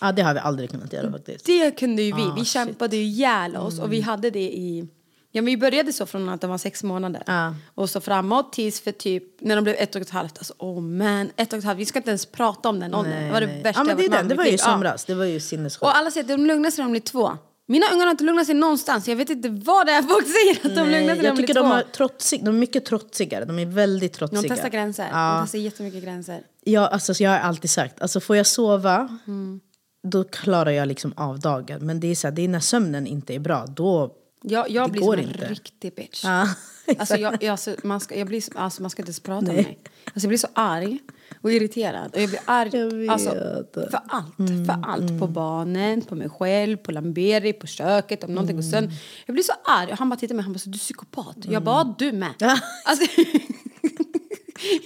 ja, 0.00 0.12
det 0.12 0.22
har 0.22 0.34
vi 0.34 0.40
aldrig 0.40 0.70
kunnat 0.70 0.92
göra 0.92 1.12
faktiskt. 1.12 1.46
Det 1.46 1.70
kunde 1.70 2.02
ju 2.02 2.12
vi. 2.12 2.22
Ah, 2.22 2.34
vi 2.34 2.40
shit. 2.40 2.48
kämpade 2.52 2.96
ju 2.96 3.02
ihjäl 3.02 3.56
oss 3.56 3.78
och 3.78 3.92
vi 3.92 4.00
hade 4.00 4.30
det 4.30 4.38
i... 4.52 4.88
Ja, 5.36 5.42
men 5.42 5.44
vi 5.46 5.56
började 5.56 5.92
så 5.92 6.06
från 6.06 6.28
att 6.28 6.40
de 6.40 6.50
var 6.50 6.58
sex 6.58 6.82
månader. 6.82 7.22
Ja. 7.26 7.54
Och 7.74 7.90
så 7.90 8.00
framåt 8.00 8.52
tills 8.52 8.80
för 8.80 8.92
typ 8.92 9.40
när 9.40 9.56
de 9.56 9.64
blev 9.64 9.76
ett 9.78 9.94
och 9.94 10.02
ett 10.02 10.10
halvt. 10.10 10.38
Alltså 10.38 10.54
oh 10.58 10.80
man, 10.80 11.30
ett 11.36 11.52
och 11.52 11.58
ett 11.58 11.64
halvt. 11.64 11.78
Vi 11.78 11.86
ska 11.86 11.98
inte 11.98 12.10
ens 12.10 12.26
prata 12.26 12.68
om 12.68 12.80
den 12.80 12.94
åldern. 12.94 13.24
Det 13.24 13.32
var 13.32 13.40
det 13.40 13.46
nej. 13.46 13.62
värsta 13.62 13.80
ja, 13.80 13.84
men 13.84 13.88
jag 13.90 13.98
det, 14.10 14.16
är 14.16 14.18
den. 14.18 14.28
det 14.28 14.34
var 14.34 14.44
ju 14.44 14.48
i 14.48 14.52
liv. 14.52 14.60
Ja. 14.62 14.72
somras, 14.72 15.04
det 15.04 15.14
var 15.14 15.24
ju 15.24 15.40
sinnessjukt. 15.40 15.82
Och 15.82 15.96
alla 15.96 16.10
säger 16.10 16.24
att 16.24 16.28
de 16.28 16.46
lugnar 16.46 16.70
sig 16.70 16.78
när 16.82 16.84
de 16.84 16.90
blir 16.90 17.00
två. 17.00 17.32
Mina 17.68 17.86
ungar 17.92 18.04
har 18.04 18.10
inte 18.10 18.24
lugnat 18.24 18.46
sig 18.46 18.54
någonstans. 18.54 19.08
Jag 19.08 19.16
vet 19.16 19.30
inte 19.30 19.48
vad 19.48 19.86
det 19.86 19.92
är 19.92 20.02
folk 20.02 20.26
säger 20.26 20.70
att 20.70 20.76
de 20.76 20.90
lugnar 20.90 20.98
sig 20.98 21.06
när 21.06 21.16
de 21.16 21.24
jag 21.26 21.34
blir 21.36 21.46
tycker 21.46 21.54
två. 21.54 21.62
de, 21.62 21.70
har 21.70 21.82
trotsig, 21.82 22.44
de 22.44 22.54
är 22.54 22.58
mycket 22.58 22.84
trotsigare, 22.84 23.44
de 23.44 23.58
är 23.58 23.66
väldigt 23.66 24.12
De 24.12 24.18
trotsiga. 24.18 24.54
testar 24.54 24.68
gränser. 24.68 25.08
Ja. 25.12 25.34
De 25.38 25.44
testar 25.44 25.58
jättemycket 25.58 26.02
gränser. 26.04 26.42
Ja, 26.64 26.86
alltså, 26.86 27.14
så 27.14 27.22
jag 27.22 27.30
har 27.30 27.38
alltid 27.38 27.70
sagt, 27.70 28.02
alltså, 28.02 28.20
får 28.20 28.36
jag 28.36 28.46
sova, 28.46 29.18
Mm. 29.26 29.60
då 30.08 30.24
klarar 30.24 30.70
jag 30.70 30.88
liksom 30.88 31.12
av 31.16 31.40
dagen. 31.40 31.86
Men 31.86 32.00
det 32.00 32.06
är, 32.10 32.14
så 32.14 32.26
här, 32.26 32.34
det 32.34 32.42
är 32.42 32.48
när 32.48 32.60
sömnen 32.60 33.06
inte 33.06 33.34
är 33.34 33.38
bra, 33.38 33.66
då... 33.66 34.12
Jag, 34.48 34.70
jag 34.70 34.90
blir 34.90 35.02
som 35.02 35.12
en 35.12 35.18
inte. 35.20 35.48
riktig 35.48 35.94
bitch. 35.94 36.24
Ja, 36.24 36.48
Alltså, 36.98 37.16
jag, 37.16 37.42
jag, 37.42 37.50
alltså, 37.50 37.76
man, 37.82 38.00
ska, 38.00 38.18
jag 38.18 38.26
blir, 38.26 38.42
alltså, 38.54 38.82
man 38.82 38.90
ska 38.90 39.02
inte 39.02 39.08
ens 39.08 39.20
prata 39.20 39.46
med 39.46 39.54
mig. 39.54 39.78
Alltså, 40.04 40.20
jag 40.20 40.28
blir 40.28 40.38
så 40.38 40.48
arg 40.54 40.98
och 41.42 41.52
irriterad. 41.52 42.14
Och 42.14 42.20
jag 42.20 42.28
blir 42.28 42.40
arg 42.44 42.70
Jag 42.76 43.08
alltså, 43.08 43.30
för 43.74 44.00
allt. 44.08 44.36
för 44.66 44.78
allt. 44.82 45.20
På 45.20 45.26
barnen, 45.26 46.02
på 46.02 46.14
mig 46.14 46.28
själv, 46.28 46.76
på 46.76 46.92
Lamberi, 46.92 47.52
på 47.52 47.66
köket. 47.66 48.24
Om 48.24 48.34
någonting 48.34 48.56
går 48.56 48.62
sönder. 48.62 48.92
Jag 49.26 49.34
blir 49.34 49.42
så 49.44 49.52
arg. 49.64 49.92
Och 49.92 49.98
han 49.98 50.08
bara 50.08 50.16
tittar 50.16 50.32
på 50.32 50.36
mig 50.36 50.42
han 50.44 50.52
bara, 50.52 50.58
så, 50.58 50.68
du 50.70 50.76
är 50.76 50.78
psykopat. 50.78 51.36
Jag 51.42 51.62
bara, 51.62 51.76
"Ja, 51.76 51.94
du 51.98 52.12
med. 52.12 52.34
Alltså, 52.84 53.06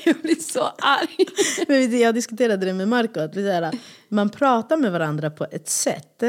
jag 0.05 0.17
blir 0.23 0.35
så 0.53 0.63
arg. 0.79 1.17
Men 1.69 1.99
jag 2.01 2.15
diskuterade 2.15 2.67
det 2.67 2.73
med 2.73 2.89
Marco, 2.89 3.21
att 3.21 3.37
vi 3.37 3.43
så 3.47 3.51
här, 3.53 3.71
man 4.09 4.29
pratar 4.31 4.77
med 4.77 4.93
varandra 4.93 5.31
på 5.31 5.45
ett 5.51 5.69
sätt, 5.69 6.23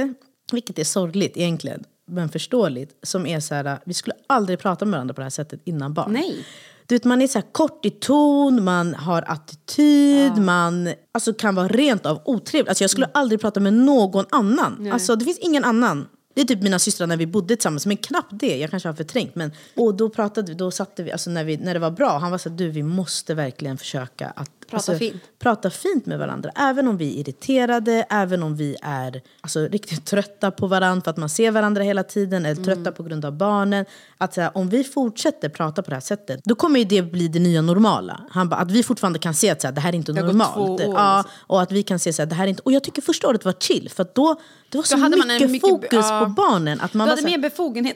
vilket 0.52 0.80
är 0.80 0.84
sorgligt 0.84 1.38
egentligen, 1.38 1.84
men 2.12 2.30
förståeligt, 2.30 3.00
som 3.04 3.26
är 3.26 3.40
så 3.40 3.56
här, 3.56 3.80
vi 3.86 3.94
skulle 3.94 4.16
aldrig 4.28 4.60
prata 4.60 4.86
med 4.86 4.92
varandra 4.92 5.14
på 5.14 5.22
det 5.22 5.26
här 5.26 5.30
sättet 5.30 5.62
innan 5.64 5.94
barn. 5.94 6.14
Nej. 6.14 6.46
Du 6.86 6.96
vet, 6.96 7.04
man 7.04 7.22
är 7.22 7.28
så 7.28 7.40
här 7.40 7.48
kort 7.52 7.86
i 7.86 7.90
ton, 7.90 8.64
man 8.64 8.94
har 8.96 9.24
attityd, 9.28 10.38
man 10.38 10.94
alltså, 11.12 11.34
kan 11.34 11.56
vara 11.56 11.68
rent 11.68 12.06
av 12.06 12.22
otrevlig. 12.26 12.70
Alltså, 12.70 12.84
jag 12.84 12.92
skulle 12.92 13.10
aldrig 13.14 13.42
prata 13.42 13.60
med 13.60 13.74
någon 13.74 14.26
annan. 14.30 14.92
Alltså, 14.92 15.16
det 15.16 15.26
finns 15.26 15.40
ingen 15.40 15.64
annan. 15.64 16.08
Det 16.34 16.42
är 16.42 16.46
typ 16.46 16.62
mina 16.62 16.80
systrar 16.80 17.08
när 17.08 17.18
vi 17.18 17.28
bodde 17.28 17.56
tillsammans, 17.56 17.86
men 17.86 17.98
knappt 17.98 18.32
det. 18.32 18.58
Jag 18.58 18.70
kanske 18.70 18.90
har 18.90 18.94
förträngt. 18.94 19.36
Men, 19.36 19.52
och 19.76 19.96
då 19.96 20.10
pratade 20.10 20.52
vi, 20.52 20.58
då 20.58 20.72
satte 20.72 21.04
vi, 21.04 21.12
alltså 21.12 21.30
när, 21.30 21.44
vi, 21.44 21.58
när 21.58 21.74
det 21.74 21.80
var 21.80 21.92
bra, 21.92 22.18
han 22.18 22.32
var 22.32 22.38
så 22.38 22.50
här, 22.50 22.58
du 22.58 22.70
vi 22.70 22.84
måste 22.84 23.34
verkligen 23.34 23.78
försöka 23.78 24.28
att 24.28 24.52
Prata 24.72 24.98
fint. 24.98 25.24
Prata 25.40 25.70
fint 25.70 26.06
med 26.06 26.20
varandra. 26.20 26.52
Även 26.56 26.88
om 26.88 26.98
vi 26.98 27.16
är 27.16 27.20
irriterade, 27.20 28.06
även 28.10 28.44
om 28.44 28.56
vi 28.56 28.76
är 28.82 29.22
alltså, 29.42 29.60
riktigt 29.60 30.06
trötta 30.06 30.52
på 30.52 30.68
varandra 30.68 31.04
för 31.04 31.12
att 31.12 31.18
man 31.18 31.30
ser 31.30 31.52
varandra 31.52 31.84
hela 31.84 32.04
tiden, 32.04 32.46
eller 32.46 32.64
trötta 32.64 32.82
Mm. 32.82 32.94
på 32.94 33.04
grund 33.04 33.26
av 33.26 33.38
barnen. 33.38 33.86
Att 34.18 34.34
så 34.34 34.42
här, 34.42 34.58
om 34.58 34.70
vi 34.70 34.84
fortsätter 34.84 35.50
prata 35.50 35.84
på 35.84 35.90
det 35.90 35.96
här 35.96 36.02
sättet, 36.02 36.40
då 36.44 36.56
kommer 36.56 36.86
det 36.86 37.02
bli 37.02 37.28
det 37.28 37.40
nya 37.40 37.62
normala. 37.62 38.22
Han 38.30 38.50
bara, 38.50 38.56
att 38.60 38.72
vi 38.72 38.84
fortfarande 38.84 39.20
kan 39.20 39.34
se 39.34 39.50
att 39.50 39.62
så 39.62 39.68
här, 39.68 39.74
det 39.74 39.82
här 39.82 39.90
är 39.90 39.96
inte 39.96 40.12
gått 40.12 40.26
normalt. 40.26 40.58
år, 40.58 40.82
ja, 40.82 41.18
liksom. 41.18 41.32
och 41.48 41.62
att 41.62 41.72
vi 41.72 41.84
kan 41.84 42.00
se 42.00 42.14
så 42.14 42.22
här, 42.22 42.28
det 42.30 42.36
här 42.36 42.44
är 42.44 42.48
inte... 42.48 42.62
Och 42.66 42.72
jag 42.72 42.84
tycker 42.84 43.02
första 43.02 43.28
året 43.28 43.46
var 43.46 43.54
chill, 43.60 43.90
för 43.90 44.02
att 44.04 44.16
då 44.16 44.36
det 44.70 44.78
var 44.78 44.84
så 44.84 44.98
hade 44.98 45.18
man 45.18 45.30
en 45.30 45.36
mycket, 45.36 45.52
mycket- 45.52 45.70
fokus 45.70 45.90
ja. 46.10 46.22
på 46.24 46.30
barnen. 46.30 46.82
Att 46.82 46.94
man 46.94 47.08
Du 47.08 47.12
hade 47.12 47.24
mer 47.24 47.38
befogenhet. 47.38 47.96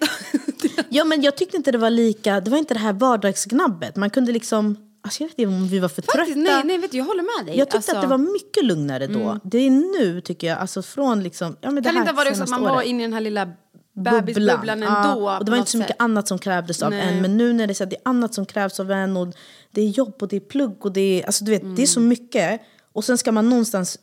Ja 0.89 1.03
men 1.03 1.21
jag 1.21 1.37
tyckte 1.37 1.57
inte 1.57 1.71
det 1.71 1.77
var 1.77 1.89
lika, 1.89 2.39
det 2.39 2.51
var 2.51 2.57
inte 2.57 2.73
det 2.73 2.79
här 2.79 2.93
vardagsgnabbet. 2.93 3.95
Man 3.95 4.09
kunde 4.09 4.31
liksom, 4.31 4.77
alltså 5.05 5.23
jag 5.23 5.27
vet 5.29 5.39
inte 5.39 5.47
om 5.49 5.67
vi 5.67 5.79
var 5.79 5.89
för 5.89 6.01
Faktiskt, 6.01 6.25
trötta. 6.35 6.41
nej, 6.55 6.61
nej, 6.65 6.77
vet 6.77 6.91
du, 6.91 6.97
jag 6.97 7.05
håller 7.05 7.37
med 7.37 7.45
dig. 7.47 7.57
Jag 7.59 7.67
tyckte 7.67 7.77
Alltså, 7.77 7.91
Mm. 7.91 7.99
att 7.99 8.03
det 8.03 8.09
var 8.09 8.33
mycket 8.33 8.65
lugnare 8.65 9.07
då. 9.07 9.39
Det 9.43 9.57
är 9.57 9.69
nu 9.71 10.21
tycker 10.21 10.47
jag, 10.47 10.57
alltså 10.59 10.81
från 10.81 11.23
liksom, 11.23 11.57
ja 11.61 11.71
men 11.71 11.83
det 11.83 11.89
Kan 11.89 11.95
det 11.95 11.99
inte 11.99 12.11
ha 12.11 12.15
varit 12.23 12.37
så 12.37 12.43
att 12.43 12.49
man 12.49 12.61
var 12.61 12.81
inne 12.81 12.99
i 12.99 13.05
den 13.05 13.13
här 13.13 13.21
lilla 13.21 13.49
bebisbubblan 13.93 14.83
ändå? 14.83 14.85
Ja, 14.87 15.37
och 15.39 15.45
det 15.45 15.51
var 15.51 15.57
inte 15.57 15.71
så 15.71 15.77
mycket 15.77 15.91
sätt? 15.91 16.01
annat 16.01 16.27
som 16.27 16.39
krävdes 16.39 16.81
av 16.83 16.89
Nej. 16.91 17.01
en. 17.15 17.21
Men 17.21 17.37
nu 17.37 17.53
när 17.53 17.67
det 17.67 17.71
är, 17.71 17.75
så 17.75 17.83
här, 17.83 17.89
det 17.89 17.95
är 17.95 18.01
annat 18.09 18.33
som 18.33 18.45
krävs 18.45 18.79
av 18.79 18.91
en 18.91 19.17
och 19.17 19.27
det 19.71 19.81
är 19.81 19.87
jobb 19.87 20.15
och 20.21 20.27
det 20.27 20.35
är 20.35 20.39
plugg 20.39 20.85
och 20.85 20.91
det 20.91 21.01
är, 21.21 21.25
alltså 21.25 21.45
du 21.45 21.51
vet, 21.51 21.61
det 21.61 21.67
är 21.67 21.71
Mm. 21.71 21.87
så 21.87 21.99
mycket. 21.99 22.61
Och 22.93 23.03
sen 23.03 23.17
ska 23.17 23.31
man 23.31 23.49
någonstans 23.49 23.99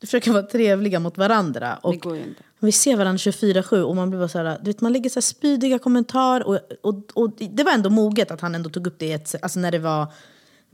försöka 0.00 0.32
vara 0.32 0.42
trevliga 0.42 1.00
mot 1.00 1.18
varandra. 1.18 1.78
Och 1.82 1.92
Det 1.92 1.98
går 1.98 2.16
ju 2.16 2.22
inte. 2.22 2.42
Vi 2.58 2.72
ser 2.72 2.96
varandra 2.96 3.18
24-7 3.18 3.82
och 3.82 3.96
man 3.96 4.10
blir 4.10 4.18
bara 4.18 4.28
så 4.28 4.38
här, 4.38 4.58
du 4.62 4.70
vet, 4.70 4.80
man 4.80 4.92
lägger 4.92 5.10
så 5.10 5.14
här 5.16 5.22
spydiga 5.22 5.78
kommentarer. 5.78 6.46
Och, 6.46 6.58
och, 6.82 7.02
och 7.14 7.30
det 7.50 7.62
var 7.64 7.72
ändå 7.72 7.90
moget 7.90 8.30
att 8.30 8.40
han 8.40 8.54
ändå 8.54 8.70
tog 8.70 8.86
upp 8.86 8.98
det 8.98 9.34
alltså 9.42 9.58
när 9.60 9.70
det 9.70 9.78
var 9.78 10.06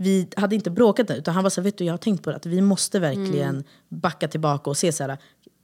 vi 0.02 0.28
hade 0.36 0.54
inte 0.54 0.70
bråkat 0.70 1.10
utan 1.10 1.34
han 1.34 1.42
var 1.42 1.50
så 1.50 1.60
här, 1.60 1.64
vet 1.64 1.78
du 1.78 1.84
jag 1.84 1.92
har 1.92 1.98
tänkt 1.98 2.22
på 2.24 2.30
det 2.30 2.36
att 2.36 2.46
vi 2.46 2.60
måste 2.60 2.98
verkligen 2.98 3.48
Mm. 3.54 3.64
backa 3.88 4.28
tillbaka 4.28 4.70
och 4.70 4.76
se 4.76 4.92
så 4.92 5.04
här, 5.04 5.18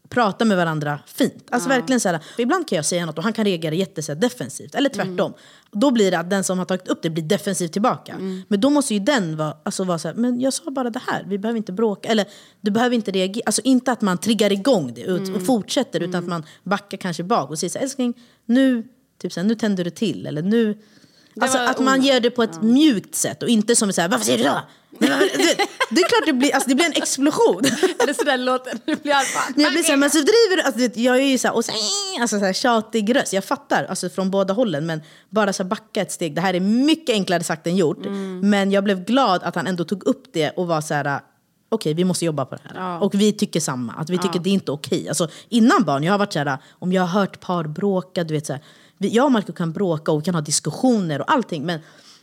prata 0.08 0.44
med 0.44 0.56
varandra 0.56 1.00
fint. 1.06 1.44
Alltså 1.50 1.68
verkligen 1.68 2.00
så 2.00 2.08
här, 2.08 2.20
ibland 2.38 2.68
kan 2.68 2.76
jag 2.76 2.84
säga 2.84 3.06
något 3.06 3.18
och 3.18 3.24
han 3.24 3.32
kan 3.32 3.44
reagera 3.44 3.74
jätte 3.74 4.02
så 4.02 4.12
här, 4.12 4.20
defensivt, 4.20 4.74
eller 4.74 4.88
tvärtom. 4.90 5.32
Då 5.72 5.90
blir 5.90 6.10
det 6.10 6.18
att 6.18 6.30
den 6.30 6.44
som 6.44 6.58
har 6.58 6.64
tagit 6.64 6.88
upp 6.88 7.02
det 7.02 7.10
blir 7.10 7.24
defensiv 7.24 7.68
tillbaka. 7.68 8.16
Men 8.48 8.60
då 8.60 8.70
måste 8.70 8.94
ju 8.94 9.00
den 9.00 9.36
vara, 9.36 9.56
alltså 9.62 9.84
vara 9.84 9.98
så 9.98 10.08
här, 10.08 10.14
men 10.14 10.40
jag 10.40 10.52
sa 10.52 10.70
bara 10.70 10.90
det 10.90 11.00
här, 11.06 11.24
vi 11.28 11.38
behöver 11.38 11.56
inte 11.56 11.72
bråka. 11.72 12.08
Eller 12.08 12.26
du 12.60 12.70
behöver 12.70 12.96
inte 12.96 13.10
reagera, 13.10 13.42
alltså 13.46 13.62
inte 13.64 13.92
att 13.92 14.00
man 14.02 14.18
triggar 14.18 14.52
igång 14.52 14.94
det 14.94 15.00
ut 15.02 15.36
och 15.36 15.42
fortsätter 15.46 16.00
utan 16.00 16.22
att 16.22 16.28
man 16.28 16.44
backar 16.64 16.98
kanske 16.98 17.22
bak 17.24 17.50
och 17.50 17.58
säger 17.58 17.70
så 17.70 17.78
här, 17.78 17.84
älskling, 17.84 18.14
nu, 18.46 18.88
typ 19.18 19.32
så 19.32 19.40
här, 19.40 19.46
nu 19.48 19.54
tänder 19.54 19.84
du 19.84 19.90
till. 19.90 20.26
Eller 20.26 20.42
nu, 20.42 20.78
alltså 21.40 21.58
var 21.58 21.66
att 21.66 21.78
man 21.78 22.02
gör 22.02 22.20
det 22.20 22.30
på 22.30 22.42
ett 22.42 22.62
mjukt 22.62 23.14
sätt 23.14 23.42
och 23.42 23.48
inte 23.48 23.76
som 23.76 23.92
så 23.92 24.00
här, 24.00 24.08
varför 24.08 24.24
säger 24.24 24.38
du 24.38 24.44
så? 24.44 24.60
Men, 24.98 25.10
Det 25.90 26.00
är 26.00 26.08
klart 26.08 26.26
det 26.26 26.32
blir, 26.32 26.54
alltså, 26.54 26.68
det 26.68 26.74
blir 26.74 26.86
en 26.86 26.92
explosion. 26.92 27.62
Det 28.06 28.14
sådär 28.14 28.36
låter? 28.38 28.78
Det 28.84 29.02
blir 29.02 29.12
allt 29.12 29.28
Men 29.54 29.64
jag 29.64 29.72
blir 29.72 29.82
såhär, 29.82 29.96
men 29.96 30.10
så 30.10 30.18
driver 30.18 30.56
du, 30.56 30.62
alltså, 30.62 31.00
jag 31.00 31.16
är 31.16 31.26
ju 31.26 31.38
såhär, 31.38 31.54
och 31.54 31.64
så, 31.64 31.72
alltså, 32.20 32.38
så 32.38 32.44
här, 32.44 32.52
tjatig 32.52 33.16
röst. 33.16 33.32
Jag 33.32 33.44
fattar 33.44 33.84
alltså, 33.84 34.08
från 34.08 34.30
båda 34.30 34.54
hållen 34.54 34.86
men 34.86 35.02
bara 35.30 35.52
så 35.52 35.62
här, 35.62 35.70
backa 35.70 36.02
ett 36.02 36.12
steg. 36.12 36.34
Det 36.34 36.40
här 36.40 36.54
är 36.54 36.60
mycket 36.60 37.12
enklare 37.14 37.44
sagt 37.44 37.66
än 37.66 37.76
gjort. 37.76 38.04
Men 38.42 38.70
jag 38.70 38.84
blev 38.84 39.04
glad 39.04 39.42
att 39.42 39.54
han 39.54 39.66
ändå 39.66 39.84
tog 39.84 40.04
upp 40.06 40.24
det 40.32 40.50
och 40.50 40.66
var 40.66 40.80
så 40.80 40.94
här. 40.94 41.20
Okej, 41.68 41.94
vi 41.94 42.04
måste 42.04 42.24
jobba 42.24 42.44
på 42.44 42.54
det 42.54 42.60
här. 42.64 43.02
Och 43.02 43.14
vi 43.14 43.32
tycker 43.32 43.60
samma. 43.60 43.92
Att 43.92 44.10
vi 44.10 44.18
tycker 44.18 44.38
det 44.38 44.50
är 44.50 44.54
inte 44.54 44.72
okej. 44.72 45.08
Alltså, 45.08 45.28
innan 45.48 45.84
barn, 45.84 46.02
jag 46.04 46.12
har 46.12 46.18
varit 46.18 46.32
så 46.32 46.38
här, 46.38 46.58
om 46.70 46.92
jag 46.92 47.02
har 47.02 47.20
hört 47.20 47.40
par 47.40 47.64
bråka, 47.64 48.24
du 48.24 48.34
vet 48.34 48.46
så 48.46 48.52
här, 48.52 48.62
Jag 48.98 49.24
och 49.24 49.32
Marco 49.32 49.52
kan 49.52 49.72
bråka 49.72 50.12
och 50.12 50.24
kan 50.24 50.34
ha 50.34 50.40
diskussioner 50.42 51.20
och 51.20 51.32
allting. 51.32 51.66
Men 51.66 51.80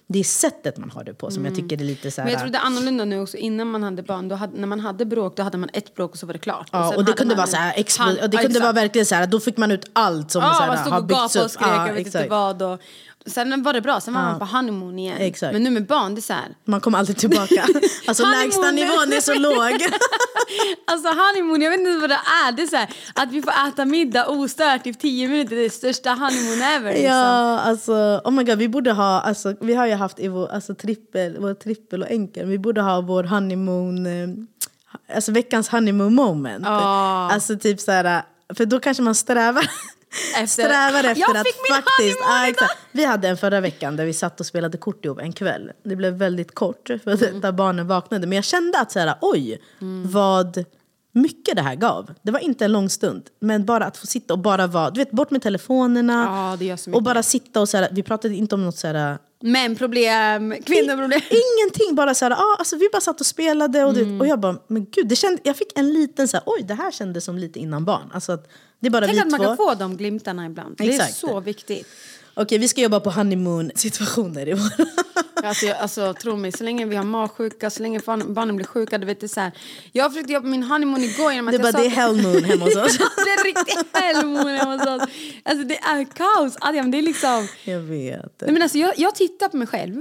det 0.08 0.20
är 0.20 0.24
sättet 0.24 0.78
man 0.78 0.90
har 0.90 1.04
det 1.04 1.14
på 1.14 1.32
som 1.32 1.46
jag 1.46 1.56
tycker 1.56 1.78
är 1.82 1.84
lite 1.84 2.12
så 2.12 2.22
här. 2.22 2.26
Men 2.26 2.32
jag 2.34 2.42
tror 2.42 2.52
det 2.52 2.58
är 2.58 2.62
annorlunda 2.66 3.06
nu 3.06 3.20
också. 3.20 3.38
Innan 3.38 3.68
man 3.68 3.84
hade 3.84 4.04
barn, 4.04 4.28
då 4.30 4.36
hade, 4.36 4.60
när 4.60 4.68
man 4.68 4.80
hade 4.80 5.06
bråk, 5.06 5.36
då 5.38 5.44
hade 5.44 5.58
man 5.58 5.70
ett 5.74 5.96
bråk 5.96 6.12
och 6.12 6.18
så 6.18 6.26
var 6.26 6.34
det 6.34 6.40
klart. 6.40 6.70
Ja, 6.72 6.90
sen 6.90 6.98
och 6.98 7.06
det 7.06 7.14
kunde 7.14 7.36
vara 7.36 7.48
så 7.48 7.58
här, 7.58 7.74
expl- 7.74 8.00
han- 8.00 8.18
och 8.22 8.30
det 8.30 8.38
ja, 8.38 8.42
kunde 8.44 8.60
vara 8.60 8.72
verkligen 8.72 9.06
så 9.06 9.16
här, 9.16 9.28
då 9.28 9.40
fick 9.40 9.58
man 9.58 9.72
ut 9.72 9.90
allt 9.94 10.32
som 10.32 10.42
så 10.42 10.48
Ja, 10.48 10.52
här, 10.52 10.68
man 10.68 10.78
stod 10.78 10.94
har 10.94 11.02
och 11.02 11.10
gapade 11.10 11.44
och 11.46 11.52
skrek, 11.52 11.68
Ja, 11.68 11.88
jag 11.88 11.94
vet 11.94 12.08
inte 12.08 12.20
exakt. 12.20 12.30
vad. 12.30 12.62
Och, 12.62 12.80
sen 13.26 13.64
var 13.64 13.74
det 13.74 13.82
bra, 13.82 14.02
sen 14.02 14.14
var 14.14 14.22
man 14.22 14.40
på 14.40 14.46
honeymoon 14.46 15.00
igen. 15.00 15.18
Exakt. 15.20 15.54
Men 15.54 15.64
nu 15.64 15.70
med 15.70 15.86
barn, 15.86 16.16
det 16.16 16.20
är 16.20 16.22
så 16.22 16.34
här. 16.34 16.56
Man 16.66 16.82
kommer 16.82 16.98
alltid 17.00 17.18
tillbaka. 17.18 17.66
Alltså 18.08 18.26
lägsta 18.26 18.72
nivån 18.72 19.14
är 19.14 19.22
så 19.22 19.34
låg. 19.34 19.82
Alltså 20.88 21.08
honeymoon, 21.08 21.62
jag 21.62 21.72
vet 21.72 21.80
inte 21.80 22.00
vad 22.00 22.10
det 22.10 22.20
är. 22.46 22.52
Det 22.52 22.62
är 22.62 22.68
så 22.68 22.76
här, 22.76 22.90
att 23.16 23.32
vi 23.32 23.42
får 23.42 23.52
äta 23.68 23.86
middag 23.86 24.28
ostört 24.28 24.88
i 24.88 24.94
tio 24.94 25.28
minuter, 25.28 25.56
det 25.56 25.62
är 25.62 25.64
det 25.64 25.70
största 25.70 26.10
honeymoon 26.10 26.62
ever. 26.62 26.94
Liksom. 26.94 27.06
Ja, 27.06 27.60
alltså, 27.60 27.94
oh 28.24 28.32
my 28.32 28.44
god, 28.44 28.58
vi 28.58 28.70
borde 28.70 28.92
ha, 28.92 29.22
alltså, 29.22 29.56
vi 29.62 29.74
har 29.74 29.88
ju 29.88 29.94
haft 29.94 30.20
i 30.20 30.28
vår, 30.28 30.48
alltså, 30.48 30.76
trippel, 30.76 31.38
vår 31.40 31.54
trippel 31.54 32.02
och 32.04 32.12
enkel, 32.12 32.48
vi 32.48 32.60
borde 32.60 32.82
ha 32.82 33.02
vår 33.02 33.24
honeymoon, 33.24 34.06
eh, 34.06 34.30
alltså 35.16 35.32
veckans 35.32 35.70
honeymoon 35.70 36.16
moment. 36.16 36.66
Ja. 36.66 37.30
Alltså 37.32 37.58
typ 37.58 37.80
så 37.80 37.92
här, 37.92 38.24
för 38.54 38.66
då 38.66 38.80
kanske 38.80 39.04
man 39.04 39.16
strävar 39.16 39.70
Efter- 40.38 40.64
Strävar 40.64 41.04
efter 41.04 41.22
Jag 41.22 41.38
att 41.38 41.48
fick 41.48 41.56
min 41.70 41.76
faktiskt... 41.76 42.18
idag! 42.20 42.48
exakt. 42.50 42.78
Vi 42.92 43.06
hade 43.06 43.28
en 43.28 43.38
förra 43.38 43.62
veckan 43.62 43.96
där 43.96 44.06
vi 44.06 44.14
satt 44.14 44.40
och 44.40 44.46
spelade 44.46 44.78
kort 44.78 45.06
ihop 45.06 45.20
en 45.20 45.34
kväll. 45.34 45.72
Det 45.84 45.96
blev 45.96 46.14
väldigt 46.14 46.56
kort 46.56 46.88
för 47.04 47.12
att 47.12 47.22
Mm. 47.22 47.42
där 47.42 47.52
barnen 47.52 47.88
vaknade. 47.88 48.28
Men 48.28 48.36
jag 48.36 48.46
kände 48.46 48.80
att 48.80 48.92
så 48.92 49.00
här, 49.00 49.16
oj, 49.22 49.62
vad 50.06 50.66
mycket 51.16 51.56
det 51.56 51.62
här 51.62 51.76
gav. 51.76 52.14
Det 52.22 52.32
var 52.32 52.40
inte 52.40 52.66
en 52.66 52.72
lång 52.72 52.90
stund. 52.90 53.24
Men 53.40 53.66
bara 53.66 53.86
att 53.86 53.98
få 53.98 54.08
sitta 54.08 54.34
och 54.34 54.40
bara 54.40 54.68
vara, 54.68 54.90
du 54.90 55.00
vet, 55.02 55.12
bort 55.12 55.32
med 55.32 55.42
telefonerna. 55.42 56.58
Ja, 56.62 56.78
och 56.94 57.04
bara 57.04 57.24
sitta 57.24 57.62
och 57.62 57.70
så 57.70 57.78
här, 57.78 57.88
vi 57.92 58.04
pratade 58.04 58.36
inte 58.36 58.56
om 58.56 58.66
något 58.66 58.78
så 58.78 58.88
här... 58.88 59.18
Män 59.46 59.76
problem, 59.76 60.56
kvinnoproblem. 60.66 61.20
Ingenting, 61.30 61.96
bara 61.96 62.14
så 62.16 62.26
här, 62.26 62.32
ah, 62.32 62.56
alltså 62.60 62.76
vi 62.76 62.90
bara 62.94 63.02
satt 63.02 63.20
och 63.20 63.26
spelade 63.26 63.84
och, 63.86 63.98
Mm. 63.98 64.22
och 64.22 64.28
jag 64.28 64.40
bara, 64.40 64.56
men 64.68 64.86
gud, 64.92 65.08
det 65.08 65.16
kände, 65.16 65.42
jag 65.44 65.58
fick 65.58 65.80
en 65.80 65.94
liten 65.94 66.28
så 66.28 66.38
här, 66.38 66.44
oj 66.46 66.64
det 66.68 66.74
här 66.74 66.92
kändes 66.92 67.24
som 67.26 67.38
lite 67.38 67.60
innan 67.60 67.86
barn. 67.86 68.10
Alltså 68.14 68.32
att 68.32 68.48
det 68.84 68.88
är 68.88 68.92
bara 68.92 69.06
Tänk 69.06 69.18
vi 69.18 69.22
att 69.22 69.32
man 69.32 69.40
två. 69.40 69.46
kan 69.46 69.58
få 69.58 69.74
de 69.76 69.98
glimtarna 69.98 70.46
ibland. 70.46 70.76
Det 70.78 70.84
är 70.84 70.90
Exakt. 70.90 71.16
så 71.16 71.40
viktigt. 71.40 71.88
Okej, 72.34 72.58
vi 72.58 72.68
ska 72.68 72.82
jobba 72.82 73.00
på 73.00 73.10
honeymoon 73.10 73.72
situationer 73.76 74.48
i 74.48 74.54
vår... 74.54 74.86
Alltså, 75.44 75.66
jag, 75.66 75.78
alltså, 75.78 76.14
tro 76.14 76.36
mig, 76.36 76.52
så 76.52 76.64
länge 76.64 76.86
vi 76.86 76.96
har 76.96 77.04
magsjuka, 77.04 77.70
så 77.70 77.82
länge 77.82 78.00
barn, 78.06 78.34
barnen 78.34 78.56
blir 78.56 78.66
sjuka, 78.66 78.98
du 78.98 79.06
vet 79.06 79.20
det 79.20 79.28
så 79.28 79.40
här. 79.40 79.52
Jag 79.92 80.12
försökte 80.14 80.34
jobba 80.34 80.44
på 80.44 80.50
min 80.50 80.64
honeymoon 80.64 81.04
igår 81.04 81.32
genom 81.34 81.48
att 81.48 81.52
Det 81.52 81.58
jag 81.58 81.62
bara, 81.62 81.72
sa 81.72 81.78
det 81.78 81.86
är 81.86 81.90
hellmoon 81.90 82.44
hemma 82.44 82.66
hos 82.66 82.76
oss. 82.76 82.98
det 82.98 83.30
är 83.32 83.44
riktigt 83.44 83.88
hellmoon 83.98 84.48
hemma 84.48 84.72
hos 84.78 84.88
oss. 84.88 85.10
Alltså 85.44 85.68
det 85.68 85.78
är 85.78 86.06
kaos. 86.06 86.58
Adrian, 86.62 86.92
det 86.92 86.98
är 86.98 87.02
liksom... 87.02 87.48
Jag 87.64 87.80
vet. 87.80 88.42
Nej, 88.42 88.52
men 88.52 88.62
alltså, 88.62 88.78
jag, 88.78 88.94
jag 88.98 89.16
tittar 89.16 89.50
på 89.50 89.58
mig 89.58 89.68
själv, 89.68 89.96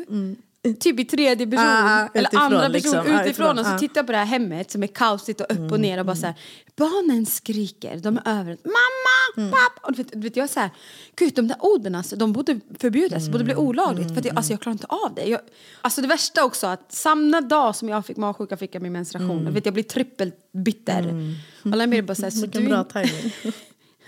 typ 0.81 1.01
i 1.01 1.05
tredje 1.05 1.46
person, 1.46 1.66
Ah, 1.66 2.09
eller 2.14 2.29
utifrån, 2.29 2.42
andra 2.42 2.59
person 2.59 2.72
liksom. 2.72 2.98
Ah, 2.98 3.03
utifrån, 3.03 3.27
utifrån, 3.27 3.59
och 3.59 3.66
så 3.66 3.72
ah. 3.72 3.79
tittar 3.79 3.98
jag 3.98 4.07
på 4.07 4.12
det 4.12 4.18
här 4.18 4.25
hemmet 4.25 4.70
som 4.70 4.83
är 4.83 4.87
kaosigt 4.87 5.40
och 5.40 5.46
upp 5.51 5.72
och 5.72 5.81
ner 5.81 5.98
och 5.98 6.07
bara 6.07 6.16
så 6.16 6.27
här, 6.27 6.35
barnen 6.77 7.27
skriker, 7.27 7.96
de 7.96 8.16
är 8.16 8.40
över 8.40 8.59
mamma, 8.64 9.51
pappa. 9.51 9.87
Och 9.87 9.92
du 9.92 10.03
vet, 10.03 10.12
du 10.12 10.20
vet, 10.20 10.37
jag 10.37 10.44
är 10.44 10.48
så 10.48 10.61
här, 10.61 10.70
gud 11.16 11.35
de 11.35 11.48
där 11.48 11.57
orden 11.61 11.94
alltså, 11.94 12.16
de 12.16 12.33
borde 12.33 12.61
förbjudas, 12.79 13.29
borde 13.29 13.44
bli 13.44 13.55
olagligt 13.55 14.09
för 14.09 14.18
att 14.18 14.25
jag, 14.25 14.37
alltså, 14.37 14.53
jag 14.53 14.61
klarar 14.61 14.75
inte 14.75 14.87
av 14.87 15.14
det. 15.14 15.25
Jag, 15.25 15.40
alltså 15.81 16.01
det 16.01 16.09
värsta 16.09 16.44
också 16.44 16.66
att 16.66 16.92
samma 16.92 17.40
dag 17.40 17.77
som 17.77 17.88
jag 17.88 18.07
fick 18.07 18.16
magsjuka 18.16 18.57
fick 18.57 18.75
jag 18.75 18.83
min 18.83 18.92
menstruation. 18.92 19.44
Jag, 19.44 19.53
vet, 19.53 19.64
jag 19.64 19.75
blir 19.75 19.85
trippelbitter. 19.85 21.35
Och 21.64 21.77
Lamir 21.77 22.03
bara 22.03 22.14
så 22.14 22.22
här, 22.22 22.31
så 22.31 22.40
Vilken 22.40 22.62
du 22.62 22.68
bra 22.68 22.85
timing. 22.85 23.33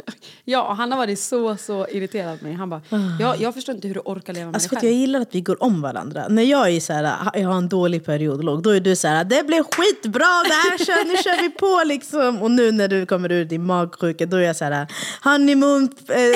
Ja, 0.47 0.73
han 0.73 0.91
har 0.93 0.99
varit 0.99 1.19
så, 1.21 1.57
så 1.57 1.87
irriterad 1.91 2.39
på 2.39 2.45
mig. 2.45 2.55
Han 2.55 2.71
bara, 2.71 2.81
jag, 3.21 3.41
jag 3.41 3.55
förstår 3.55 3.75
inte 3.75 3.89
hur 3.89 3.95
du 3.95 4.01
orkar 4.05 4.33
leva 4.33 4.47
med 4.47 4.55
Alltså 4.55 4.69
dig 4.69 4.77
att 4.77 4.83
jag 4.83 4.91
själv. 4.91 5.01
gillar 5.01 5.21
att 5.21 5.35
vi 5.35 5.41
går 5.41 5.63
om 5.63 5.83
varandra. 5.83 6.29
När 6.29 6.43
jag 6.43 6.71
är 6.71 6.81
så 6.81 6.93
här, 6.93 7.31
jag 7.35 7.49
har 7.49 7.57
en 7.57 7.69
dålig 7.69 8.05
period, 8.05 8.63
då 8.63 8.71
är 8.71 8.81
du 8.81 8.97
så 8.97 9.09
här, 9.09 9.25
det 9.25 9.47
blir 9.47 9.63
skitbra, 9.63 10.27
det 10.49 10.55
här 10.55 10.79
kör, 10.85 11.05
nu 11.05 11.17
kör 11.17 11.43
vi 11.43 11.51
på 11.51 11.83
liksom. 11.87 12.43
Och 12.43 12.51
nu 12.51 12.73
när 12.73 12.89
du 12.89 13.07
kommer 13.07 13.33
ur 13.33 13.45
din 13.45 13.67
magsjuka, 13.67 14.27
då 14.27 14.37
är 14.37 14.41
jag 14.41 14.57
så 14.57 14.65
här, 14.65 14.87
honeymoon 15.25 15.89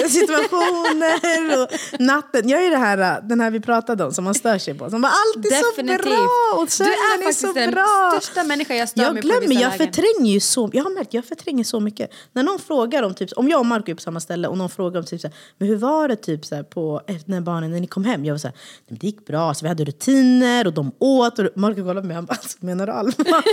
situationer 0.08 1.62
och 1.62 1.68
natten. 2.00 2.48
Jag 2.48 2.64
är 2.66 2.70
det 2.70 2.76
här, 2.76 3.20
den 3.20 3.40
här 3.40 3.50
vi 3.50 3.60
pratade 3.60 4.04
om 4.04 4.12
som 4.12 4.24
man 4.24 4.34
stör 4.34 4.58
sig 4.58 4.74
på. 4.74 4.90
Som 4.90 5.00
bara, 5.02 5.12
allt 5.12 5.46
är 5.46 5.50
Definitivt. 5.50 6.02
så 6.04 6.08
bra 6.08 6.62
och 6.62 6.68
Du 6.78 6.84
är 6.84 6.88
är, 7.18 7.18
faktiskt 7.22 7.40
så 7.40 7.52
den 7.52 7.70
bra. 7.70 8.12
största 8.20 8.44
människa 8.44 8.74
jag 8.74 8.88
stör 8.88 9.02
jag 9.02 9.12
mig 9.14 9.22
på 9.22 9.28
i 9.28 9.30
glömmer, 9.30 9.62
jag 9.62 9.76
förtränger 9.76 10.32
ju 10.32 10.40
så, 10.40 10.70
jag 10.72 10.82
har 10.84 10.90
märkt, 10.90 11.14
jag 11.14 11.24
förtränger 11.24 11.64
så 11.64 11.80
mycket. 11.80 12.10
När 12.32 12.42
någon 12.42 12.58
frågar 12.58 13.02
om, 13.02 13.14
typ, 13.14 13.32
om 13.36 13.47
jag 13.50 13.60
och 13.60 13.66
Marco 13.66 13.90
är 13.90 13.94
på 13.94 14.00
samma 14.00 14.20
ställe 14.20 14.48
och 14.48 14.58
någon 14.58 14.70
frågar 14.70 15.00
om 15.00 15.06
typ, 15.06 15.20
så 15.20 15.28
här, 15.28 15.36
men 15.58 15.68
hur 15.68 15.76
var 15.76 16.08
det 16.08 16.16
typ, 16.16 16.44
så 16.44 16.54
här, 16.54 16.62
på, 16.62 17.02
när 17.24 17.40
barnen, 17.40 17.70
när 17.70 17.80
ni 17.80 17.86
kom 17.86 18.04
hem? 18.04 18.24
Jag 18.24 18.34
var 18.34 18.38
så 18.38 18.48
här, 18.48 18.56
det 18.88 19.06
gick 19.06 19.26
bra, 19.26 19.54
så 19.54 19.64
vi 19.64 19.68
hade 19.68 19.84
rutiner 19.84 20.66
och 20.66 20.72
de 20.72 20.92
åt. 20.98 21.38
Och 21.38 21.46
Marco 21.54 21.82
kollade 21.82 22.00
på 22.00 22.06
mig 22.06 22.14
och 22.14 22.16
han 22.16 22.26
bara, 22.26 22.34
alltså, 22.34 22.58
menar 22.60 22.86
du 22.86 22.92
allvar? 22.92 23.44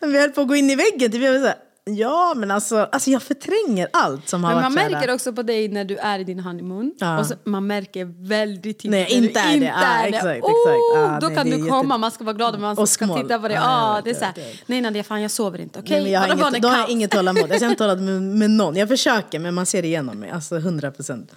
Vi 0.06 0.20
höll 0.20 0.30
på 0.30 0.40
att 0.40 0.48
gå 0.48 0.56
in 0.56 0.70
i 0.70 0.76
väggen. 0.76 1.12
Typ. 1.12 1.22
Jag 1.22 1.32
var 1.32 1.40
så 1.40 1.46
här, 1.46 1.56
Ja, 1.90 2.32
men 2.36 2.50
alltså, 2.50 2.76
alltså 2.92 3.10
jag 3.10 3.22
förtränger 3.22 3.88
allt 3.92 4.28
som 4.28 4.44
har 4.44 4.50
Men 4.54 4.62
varit 4.62 4.74
man 4.74 4.92
märker 4.92 5.14
också 5.14 5.32
på 5.32 5.42
dig 5.42 5.68
när 5.68 5.84
du 5.84 5.96
är 5.96 6.18
i 6.18 6.24
din 6.24 6.40
honeymoon. 6.40 6.94
Ja. 6.98 7.18
Och 7.18 7.26
så, 7.26 7.34
man 7.44 7.66
märker 7.66 8.04
väldigt 8.28 8.62
tydligt 8.78 8.90
Nej, 8.90 9.20
när 9.20 9.26
inte 9.26 9.40
är 9.40 9.60
det. 9.60 9.66
Ja, 9.66 10.02
exakt, 10.06 10.24
exakt. 10.24 10.44
Oh, 10.44 10.50
Ja, 10.94 11.18
då 11.20 11.26
nej, 11.26 11.36
kan 11.36 11.50
det 11.50 11.56
du 11.56 11.64
är 11.64 11.68
komma, 11.68 11.84
jätte- 11.94 11.98
man 11.98 12.10
ska 12.10 12.24
vara 12.24 12.36
glad 12.36 12.54
om 12.54 12.60
man 12.60 12.78
Och 12.78 12.88
ska 12.88 13.06
titta 13.22 13.38
på 13.38 13.48
det. 13.48 13.54
Ja, 13.54 13.60
Ja, 13.62 13.94
jag 13.94 14.04
det 14.04 14.10
är 14.10 14.14
så 14.14 14.24
här, 14.24 14.34
nej 14.66 14.80
Nadia, 14.80 15.04
fan 15.04 15.22
jag 15.22 15.30
sover 15.30 15.60
inte. 15.60 15.78
Okej? 15.78 16.02
Men 16.02 16.12
jag 16.12 16.20
har 16.20 16.26
inget, 16.34 16.52
det 16.52 16.58
då 16.60 16.68
har 16.68 16.78
jag 16.78 16.90
inget 16.90 17.10
tålamod. 17.10 17.50
Jag 17.50 17.56
ska 17.56 17.64
inte 17.66 17.78
tålamod 17.78 18.04
med, 18.04 18.22
med 18.22 18.50
någon. 18.50 18.76
Jag 18.76 18.88
försöker, 18.88 19.38
men 19.38 19.54
man 19.54 19.66
ser 19.66 19.84
igenom 19.84 20.18
mig. 20.18 20.30
Alltså 20.30 20.56
100 20.56 20.90
procent. 20.90 21.32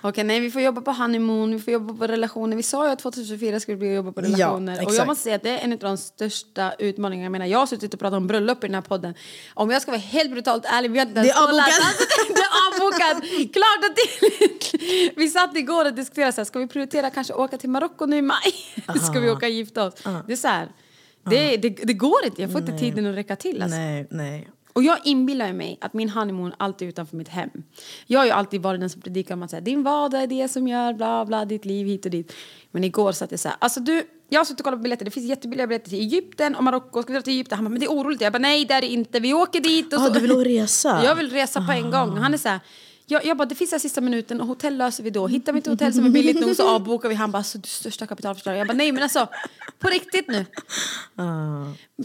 Okej, 0.00 0.24
nej 0.24 0.40
vi 0.40 0.50
får 0.50 0.62
jobba 0.62 0.80
på 0.80 0.90
honeymoon, 0.92 1.52
vi 1.52 1.60
får 1.60 1.72
jobba 1.72 1.94
på 1.94 2.06
relationer. 2.06 2.56
Vi 2.56 2.62
sa 2.62 2.86
ju 2.86 2.92
att 2.92 2.98
2024 2.98 3.60
skulle 3.60 3.76
bli 3.76 3.88
att 3.88 3.94
jobba 3.96 4.12
på 4.12 4.20
Ja, 4.20 4.26
relationer. 4.26 4.86
och 4.86 4.94
jag 4.94 5.06
måste 5.06 5.22
säga 5.24 5.36
att 5.36 5.42
det 5.42 5.50
är 5.50 5.58
en 5.64 5.72
av 5.72 5.78
de 5.78 5.96
största 5.96 6.72
utmaningarna. 6.78 7.24
Jag 7.24 7.32
menar, 7.32 7.46
jag 7.46 7.58
har 7.58 7.66
suttit 7.66 7.94
och 7.94 8.00
pratat 8.00 8.16
om 8.16 8.26
bröllop 8.26 8.64
i 8.64 8.66
den 8.66 8.74
här 8.74 8.82
podden. 8.82 9.14
Om 9.54 9.70
jag 9.70 9.82
ska 9.88 9.92
vara 9.92 10.00
helt 10.00 10.30
brutalt 10.30 10.64
ärlig, 10.64 10.90
vi 10.90 10.98
har 10.98 11.06
inte 11.06 11.22
Det 11.22 11.28
är 11.28 11.34
ens 11.34 11.38
avbokat. 11.38 11.68
Alltså, 11.68 12.32
det 12.34 12.40
är 12.40 12.52
avbokat! 12.66 13.22
Klart 13.52 13.90
och 13.90 13.96
tydligt! 13.96 15.16
Vi 15.16 15.28
satt 15.28 15.56
igår 15.56 15.84
och 15.84 15.94
diskuterade, 15.94 16.32
så 16.32 16.40
här, 16.40 16.44
ska 16.44 16.58
vi 16.58 16.66
prioritera 16.66 17.10
kanske 17.10 17.32
åka 17.32 17.58
till 17.58 17.70
Marocko 17.70 18.06
nu 18.06 18.16
i 18.16 18.22
maj? 18.22 18.54
ska 19.02 19.20
vi 19.20 19.30
åka 19.30 19.46
och 19.46 19.52
gifta 19.52 19.86
oss? 19.86 19.94
Det 20.26 20.32
är 20.32 20.36
så 20.36 20.48
här, 20.48 20.68
det, 21.30 21.56
det, 21.56 21.68
det 21.68 21.92
går 21.92 22.24
inte, 22.24 22.42
jag 22.42 22.52
får 22.52 22.60
inte 22.60 22.78
tiden 22.78 23.06
att 23.06 23.16
räcka 23.16 23.36
till. 23.36 23.62
Alltså. 23.62 23.78
Nej, 23.78 24.06
nej. 24.10 24.48
Och 24.72 24.82
jag 24.82 24.98
inbillar 25.04 25.52
mig 25.52 25.78
att 25.80 25.92
min 25.92 26.08
honeymoon 26.08 26.52
alltid 26.56 26.88
är 26.88 26.90
utanför 26.90 27.16
mitt 27.16 27.28
hem. 27.28 27.50
Jag 28.06 28.20
har 28.20 28.26
ju 28.26 28.32
alltid 28.32 28.62
varit 28.62 28.80
den 28.80 28.90
som 28.90 29.00
predikar 29.00 29.34
om 29.34 29.42
att 29.42 29.64
din 29.64 29.82
vardag 29.82 30.22
är 30.22 30.26
det 30.26 30.48
som 30.48 30.68
gör 30.68 30.92
bla 30.92 31.24
bla, 31.24 31.44
ditt 31.44 31.64
liv 31.64 31.86
hit 31.86 32.04
och 32.04 32.10
dit. 32.10 32.32
Men 32.70 32.84
igår 32.84 33.12
satt 33.12 33.30
jag 33.30 33.40
så 33.40 33.48
här, 33.48 33.56
alltså 33.60 33.80
du, 33.80 34.02
jag 34.28 34.40
har 34.40 34.44
suttit 34.44 34.60
och 34.60 34.64
kollat 34.64 34.78
på 34.78 34.82
biljetter, 34.82 35.04
det 35.04 35.10
finns 35.10 35.26
jättebilliga 35.26 35.66
biljetter 35.66 35.90
till 35.90 35.98
Egypten 36.00 36.54
och 36.54 36.64
Marocko, 36.64 37.02
ska 37.02 37.12
vi 37.12 37.18
dra 37.18 37.22
till 37.22 37.32
Egypten? 37.32 37.56
Han 37.58 37.64
bara, 37.64 37.68
men 37.70 37.80
det 37.80 37.86
är 37.86 37.90
oroligt. 37.90 38.20
Jag 38.20 38.32
bara, 38.32 38.38
nej 38.38 38.64
det 38.64 38.74
är 38.74 38.80
det 38.80 38.86
inte, 38.86 39.20
vi 39.20 39.34
åker 39.34 39.60
dit. 39.60 39.92
Och 39.92 40.00
Ah, 40.00 40.06
så. 40.06 40.12
du 40.12 40.20
vill 40.20 40.44
resa? 40.44 41.00
Jag 41.04 41.14
vill 41.14 41.30
resa 41.30 41.60
på 41.66 41.72
en 41.72 41.90
gång. 41.90 42.16
Han 42.18 42.34
är 42.34 42.38
så 42.38 42.48
här, 42.48 42.60
jag, 43.06 43.24
jag 43.24 43.36
bara, 43.36 43.44
det 43.44 43.54
finns 43.54 43.72
här 43.72 43.78
sista 43.78 44.00
minuten 44.00 44.40
och 44.40 44.46
hotell 44.46 44.76
löser 44.76 45.02
vi 45.02 45.10
då. 45.10 45.26
Hittar 45.26 45.52
vi 45.52 45.56
inte 45.56 45.70
hotell 45.70 45.94
som 45.94 46.06
är 46.06 46.10
billigt 46.10 46.40
nog 46.40 46.56
så 46.56 46.68
avbokar 46.74 47.08
vi. 47.08 47.14
Han 47.14 47.30
bara, 47.30 47.42
så 47.42 47.58
du 47.58 47.68
största 47.68 48.06
kapitalförstörare. 48.06 48.58
Jag 48.58 48.66
bara, 48.66 48.74
nej 48.74 48.92
men 48.92 49.02
alltså, 49.02 49.28
på 49.78 49.88
riktigt 49.88 50.28
nu. 50.28 50.46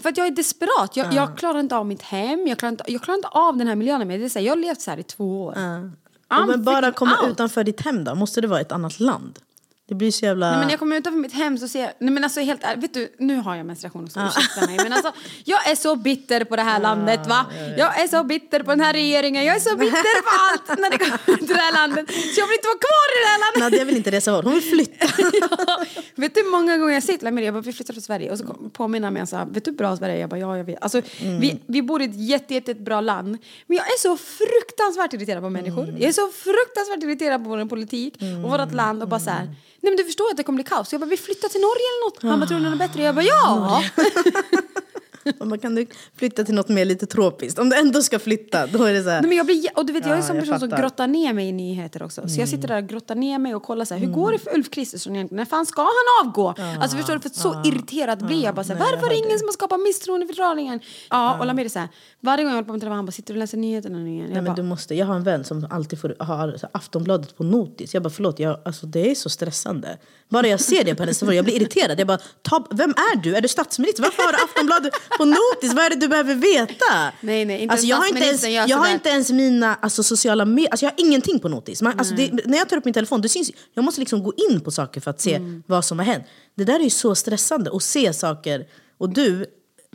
För 0.02 0.10
att 0.10 0.18
jag 0.18 0.28
är 0.28 0.32
desperat. 0.32 0.98
Jag, 0.98 1.14
jag 1.14 1.38
klarar 1.38 1.60
inte 1.60 1.76
av 1.76 1.86
mitt 1.86 2.02
hem, 2.02 2.48
jag 2.48 2.58
klarar 2.60 2.72
inte, 2.72 2.84
jag 2.88 3.02
klarar 3.02 3.16
inte 3.18 3.28
av 3.28 3.58
den 3.58 3.68
här 3.68 3.76
miljön. 3.76 4.08
med. 4.08 4.20
Det 4.20 4.26
är 4.26 4.30
så 4.30 4.40
här, 4.40 4.46
jag 4.46 4.52
har 4.52 4.58
levt 4.62 4.82
så 4.82 4.92
här 4.92 4.98
i 4.98 5.04
två 5.04 5.44
år. 5.44 5.54
I'm 5.56 6.48
men 6.48 6.64
bara 6.64 6.92
komma 6.92 7.18
out. 7.22 7.32
utanför 7.32 7.64
ditt 7.64 7.82
hem 7.82 8.04
då? 8.04 8.16
Måste 8.16 8.42
det 8.42 8.48
vara 8.48 8.62
ett 8.62 8.72
annat 8.72 9.00
land? 9.00 9.40
Det 9.90 9.96
blir 9.96 10.12
så 10.12 10.26
jävla... 10.26 10.50
Nej, 10.50 10.58
men 10.58 10.68
när 10.68 10.74
jag 10.74 10.80
kommer 10.80 10.96
utanför 10.96 11.20
mitt 11.20 11.34
hem 11.34 11.58
så 11.58 11.68
ser 11.68 11.82
jag, 11.82 11.92
nej 12.00 12.12
men 12.12 12.24
alltså 12.24 12.40
helt 12.40 12.64
ärligt, 12.64 12.84
vet 12.84 12.94
du, 12.94 13.16
nu 13.20 13.36
har 13.38 13.56
jag 13.56 13.66
menstruation 13.66 14.04
också, 14.04 14.20
ursäkta 14.20 14.66
mig. 14.66 14.78
Men 14.84 14.94
alltså, 14.94 15.12
jag 15.44 15.70
är 15.72 15.76
så 15.76 15.96
bitter 15.96 16.44
på 16.44 16.56
det 16.56 16.62
här 16.62 16.80
landet 16.80 17.28
va. 17.28 17.46
Jag 17.78 18.02
är 18.02 18.08
så 18.08 18.24
bitter 18.24 18.64
på 18.64 18.72
den 18.72 18.80
här 18.80 18.94
regeringen, 18.94 19.46
jag 19.46 19.56
är 19.56 19.60
så 19.60 19.78
bitter 19.78 20.22
på 20.22 20.30
allt 20.52 20.80
när 20.80 20.90
det 20.90 20.98
kommer 20.98 21.38
till 21.38 21.48
det 21.48 21.62
här 21.62 21.74
landet. 21.74 22.06
Så 22.12 22.40
jag 22.40 22.48
vill 22.48 22.56
inte 22.56 22.68
vara 22.68 22.84
kvar 22.88 23.08
i 23.16 23.18
det 23.24 23.30
här 23.32 23.40
landet. 23.40 23.72
Nadia 23.72 23.86
vill 23.86 23.98
inte 23.98 24.12
resa 24.12 24.32
bort, 24.32 24.44
hon 24.46 24.54
vill 24.54 24.64
flytta. 24.64 25.06
ja. 25.42 25.86
Vet 26.16 26.36
du 26.36 26.42
hur 26.42 26.52
många 26.52 26.78
gånger 26.78 26.94
jag 26.94 27.04
sitter 27.04 27.32
med 27.32 27.44
jag 27.44 27.54
bara, 27.54 27.62
vi 27.62 27.74
flyttar 27.74 27.94
från 27.94 28.02
Sverige 28.02 28.32
och 28.32 28.38
så 28.38 28.46
påminner 28.74 29.12
mig 29.12 29.28
så 29.28 29.36
här, 29.36 29.46
vet 29.46 29.66
du 29.66 29.72
hur 29.72 29.78
bra 29.78 29.98
Sverige 29.98 30.16
är? 30.16 30.20
Jag 30.20 30.30
bara, 30.30 30.40
ja 30.40 30.58
jag 30.58 30.64
vet. 30.64 30.84
Alltså, 30.84 31.02
vi, 31.20 31.60
vi 31.68 31.82
bor 31.82 32.02
i 32.02 32.06
ett 32.06 32.16
jätte, 32.30 32.54
jätte 32.54 32.74
bra 32.74 33.02
land, 33.02 33.38
men 33.68 33.78
jag 33.78 33.86
är 33.86 34.00
så 34.00 34.18
fruktansvärt 34.18 35.14
irriterad 35.14 35.44
på 35.44 35.50
människor. 35.50 35.88
Jag 36.00 36.10
är 36.10 36.14
så 36.14 36.28
fruktansvärt 36.28 37.04
irriterad 37.04 37.44
på 37.44 37.50
vår 37.50 37.66
politik 37.66 38.14
och 38.44 38.52
vårt 38.52 38.74
land 38.74 39.02
och 39.04 39.10
bara 39.10 39.20
så 39.20 39.30
här, 39.30 39.56
nej 39.84 39.92
men 39.92 39.98
du 39.98 40.04
förstår 40.04 40.30
att 40.32 40.38
det 40.38 40.44
kommer 40.44 40.58
bli 40.58 40.64
kaos. 40.64 40.92
Jag 40.92 41.02
bara, 41.02 41.10
vi 41.10 41.18
flyttar 41.18 41.50
till 41.50 41.62
Norge 41.62 41.86
eller 41.92 42.06
något. 42.06 42.22
Han 42.32 42.40
bara, 42.40 42.48
tror 42.48 42.60
du 42.60 42.70
något 42.70 42.80
bättre? 42.80 43.04
Jag 43.04 43.16
bara, 43.16 43.26
ja! 43.26 43.84
Och 45.40 45.48
man 45.48 45.60
kan 45.60 45.76
du 45.76 45.86
flytta 46.18 46.44
till 46.44 46.56
något 46.56 46.70
mer 46.70 46.86
lite 46.86 47.06
tropiskt? 47.06 47.60
Om 47.60 47.70
du 47.70 47.76
ändå 47.80 48.02
ska 48.02 48.20
flytta, 48.20 48.68
då 48.68 48.84
är 48.84 48.94
det 48.94 49.04
så 49.04 49.10
här... 49.10 49.22
Nej, 49.22 49.28
men 49.30 49.38
jag 49.38 49.46
blir, 49.46 49.70
och 49.76 49.86
du 49.86 49.94
vet, 49.94 50.06
jag 50.06 50.12
är 50.12 50.16
en 50.16 50.22
Ja, 50.22 50.28
sån 50.28 50.40
person 50.40 50.60
som 50.60 50.70
fattar. 50.70 50.82
grottar 50.84 51.08
ner 51.08 51.34
mig 51.34 51.48
i 51.48 51.52
nyheter 51.52 52.04
också. 52.04 52.28
Så 52.30 52.40
jag 52.40 52.50
sitter 52.50 52.68
där 52.68 52.78
och 52.78 52.88
grottar 52.90 53.16
ner 53.16 53.40
mig 53.40 53.56
och 53.56 53.64
kollar 53.64 53.86
så 53.86 53.94
här, 53.94 54.02
hur 54.02 54.08
går 54.14 54.32
det 54.32 54.40
för 54.40 54.56
Ulf 54.56 54.70
Kristersson 54.70 55.16
egentligen? 55.16 55.38
När 55.40 55.46
fan 55.46 55.66
ska 55.66 55.82
han 55.82 56.28
avgå? 56.28 56.56
Alltså 56.80 56.98
förstår 56.98 57.14
du, 57.14 57.20
för 57.20 57.30
så 57.30 57.62
irriterad 57.66 58.26
blir 58.26 58.44
jag 58.44 58.56
bara 58.56 58.64
så 58.64 58.74
här, 58.74 58.80
varför 58.80 59.06
är 59.06 59.10
det 59.10 59.16
ingen 59.28 59.40
som 59.40 59.48
har 59.48 59.54
skapat 59.54 59.80
misstroendeförklaringen? 59.82 60.80
Ja, 61.10 61.38
och 61.40 61.46
Lamir 61.46 61.66
är 61.66 61.70
så 61.70 61.80
här, 61.80 61.90
varje 62.20 62.44
gång 62.44 62.52
jag 62.52 62.56
håller 62.56 62.68
på 62.68 62.72
med 62.74 62.82
telefonen, 62.82 62.96
han 62.96 63.06
bara, 63.06 63.12
sitter 63.12 63.34
du 63.34 63.38
och 63.38 63.40
läser 63.44 63.58
nyheterna 63.58 63.98
nu 63.98 64.10
igen? 64.10 64.26
Nej, 64.26 64.36
Jag 64.36 64.44
men 64.44 64.46
bara, 64.46 64.56
du 64.56 64.64
måste, 64.64 64.96
jag 64.96 65.06
har 65.06 65.16
en 65.16 65.24
vän 65.24 65.44
som 65.44 65.68
alltid 65.70 66.00
får, 66.02 66.16
har 66.20 66.58
Aftonbladet 66.72 67.38
på 67.38 67.44
notis. 67.44 67.94
Jag 67.94 68.04
bara 68.04 68.10
förlåt, 68.10 68.40
jag, 68.40 68.60
alltså, 68.66 68.86
det 68.86 69.12
är 69.12 69.16
så 69.16 69.30
stressande. 69.30 69.98
Bara 70.30 70.48
jag 70.48 70.60
ser 70.60 70.84
det 70.84 70.96
på 70.96 71.04
hennes 71.04 71.20
telefon, 71.20 71.36
jag 71.36 71.46
blir 71.46 71.56
irriterad. 71.56 72.00
Jag 72.00 72.08
bara, 72.08 72.20
ta, 72.42 72.68
vem 72.72 72.90
är 72.90 73.22
du? 73.24 73.36
Är 73.36 73.42
du 73.42 73.48
statsminister? 73.48 74.04
Varför 74.04 74.24
har 74.24 74.32
du 74.32 74.38
Aftonbladet 74.44 74.94
på 75.18 75.26
notis? 75.26 75.74
Vad 75.74 75.86
är 75.86 75.90
det 75.90 75.96
du 75.96 76.08
behöver 76.08 76.36
veta? 76.36 77.12
Nej, 77.22 77.46
nej, 77.46 77.62
inte 77.62 77.72
alltså, 77.72 77.88
jag 77.88 77.98
har 77.98 78.08
inte 78.08 78.24
ens, 78.24 78.44
jag 78.70 78.78
har 78.78 78.90
inte 78.94 79.10
ens 79.10 79.30
mina 79.32 79.76
alltså, 79.82 80.04
sociala 80.04 80.46
medier, 80.46 80.72
alltså, 80.72 80.86
jag 80.86 80.92
har 80.92 81.00
ingenting 81.08 81.40
på 81.40 81.50
notis. 81.50 81.82
Man, 81.82 82.00
alltså, 82.00 82.16
det, 82.16 82.46
när 82.46 82.58
jag 82.58 82.70
tar 82.70 82.78
upp 82.78 82.86
min 82.86 82.94
telefon, 82.94 83.22
det 83.22 83.30
syns, 83.30 83.52
jag 83.74 83.86
måste 83.86 84.00
liksom 84.00 84.24
gå 84.24 84.34
in 84.50 84.62
på 84.62 84.72
saker 84.72 85.02
för 85.02 85.12
att 85.12 85.22
se 85.22 85.36
Mm. 85.36 85.64
vad 85.68 85.86
som 85.86 86.00
har 86.00 86.06
hänt. 86.06 86.24
Det 86.56 86.64
där 86.64 86.80
är 86.80 86.84
ju 86.84 86.90
så 86.90 87.16
stressande, 87.16 87.72
att 87.74 87.84
se 87.84 88.14
saker. 88.14 88.66
Och 88.98 89.10
du, 89.10 89.46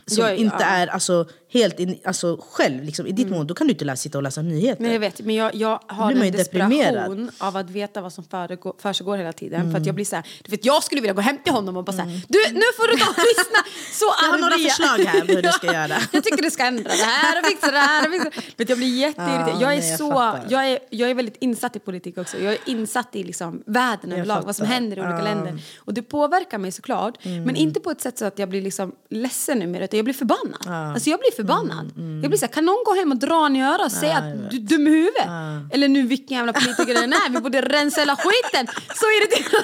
som 0.07 0.23
Jag 0.25 0.37
inte 0.37 0.55
ja. 0.59 0.65
är 0.65 0.87
alltså, 0.87 1.25
helt 1.51 1.79
in, 1.79 1.99
alltså, 2.05 2.39
själv 2.51 2.83
liksom, 2.83 3.07
i 3.07 3.11
ditt 3.11 3.29
mål, 3.29 3.47
då 3.47 3.53
kan 3.53 3.67
du 3.67 3.73
inte 3.73 3.85
läsa, 3.85 4.01
sitta 4.01 4.17
och 4.17 4.23
läsa 4.23 4.41
nyheter. 4.41 4.81
Men 4.83 4.91
jag 4.93 4.99
vet, 4.99 5.21
men 5.21 5.35
jag, 5.35 5.55
jag 5.55 5.79
har 5.87 6.11
en 6.11 6.23
ju 6.25 6.31
deprimerad. 6.31 6.93
desperation 6.93 7.31
av 7.39 7.57
att 7.57 7.69
veta 7.69 8.01
vad 8.01 8.13
som 8.13 8.23
försiggår, 8.23 8.73
försiggår 8.79 9.17
hela 9.17 9.33
tiden. 9.33 9.71
För 9.71 9.79
att 9.79 9.85
jag 9.85 9.95
blir 9.95 10.05
så 10.05 10.15
här, 10.15 10.25
du 10.43 10.51
vet, 10.51 10.65
jag 10.65 10.83
skulle 10.83 11.01
vilja 11.01 11.13
gå 11.13 11.21
hem 11.21 11.37
till 11.43 11.53
honom 11.53 11.77
och 11.77 11.83
bara 11.83 11.91
så 11.95 12.01
här, 12.01 12.21
du 12.27 12.39
nu 12.53 12.61
får 12.77 12.87
du 12.91 12.97
ta 12.97 13.09
och 13.09 13.17
lyssna. 13.17 13.59
Så 13.91 14.05
Jag 14.23 14.31
har 14.31 14.37
några 14.37 14.57
förslag 14.57 14.97
här 15.05 15.21
på 15.21 15.33
hur 15.33 15.41
du 15.41 15.49
ska 15.51 15.67
göra. 15.73 15.95
jag 16.11 16.23
tycker 16.23 16.43
du 16.43 16.51
ska 16.51 16.63
ändra 16.65 16.83
det 16.91 17.03
här 17.03 17.39
och 17.41 17.45
fixa 17.47 17.71
det 17.71 17.77
här. 17.77 18.07
Och 18.07 18.13
fixa. 18.13 18.41
Vet, 18.57 18.69
jag 18.69 18.77
blir 18.77 18.97
jätteirriterad. 18.99 19.49
Ja, 19.49 19.61
jag, 19.61 19.73
är 19.73 19.77
nej, 19.79 19.89
jag 19.89 19.97
så, 19.99 20.11
fattar. 20.11 20.45
jag, 20.49 20.67
är, 20.71 20.79
jag 20.89 21.09
är 21.09 21.13
väldigt 21.13 21.37
insatt 21.39 21.75
i 21.75 21.79
politik 21.79 22.17
också. 22.17 22.37
Jag 22.37 22.53
är 22.53 22.59
insatt 22.65 23.15
i 23.15 23.23
liksom 23.23 23.63
världen 23.65 24.11
överlag, 24.11 24.41
vad 24.45 24.55
som 24.55 24.65
händer 24.65 24.97
i 24.97 24.99
olika 24.99 25.17
Ja. 25.17 25.23
länder. 25.23 25.61
Och 25.77 25.93
det 25.93 26.01
påverkar 26.01 26.57
mig 26.57 26.71
såklart. 26.71 27.17
Men 27.25 27.55
inte 27.55 27.79
på 27.79 27.91
ett 27.91 28.01
sätt 28.01 28.17
så 28.17 28.25
att 28.25 28.39
jag 28.39 28.49
blir 28.49 28.61
liksom 28.61 28.91
ledsen 29.09 29.59
numera, 29.59 29.83
utan 29.83 29.97
jag 29.97 30.03
blir 30.05 30.13
förbannad. 30.13 30.67
Alltså 30.93 31.09
jag 31.09 31.19
blir 31.19 31.31
förbannad. 31.39 31.85
Jag 32.21 32.29
blir 32.31 32.37
så 32.37 32.45
här, 32.45 32.53
kan 32.53 32.65
någon 32.65 32.83
gå 32.85 32.93
hem 32.95 33.11
och 33.11 33.17
dra 33.17 33.45
en 33.45 33.55
i 33.55 33.63
örat 33.63 33.85
och 33.85 33.91
säga 33.91 34.17
att 34.17 34.51
du 34.51 34.57
är 34.57 34.61
dum 34.61 34.87
i 34.87 34.89
huvudet? 34.89 35.27
Eller 35.73 35.87
nu 35.87 36.01
vilken 36.07 36.37
jävla 36.37 36.53
politiker 36.53 36.93
det 36.93 37.03
än 37.03 37.13
är, 37.13 37.29
vi 37.29 37.39
borde 37.39 37.61
rensa 37.61 37.99
hela 38.01 38.15
skiten. 38.15 38.67
Så 38.95 39.05
irriterad. 39.17 39.63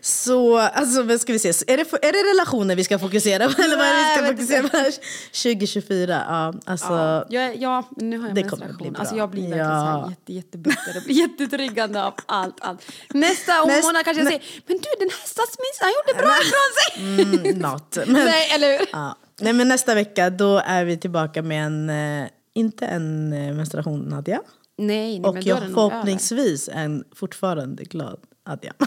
Så, 0.00 0.58
alltså, 0.58 1.02
vad 1.02 1.20
ska 1.20 1.32
vi 1.32 1.38
se? 1.38 1.48
Är 1.48 1.76
det, 1.76 1.92
är 2.06 2.12
det 2.12 2.30
relationer 2.30 2.76
vi 2.76 2.84
ska 2.84 2.98
fokusera 2.98 3.48
på? 3.48 3.62
Eller 3.62 3.76
vad 3.76 3.86
är 3.86 3.92
det 3.92 4.32
vi 4.32 4.46
ska 4.46 4.62
fokusera 4.62 4.84
på? 4.84 4.90
2024. 5.32 6.22
Ja, 6.28 6.54
alltså, 6.66 6.86
Ja, 6.92 7.26
jag, 7.40 7.56
ja, 7.56 7.88
nu 7.96 8.18
har 8.18 8.26
jag 8.28 8.34
Det 8.34 8.42
kommer 8.42 8.72
bli 8.72 8.90
bra. 8.90 9.00
Alltså 9.00 9.16
jag 9.16 9.30
blir 9.30 9.42
verkligen 9.42 9.66
Ja. 9.68 9.80
så 9.80 10.00
här 10.00 10.08
jätte, 10.10 10.32
jättebitter 10.32 10.96
och 10.96 11.02
blir 11.04 11.14
jättetriggande 11.14 12.04
av 12.04 12.14
allt, 12.26 12.56
allt. 12.60 12.80
Nästa 13.14 13.52
Näst- 13.64 13.82
månad 13.86 14.04
kanske 14.04 14.22
jag 14.22 14.28
säger, 14.32 14.44
men 14.66 14.76
du 14.76 14.88
den 14.98 15.10
här 15.10 15.26
statsministern 15.26 15.88
han 15.88 15.92
gjorde 15.98 16.22
bra 16.22 16.34
ifrån 16.42 16.70
sig. 16.78 17.44
mm, 17.52 17.58
not. 17.58 17.96
Men, 18.06 18.24
Nej, 18.24 18.50
eller 18.54 18.78
hur? 18.78 18.86
ja. 18.92 19.16
Nej, 19.40 19.52
men 19.52 19.68
nästa 19.68 19.94
vecka 19.94 20.30
då 20.30 20.62
är 20.64 20.84
vi 20.84 20.96
tillbaka 20.96 21.42
med 21.42 21.66
en, 21.66 21.90
eh, 21.90 22.28
inte 22.54 22.86
en 22.86 23.32
eh, 23.32 23.54
menstruation 23.54 24.00
Nadja. 24.00 24.40
Nej, 24.78 25.18
nej 25.18 25.20
Och 25.28 25.34
men 25.34 25.44
då 25.44 25.48
är 25.48 25.48
jag 25.48 25.54
nog 25.56 25.64
över. 25.64 25.74
förhoppningsvis 25.74 26.68
en 26.72 27.04
fortfarande 27.14 27.84
glad 27.84 28.18
Adja. 28.44 28.72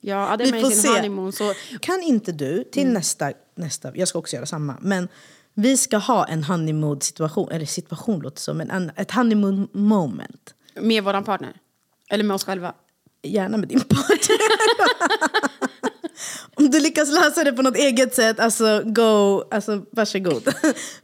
Ja, 0.00 0.24
hade 0.26 0.44
Vi 0.44 0.50
med 0.52 0.60
får 0.60 0.70
sin 0.70 0.78
se. 0.82 0.88
honeymoon 0.88 1.32
så... 1.32 1.52
Kan 1.80 2.02
inte 2.02 2.32
du 2.32 2.64
till 2.64 2.82
Mm. 2.82 2.94
nästa, 2.94 3.32
nästa, 3.54 3.96
jag 3.96 4.08
ska 4.08 4.18
också 4.18 4.36
göra 4.36 4.46
samma, 4.46 4.76
men 4.80 5.08
vi 5.54 5.76
ska 5.76 5.96
ha 5.96 6.26
en 6.26 6.44
honeymoon 6.44 7.00
situation, 7.00 7.50
eller 7.50 7.66
situation 7.66 8.20
låter 8.20 8.40
som, 8.40 8.56
men 8.56 8.70
en, 8.70 8.90
ett 8.96 9.10
honeymoon 9.10 9.68
moment. 9.72 10.54
Med 10.80 11.04
våran 11.04 11.24
partner. 11.24 11.52
Eller 12.10 12.24
med 12.24 12.34
oss 12.34 12.44
själva. 12.44 12.74
Gärna 13.22 13.56
med 13.56 13.68
din 13.68 13.80
partner. 13.80 14.36
Om 16.54 16.70
du 16.70 16.80
lyckas 16.80 17.08
lösa 17.10 17.44
det 17.44 17.52
på 17.52 17.62
något 17.62 17.76
eget 17.76 18.14
sätt, 18.14 18.40
alltså 18.40 18.82
go, 18.84 19.42
alltså 19.50 19.82
varsågod. 19.90 20.48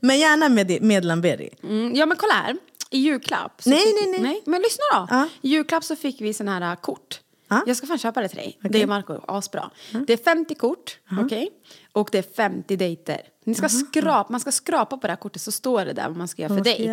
Men 0.01 0.19
gärna 0.19 0.49
med, 0.49 0.83
med 0.83 1.05
Lamberi. 1.05 1.51
Mm, 1.63 1.95
ja 1.95 2.07
men 2.07 2.17
kolla 2.17 2.33
här. 2.33 2.57
I 2.91 2.99
julklapp. 2.99 3.63
Nej, 3.67 3.85
nej, 4.03 4.13
vi- 4.13 4.23
nej. 4.23 4.43
Men 4.47 4.63
lyssna 4.63 4.83
då. 4.93 5.07
Ja. 5.11 5.29
I 5.43 5.49
julklapp 5.49 5.85
så 5.85 5.97
fick 5.97 6.21
vi 6.21 6.35
såna 6.35 6.53
här 6.59 6.71
äh, 6.73 6.81
kort. 6.81 7.21
Ja. 7.49 7.63
Jag 7.67 7.77
ska 7.77 7.87
fan 7.87 7.99
köpa 7.99 8.21
det 8.21 8.29
till 8.29 8.37
dig. 8.39 8.59
Det 8.63 8.83
är 8.83 8.87
Marco, 8.87 9.21
asbra. 9.29 9.71
Det 10.07 10.13
är 10.13 10.17
50 10.17 10.55
kort, 10.55 10.99
okej? 11.25 11.49
Och 11.93 12.09
det 12.13 12.19
är 12.19 12.35
50 12.37 12.77
dejter. 12.77 13.21
Ni 13.45 13.55
ska 13.55 13.69
skrapa, 13.69 14.27
man 14.33 14.41
ska 14.41 14.53
skrapa 14.53 14.97
på 14.97 15.07
det 15.07 15.11
här 15.13 15.17
kortet 15.17 15.43
så 15.43 15.53
står 15.53 15.85
det 15.85 15.93
där 15.93 16.09
vad 16.09 16.17
man 16.17 16.29
ska 16.29 16.43
göra 16.43 16.57
för 16.57 16.65
dejt. 16.65 16.93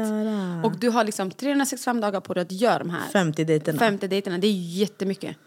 Och 0.63 0.79
du 0.79 0.89
har 0.89 1.03
liksom 1.03 1.31
365 1.31 2.01
dagar 2.01 2.19
på 2.21 2.33
dig 2.33 2.41
att 2.41 2.51
göra 2.51 2.79
de 2.79 2.89
här 2.89 3.09
50 3.13 3.43
dejterna. 3.43 3.79
50 3.79 4.07
dejterna. 4.07 4.37
Det 4.37 4.47
är 4.47 4.51
jättemycket. 4.79 5.37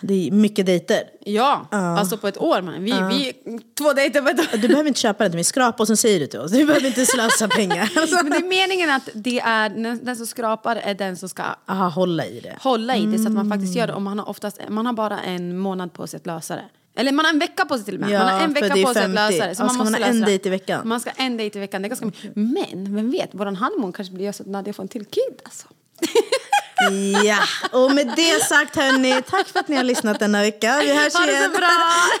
Det 0.00 0.26
är 0.28 0.30
mycket 0.30 0.66
dejter. 0.66 1.02
Ja, 1.20 1.66
alltså 1.70 2.16
på 2.16 2.28
ett 2.28 2.38
år 2.38 2.62
man. 2.62 2.84
Vi, 2.84 2.90
vi 2.92 3.32
två 3.78 3.92
dejter 3.92 4.22
på 4.22 4.28
ett 4.28 4.38
år. 4.40 4.58
Du 4.58 4.68
behöver 4.68 4.88
inte 4.88 5.00
köpa 5.00 5.24
den 5.24 5.32
mig, 5.34 5.44
skrapa 5.44 5.82
och 5.82 5.86
sen 5.86 5.96
säger 5.96 6.20
du 6.20 6.26
till 6.26 6.40
oss. 6.40 6.52
Du 6.52 6.66
behöver 6.66 6.86
inte 6.86 7.06
slösa 7.06 7.48
pengar. 7.48 7.92
Alltså. 7.96 8.16
Men 8.22 8.30
det 8.30 8.36
är 8.36 8.48
meningen 8.48 8.90
att 8.90 9.08
det 9.14 9.40
är, 9.40 9.68
den 10.04 10.16
som 10.16 10.26
skrapar 10.26 10.76
är 10.76 10.94
den 10.94 11.16
som 11.16 11.28
ska 11.28 11.42
Aha, 11.66 11.88
hålla 11.88 12.26
i 12.26 12.40
det. 12.40 12.56
hålla 12.60 12.96
i 12.96 13.06
det 13.06 13.18
så 13.18 13.26
att 13.26 13.32
man 13.32 13.50
faktiskt 13.50 13.76
gör 13.76 13.86
det. 13.86 13.92
Och 13.92 14.02
man 14.02 14.18
har, 14.18 14.28
oftast, 14.28 14.60
man 14.68 14.86
har 14.86 14.92
bara 14.92 15.20
en 15.20 15.58
månad 15.58 15.92
på 15.92 16.06
sig 16.06 16.16
att 16.18 16.26
lösa 16.26 16.56
det. 16.56 16.64
Eller 16.96 17.12
man 17.12 17.24
har 17.24 17.32
en 17.32 17.38
vecka 17.38 17.64
på 17.64 17.76
sig 17.76 17.84
till 17.84 17.94
och 17.94 18.00
med. 18.00 18.10
Ja, 18.10 18.18
man 18.18 18.34
har 18.34 18.40
en 18.40 18.52
vecka 18.52 18.68
på 18.68 18.94
sig 18.94 19.02
50. 19.02 19.18
att 19.18 19.30
lösa 19.32 19.46
det. 19.46 19.54
Så 19.54 19.62
Ja, 19.62 19.64
man 19.66 19.74
ska 19.74 19.84
man 19.84 19.92
måste 19.92 20.04
ha 20.04 20.10
en 20.10 20.20
dejt 20.20 20.48
i 20.48 20.50
veckan? 20.50 20.88
Man 20.88 21.00
ska 21.00 21.10
en 21.10 21.36
dejt 21.36 21.58
i 21.58 21.60
veckan. 21.60 21.82
Det 21.82 21.86
är 21.86 21.88
ganska 21.88 22.06
mycket. 22.06 22.36
Men 22.36 22.94
vem 22.96 23.10
vet, 23.10 23.28
våran 23.32 23.56
honeymoon 23.56 23.92
kanske 23.92 24.14
blir 24.14 24.32
så 24.32 24.42
att 24.42 24.48
Nadia 24.48 24.72
får 24.74 24.82
en 24.82 24.88
till 24.88 25.04
kid 25.04 25.40
alltså. 25.44 25.66
Ja, 27.24 27.38
och 27.70 27.90
med 27.90 28.12
det 28.16 28.44
sagt 28.44 28.76
hörni, 28.76 29.22
tack 29.30 29.48
för 29.48 29.60
att 29.60 29.68
ni 29.68 29.76
har 29.76 29.84
lyssnat 29.84 30.18
denna 30.18 30.42
vecka. 30.42 30.80
Vi 30.82 30.94
hörs 30.94 31.14
Ha 31.14 31.26
det 31.26 31.32
igen. 31.32 31.52
så 31.52 31.58
bra! 31.58 31.68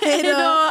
Hej 0.00 0.22
då. 0.22 0.70